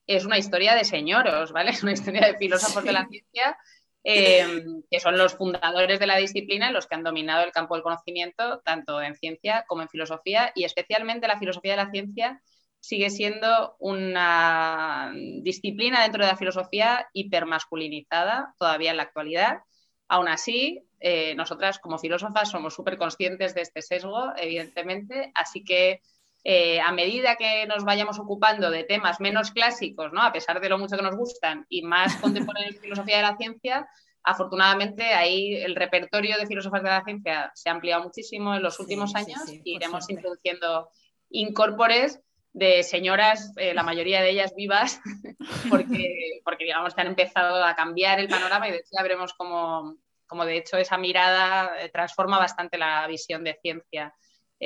es 0.07 0.25
una 0.25 0.39
historia 0.39 0.75
de 0.75 0.85
señoros, 0.85 1.53
¿vale? 1.53 1.71
Es 1.79 1.83
una 1.83 1.93
historia 1.93 2.27
de 2.27 2.37
filósofos 2.37 2.85
de 2.85 2.93
la 2.93 3.07
ciencia 3.07 3.57
em, 4.03 4.83
que 4.91 5.01
son 5.01 5.17
los 5.17 5.35
fundadores 5.35 5.99
de 5.99 6.07
la 6.07 6.17
disciplina 6.17 6.71
los 6.71 6.87
que 6.87 6.95
han 6.95 7.05
dominado 7.05 7.45
el 7.45 7.53
campo 7.53 7.75
del 7.75 7.83
conocimiento, 7.83 8.61
tanto 8.61 9.01
en 9.01 9.15
ciencia 9.15 9.65
como 9.67 9.83
en 9.83 9.89
filosofía, 9.89 10.53
y 10.55 10.65
especialmente 10.65 11.27
la 11.27 11.39
filosofía 11.39 11.73
de 11.73 11.85
la 11.85 11.91
ciencia 11.91 12.43
sigue 12.81 13.09
siendo 13.09 13.77
una 13.79 15.11
disciplina 15.41 16.03
dentro 16.03 16.23
de 16.23 16.31
la 16.31 16.37
filosofía 16.37 17.09
hipermasculinizada 17.15 18.55
todavía 18.59 18.91
en 18.91 18.99
la 18.99 19.05
actualidad. 19.05 19.61
Aún 20.07 20.29
así, 20.29 20.87
eh, 21.01 21.35
nosotras 21.35 21.79
como 21.79 21.99
filósofas 21.99 22.51
somos 22.51 22.75
súper 22.75 22.99
conscientes 22.99 23.55
de 23.55 23.63
este 23.63 23.81
sesgo, 23.81 24.35
evidentemente, 24.37 25.33
así 25.35 25.65
que 25.65 26.03
eh, 26.47 26.79
a 26.79 26.93
medida 26.93 27.37
que 27.37 27.67
nos 27.67 27.85
vayamos 27.85 28.19
ocupando 28.19 28.71
de 28.71 28.85
temas 28.85 29.19
menos 29.19 29.51
clásicos, 29.51 30.13
¿no? 30.13 30.23
a 30.23 30.31
pesar 30.31 30.61
de 30.61 30.69
lo 30.69 30.79
mucho 30.79 30.97
que 30.97 31.03
nos 31.03 31.17
gustan, 31.17 31.65
y 31.71 31.83
más 31.83 32.15
contemporáneos 32.21 32.75
de 32.75 32.81
filosofía 32.81 33.17
de 33.17 33.23
la 33.23 33.37
ciencia, 33.37 33.89
afortunadamente 34.23 35.05
ahí 35.15 35.55
el 35.57 35.75
repertorio 35.75 36.37
de 36.37 36.47
filósofas 36.47 36.83
de 36.83 36.91
la 36.91 37.05
ciencia 37.05 37.51
se 37.55 37.71
ha 37.71 37.73
ampliado 37.73 38.03
muchísimo 38.03 38.55
en 38.55 38.63
los 38.63 38.79
últimos 38.79 39.15
años 39.15 39.41
y 39.49 39.77
iremos 39.77 40.09
introduciendo 40.11 40.91
incorpores 41.31 42.21
de 42.53 42.83
señoras, 42.83 43.53
eh, 43.57 43.75
la 43.75 43.83
mayoría 43.83 44.23
de 44.23 44.31
ellas 44.31 44.55
vivas, 44.55 45.01
porque, 45.71 46.41
porque 46.45 46.65
digamos 46.65 46.95
que 46.95 47.01
han 47.01 47.09
empezado 47.09 47.65
a 47.65 47.75
cambiar 47.75 48.21
el 48.21 48.29
panorama 48.29 48.69
y 48.69 48.71
de 48.71 48.79
hecho 48.79 48.91
ya 48.93 49.03
veremos 49.03 49.35
cómo, 49.35 49.97
de 50.45 50.57
hecho 50.59 50.77
esa 50.77 50.99
mirada 50.99 51.73
eh, 51.81 51.89
transforma 51.89 52.39
bastante 52.39 52.79
la 52.79 53.07
visión 53.09 53.45
de 53.45 53.59
ciencia 53.61 54.15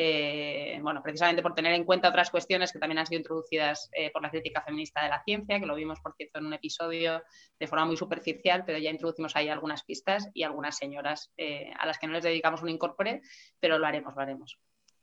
eh, 0.01 0.79
bueno, 0.81 1.03
precisamente 1.03 1.43
por 1.43 1.57
tener 1.57 1.73
en 1.73 1.83
cuenta 1.83 2.09
otras 2.09 2.31
cuestiones 2.31 2.71
que 2.71 2.79
también 2.79 3.01
han 3.01 3.07
sido 3.09 3.19
introducidas 3.19 3.91
eh, 3.93 4.13
por 4.13 4.23
la 4.23 4.31
crítica 4.31 4.63
feminista 4.63 5.03
de 5.03 5.09
la 5.09 5.25
ciencia, 5.25 5.59
que 5.59 5.67
lo 5.67 5.75
vimos, 5.75 5.99
por 5.99 6.15
cierto, 6.15 6.39
en 6.39 6.47
un 6.47 6.53
episodio 6.53 7.21
de 7.59 7.67
forma 7.67 7.85
muy 7.85 7.97
superficial, 7.97 8.63
pero 8.65 8.79
ya 8.79 8.91
introducimos 8.91 9.35
ahí 9.35 9.49
algunas 9.49 9.83
pistas 9.83 10.29
y 10.35 10.45
algunas 10.45 10.77
señoras 10.77 11.33
eh, 11.37 11.73
a 11.77 11.85
las 11.85 11.99
que 11.99 12.07
no 12.07 12.13
les 12.13 12.23
dedicamos 12.23 12.63
un 12.63 12.69
incorpore, 12.69 13.23
pero 13.59 13.81
lo 13.81 13.89
haremos, 13.89 14.15
lo 14.15 14.23
haremos. 14.23 14.57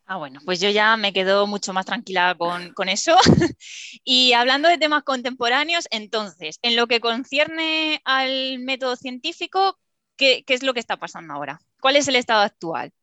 Ah, 0.05 0.15
bueno, 0.15 0.39
pues 0.45 0.61
yo 0.61 0.69
ya 0.69 0.95
me 0.95 1.11
quedo 1.11 1.45
mucho 1.45 1.73
más 1.73 1.85
tranquila 1.85 2.33
con, 2.37 2.87
eso. 2.87 3.17
y 4.05 4.31
hablando 4.31 4.69
de 4.69 4.77
temas 4.77 5.03
contemporáneos, 5.03 5.89
entonces, 5.91 6.57
en 6.61 6.77
lo 6.77 6.87
que 6.87 7.01
concierne 7.01 7.99
al 8.05 8.59
método 8.59 8.95
científico, 8.95 9.77
¿qué, 10.15 10.45
qué 10.45 10.53
es 10.53 10.63
lo 10.63 10.73
que 10.73 10.79
está 10.79 10.95
pasando 10.95 11.33
ahora? 11.33 11.59
¿Cuál 11.81 11.97
es 11.97 12.07
el 12.07 12.15
estado 12.15 12.43
actual? 12.43 12.93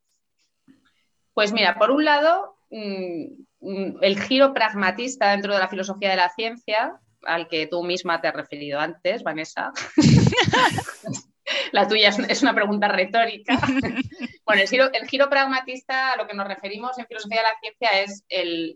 Pues 1.34 1.52
mira, 1.52 1.76
por 1.76 1.90
un 1.90 2.04
lado, 2.04 2.56
mm, 2.70 3.24
mm, 3.60 3.98
el 4.02 4.20
giro 4.20 4.52
pragmatista 4.52 5.30
dentro 5.30 5.54
de 5.54 5.60
la 5.60 5.68
filosofía 5.68 6.10
de 6.10 6.16
la 6.16 6.30
ciencia, 6.30 7.00
al 7.24 7.48
que 7.48 7.66
tú 7.66 7.82
misma 7.84 8.20
te 8.20 8.28
has 8.28 8.34
referido 8.34 8.80
antes, 8.80 9.22
Vanessa. 9.22 9.72
la 11.72 11.88
tuya 11.88 12.10
es 12.28 12.42
una 12.42 12.54
pregunta 12.54 12.88
retórica. 12.88 13.58
Bueno, 14.44 14.62
el 14.92 15.08
giro, 15.08 15.30
pragmatista 15.30 16.12
a 16.12 16.16
lo 16.16 16.26
que 16.26 16.34
nos 16.34 16.46
referimos 16.46 16.98
en 16.98 17.06
filosofía 17.06 17.38
de 17.38 17.42
la 17.44 17.58
ciencia 17.60 18.02
es 18.02 18.24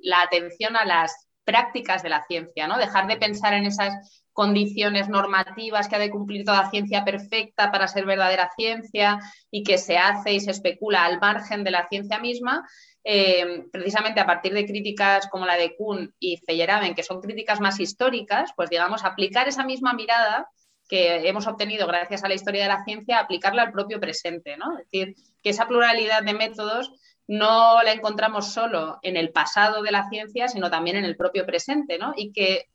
la 0.03 0.23
atención 0.23 0.77
a 0.77 0.85
las 0.85 1.27
prácticas 1.45 2.05
de 2.05 2.09
la 2.09 2.25
ciencia, 2.25 2.69
¿no? 2.69 2.79
Dejar 2.79 3.09
de 3.09 3.17
pensar 3.17 3.53
en 3.53 3.67
esas 3.67 4.25
condiciones 4.37 5.09
normativas 5.09 5.89
que 5.89 5.97
ha 5.97 5.99
de 5.99 6.11
cumplir 6.11 6.45
toda 6.45 6.68
ciencia 6.68 7.07
perfecta 7.07 7.72
para 7.72 7.89
ser 7.89 8.05
verdadera 8.05 8.51
ciencia 8.55 9.18
y 9.51 9.64
que 9.64 9.78
se 9.78 9.97
hace 9.97 10.34
y 10.34 10.41
se 10.41 10.51
especula 10.51 11.07
al 11.07 11.18
margen 11.18 11.64
de 11.64 11.70
la 11.70 11.89
ciencia 11.89 12.18
misma, 12.18 12.68
eh, 13.03 13.64
precisamente 13.72 14.20
a 14.20 14.26
partir 14.26 14.53
de 14.53 14.66
críticas 14.66 15.26
como 15.28 15.47
la 15.47 15.57
de 15.57 15.74
Kuhn 15.74 16.14
y 16.20 16.37
Feyerabend, 16.37 16.95
que 16.95 17.03
son 17.03 17.22
críticas 17.22 17.62
más 17.62 17.80
históricas, 17.80 18.51
pues 18.55 18.68
digamos, 18.68 19.05
aplicar 19.05 19.49
esa 19.49 19.64
misma 19.64 19.95
mirada 19.95 20.51
que 20.87 21.26
hemos 21.26 21.47
obtenido 21.47 21.87
gracias 21.87 22.22
a 22.22 22.28
la 22.28 22.34
historia 22.34 22.64
de 22.64 22.68
la 22.68 22.84
ciencia, 22.84 23.18
aplicarla 23.18 23.62
al 23.62 23.72
propio 23.72 23.99
presente, 24.01 24.59
¿no? 24.59 24.76
Es 24.78 24.91
decir, 24.91 25.14
que 25.43 25.49
esa 25.49 25.66
pluralidad 25.66 26.22
de 26.22 26.34
métodos 26.34 26.93
no 27.26 27.82
la 27.82 27.93
encontramos 27.93 28.53
solo 28.53 28.99
en 29.01 29.16
el 29.16 29.32
pasado 29.32 29.82
de 29.82 29.93
la 29.93 30.11
ciencia, 30.11 30.47
sino 30.49 30.70
también 30.70 30.99
en 30.99 31.07
el 31.07 31.16
propio 31.16 31.47
presente, 31.47 31.97
¿no? 31.97 32.12
Y 32.14 32.32
que 32.32 32.66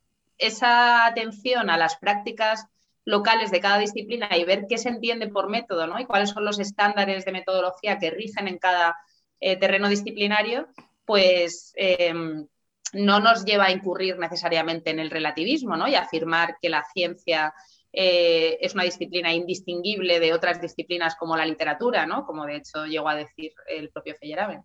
esa 0.41 1.05
atención 1.05 1.69
a 1.69 1.77
las 1.77 1.95
prácticas 1.97 2.65
locales 3.05 3.51
de 3.51 3.61
cada 3.61 3.77
disciplina 3.77 4.29
y 4.37 4.43
ver 4.43 4.65
qué 4.67 4.77
se 4.77 4.89
entiende 4.89 5.27
por 5.27 5.49
método, 5.49 5.87
¿no? 5.87 5.99
Y 5.99 6.05
cuáles 6.05 6.31
son 6.31 6.45
los 6.45 6.59
estándares 6.59 7.25
de 7.25 7.31
metodología 7.31 7.97
que 7.97 8.11
rigen 8.11 8.47
en 8.47 8.57
cada 8.57 8.95
eh, 9.39 9.57
terreno 9.57 9.87
disciplinario, 9.87 10.67
pues 11.05 11.73
em, 11.75 12.47
no 12.93 13.19
nos 13.19 13.45
lleva 13.45 13.65
a 13.65 13.71
incurrir 13.71 14.17
necesariamente 14.17 14.91
en 14.91 14.99
el 14.99 15.09
relativismo, 15.09 15.77
¿no? 15.77 15.87
Y 15.87 15.95
afirmar 15.95 16.57
que 16.61 16.69
la 16.69 16.83
ciencia 16.93 17.53
eh, 17.93 18.57
es 18.61 18.73
una 18.73 18.83
disciplina 18.83 19.33
indistinguible 19.33 20.19
de 20.19 20.33
otras 20.33 20.61
disciplinas 20.61 21.15
como 21.15 21.35
la 21.35 21.45
literatura, 21.45 22.05
¿no? 22.05 22.25
Como 22.25 22.45
de 22.45 22.57
hecho 22.57 22.85
llegó 22.85 23.09
a 23.09 23.15
decir 23.15 23.53
el 23.67 23.89
propio 23.89 24.15
Feyerabend. 24.15 24.63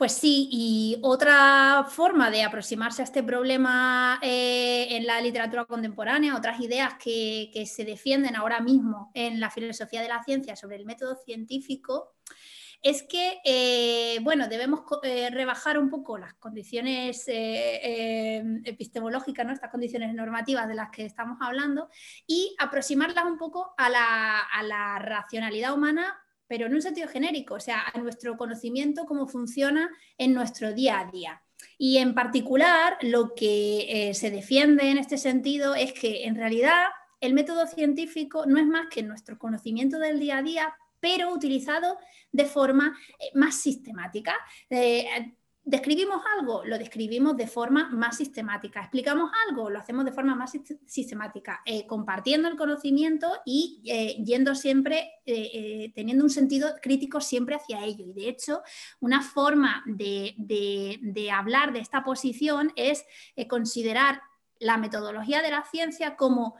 Pues 0.00 0.12
sí, 0.12 0.48
y 0.50 0.96
otra 1.02 1.84
forma 1.86 2.30
de 2.30 2.42
aproximarse 2.42 3.02
a 3.02 3.04
este 3.04 3.22
problema 3.22 4.18
eh, 4.22 4.96
en 4.96 5.04
la 5.04 5.20
literatura 5.20 5.66
contemporánea, 5.66 6.38
otras 6.38 6.58
ideas 6.60 6.94
que, 6.94 7.52
se 7.66 7.84
defienden 7.84 8.34
ahora 8.34 8.60
mismo 8.60 9.10
en 9.12 9.40
la 9.40 9.50
filosofía 9.50 10.00
de 10.00 10.08
la 10.08 10.24
ciencia 10.24 10.56
sobre 10.56 10.76
el 10.76 10.86
método 10.86 11.16
científico, 11.16 12.14
es 12.80 13.02
que, 13.02 13.42
eh, 13.44 14.20
bueno, 14.22 14.48
debemos 14.48 14.84
eh, 15.02 15.28
rebajar 15.30 15.78
un 15.78 15.90
poco 15.90 16.16
las 16.16 16.32
condiciones 16.32 17.24
eh, 17.28 18.42
epistemológicas, 18.64 19.44
¿no? 19.44 19.52
estas 19.52 19.70
condiciones 19.70 20.14
normativas 20.14 20.66
de 20.66 20.76
las 20.76 20.88
que 20.88 21.04
estamos 21.04 21.36
hablando, 21.42 21.90
y 22.26 22.56
aproximarlas 22.58 23.26
un 23.26 23.36
poco 23.36 23.74
a 23.76 23.90
la, 23.90 24.98
racionalidad 24.98 25.74
humana 25.74 26.24
pero 26.50 26.66
en 26.66 26.74
un 26.74 26.82
sentido 26.82 27.06
genérico, 27.06 27.54
o 27.54 27.60
sea, 27.60 27.84
a 27.94 27.96
nuestro 28.00 28.36
conocimiento, 28.36 29.06
cómo 29.06 29.28
funciona 29.28 29.88
en 30.18 30.34
nuestro 30.34 30.74
día 30.74 30.98
a 30.98 31.08
día. 31.08 31.42
Y 31.78 31.98
en 31.98 32.12
particular, 32.12 32.98
lo 33.02 33.36
que 33.36 34.10
se 34.14 34.32
defiende 34.32 34.90
en 34.90 34.98
este 34.98 35.16
sentido 35.16 35.76
es 35.76 35.92
que 35.92 36.24
en 36.24 36.34
realidad 36.34 36.86
el 37.20 37.34
método 37.34 37.68
científico 37.68 38.46
no 38.46 38.58
es 38.58 38.66
más 38.66 38.88
que 38.90 39.04
nuestro 39.04 39.38
conocimiento 39.38 40.00
del 40.00 40.18
día 40.18 40.38
a 40.38 40.42
día, 40.42 40.74
pero 40.98 41.32
utilizado 41.32 41.98
de 42.32 42.44
forma 42.46 42.98
eh, 43.18 43.30
más 43.34 43.56
sistemática. 43.56 44.34
Eh, 44.68 45.06
¿Describimos 45.62 46.22
algo? 46.38 46.64
Lo 46.64 46.78
describimos 46.78 47.36
de 47.36 47.46
forma 47.46 47.90
más 47.90 48.16
sistemática. 48.16 48.80
¿Explicamos 48.80 49.30
algo? 49.48 49.68
Lo 49.70 49.78
hacemos 49.78 50.04
de 50.04 50.12
forma 50.12 50.34
más 50.34 50.52
sistemática, 50.86 51.60
eh, 51.66 51.86
compartiendo 51.86 52.48
el 52.48 52.56
conocimiento 52.56 53.30
y 53.44 53.82
yendo 54.24 54.54
siempre, 54.54 55.12
teniendo 55.94 56.24
un 56.24 56.30
sentido 56.30 56.74
crítico 56.80 57.20
siempre 57.20 57.56
hacia 57.56 57.84
ello. 57.84 58.06
Y 58.06 58.14
de 58.14 58.28
hecho, 58.28 58.62
una 59.00 59.20
forma 59.22 59.84
de, 59.86 60.34
de 60.38 61.30
hablar 61.30 61.72
de 61.72 61.80
esta 61.80 62.02
posición 62.02 62.72
es 62.74 63.04
considerar 63.48 64.22
la 64.60 64.76
metodología 64.76 65.42
de 65.42 65.50
la 65.50 65.64
ciencia 65.64 66.16
como 66.16 66.56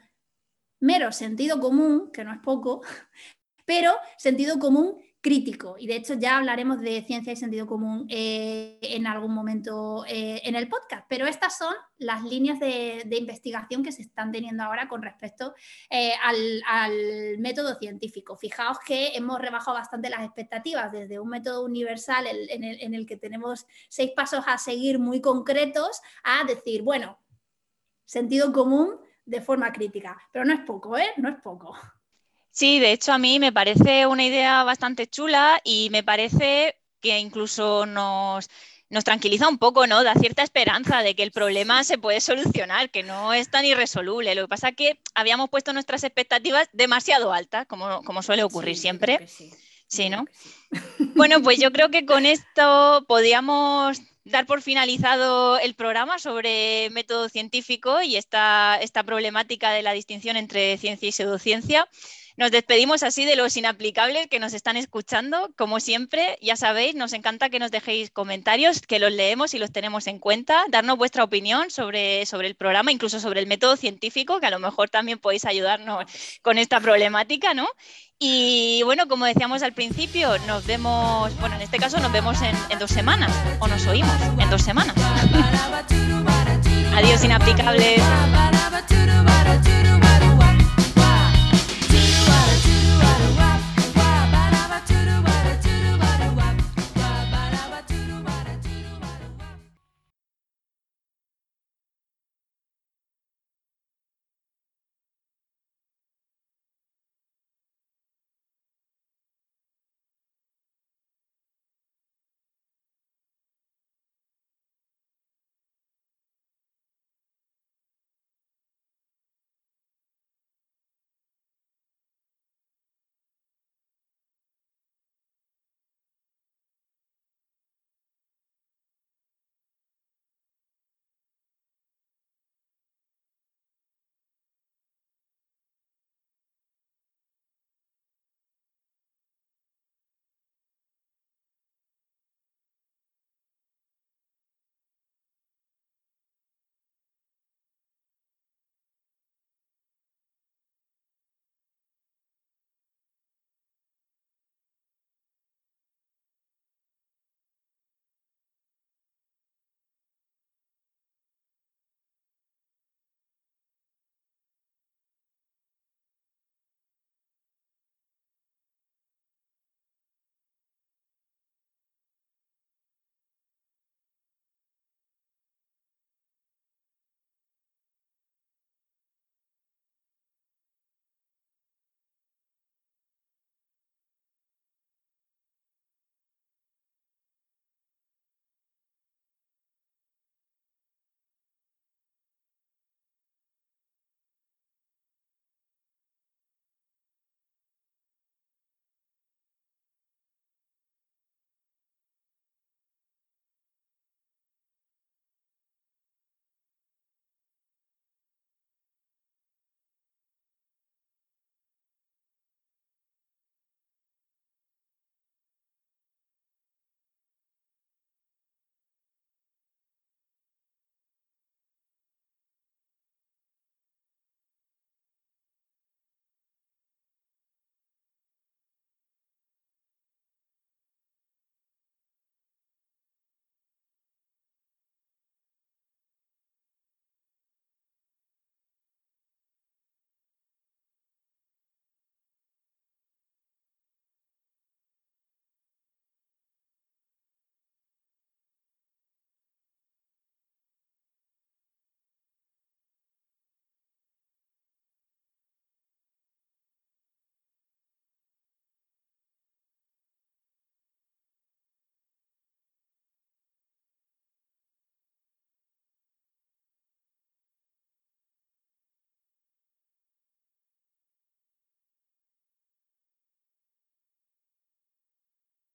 mero 0.80 1.12
sentido 1.12 1.60
común, 1.60 2.10
que 2.12 2.24
no 2.24 2.32
es 2.32 2.40
poco, 2.40 2.82
pero 3.64 3.92
sentido 4.16 4.58
común 4.58 4.96
crítico. 5.20 5.76
Y 5.78 5.86
de 5.86 5.96
hecho 5.96 6.14
ya 6.14 6.38
hablaremos 6.38 6.80
de 6.80 7.02
ciencia 7.02 7.32
y 7.32 7.36
sentido 7.36 7.66
común 7.66 8.06
eh, 8.08 8.78
en 8.82 9.06
algún 9.06 9.34
momento 9.34 10.04
eh, 10.06 10.40
en 10.44 10.54
el 10.54 10.68
podcast. 10.68 11.04
Pero 11.08 11.26
estas 11.26 11.58
son 11.58 11.74
las 11.98 12.24
líneas 12.24 12.58
de, 12.58 13.04
investigación 13.10 13.82
que 13.82 13.92
se 13.92 14.02
están 14.02 14.32
teniendo 14.32 14.62
ahora 14.62 14.88
con 14.88 15.02
respecto 15.02 15.54
eh, 15.90 16.12
al, 16.22 17.38
método 17.38 17.78
científico. 17.78 18.36
Fijaos 18.36 18.78
que 18.78 19.08
hemos 19.14 19.40
rebajado 19.40 19.76
bastante 19.76 20.10
las 20.10 20.24
expectativas 20.24 20.90
desde 20.90 21.18
un 21.18 21.28
método 21.28 21.64
universal 21.64 22.26
en 22.26 22.64
el, 22.64 22.80
en 22.80 22.94
el 22.94 23.06
que 23.06 23.16
tenemos 23.16 23.66
seis 23.88 24.12
pasos 24.16 24.44
a 24.46 24.58
seguir 24.58 24.98
muy 24.98 25.20
concretos 25.20 26.00
a 26.24 26.44
decir, 26.44 26.82
bueno, 26.82 27.18
sentido 28.04 28.52
común 28.52 28.98
de 29.24 29.40
forma 29.40 29.72
crítica. 29.72 30.18
Pero 30.32 30.44
no 30.44 30.54
es 30.54 30.60
poco, 30.60 30.96
¿eh? 30.96 31.10
No 31.16 31.28
es 31.28 31.36
poco. 31.42 31.74
Sí, 32.50 32.80
de 32.80 32.92
hecho 32.92 33.12
a 33.12 33.18
mí 33.18 33.38
me 33.38 33.52
parece 33.52 34.06
una 34.06 34.24
idea 34.24 34.64
bastante 34.64 35.06
chula 35.06 35.60
y 35.64 35.88
me 35.90 36.02
parece 36.02 36.76
que 37.00 37.18
incluso 37.18 37.86
nos, 37.86 38.48
nos 38.90 39.04
tranquiliza 39.04 39.48
un 39.48 39.58
poco, 39.58 39.86
¿no? 39.86 40.02
Da 40.02 40.14
cierta 40.14 40.42
esperanza 40.42 41.02
de 41.02 41.14
que 41.14 41.22
el 41.22 41.30
problema 41.30 41.84
se 41.84 41.96
puede 41.96 42.20
solucionar, 42.20 42.90
que 42.90 43.02
no 43.02 43.32
es 43.32 43.50
tan 43.50 43.64
irresoluble. 43.64 44.34
Lo 44.34 44.42
que 44.42 44.48
pasa 44.48 44.70
es 44.70 44.76
que 44.76 45.00
habíamos 45.14 45.48
puesto 45.48 45.72
nuestras 45.72 46.02
expectativas 46.02 46.68
demasiado 46.72 47.32
altas, 47.32 47.66
como, 47.66 48.02
como 48.02 48.22
suele 48.22 48.42
ocurrir 48.42 48.76
siempre. 48.76 49.26
Sí, 49.86 50.10
¿no? 50.10 50.24
Bueno, 51.16 51.42
pues 51.42 51.58
yo 51.58 51.72
creo 51.72 51.90
que 51.90 52.06
con 52.06 52.26
esto 52.26 53.04
podíamos 53.08 54.00
dar 54.24 54.46
por 54.46 54.62
finalizado 54.62 55.58
el 55.58 55.74
programa 55.74 56.18
sobre 56.18 56.90
método 56.90 57.28
científico 57.28 58.02
y 58.02 58.16
esta, 58.16 58.78
esta 58.80 59.02
problemática 59.02 59.70
de 59.70 59.82
la 59.82 59.92
distinción 59.92 60.36
entre 60.36 60.76
ciencia 60.78 61.08
y 61.08 61.12
pseudociencia. 61.12 61.88
Nos 62.40 62.50
despedimos 62.50 63.02
así 63.02 63.26
de 63.26 63.36
los 63.36 63.54
inaplicables 63.58 64.26
que 64.28 64.38
nos 64.38 64.54
están 64.54 64.78
escuchando. 64.78 65.50
Como 65.58 65.78
siempre, 65.78 66.38
ya 66.40 66.56
sabéis, 66.56 66.94
nos 66.94 67.12
encanta 67.12 67.50
que 67.50 67.58
nos 67.58 67.70
dejéis 67.70 68.10
comentarios, 68.10 68.80
que 68.80 68.98
los 68.98 69.12
leemos 69.12 69.52
y 69.52 69.58
los 69.58 69.70
tenemos 69.72 70.06
en 70.06 70.18
cuenta, 70.18 70.64
darnos 70.70 70.96
vuestra 70.96 71.22
opinión 71.22 71.70
sobre, 71.70 72.24
sobre 72.24 72.48
el 72.48 72.54
programa, 72.54 72.92
incluso 72.92 73.20
sobre 73.20 73.40
el 73.40 73.46
método 73.46 73.76
científico, 73.76 74.40
que 74.40 74.46
a 74.46 74.50
lo 74.50 74.58
mejor 74.58 74.88
también 74.88 75.18
podéis 75.18 75.44
ayudarnos 75.44 76.06
con 76.40 76.56
esta 76.56 76.80
problemática, 76.80 77.52
¿no? 77.52 77.68
Y 78.18 78.80
bueno, 78.84 79.06
como 79.06 79.26
decíamos 79.26 79.62
al 79.62 79.74
principio, 79.74 80.38
nos 80.46 80.64
vemos, 80.64 81.38
bueno, 81.40 81.56
en 81.56 81.60
este 81.60 81.76
caso 81.76 82.00
nos 82.00 82.10
vemos 82.10 82.38
en, 82.40 82.78
dos 82.78 82.90
semanas, 82.90 83.30
o 83.58 83.68
nos 83.68 83.86
oímos 83.86 84.16
en 84.38 84.48
dos 84.48 84.62
semanas. 84.62 84.96
Adiós, 86.94 87.22
inaplicables. 87.22 88.00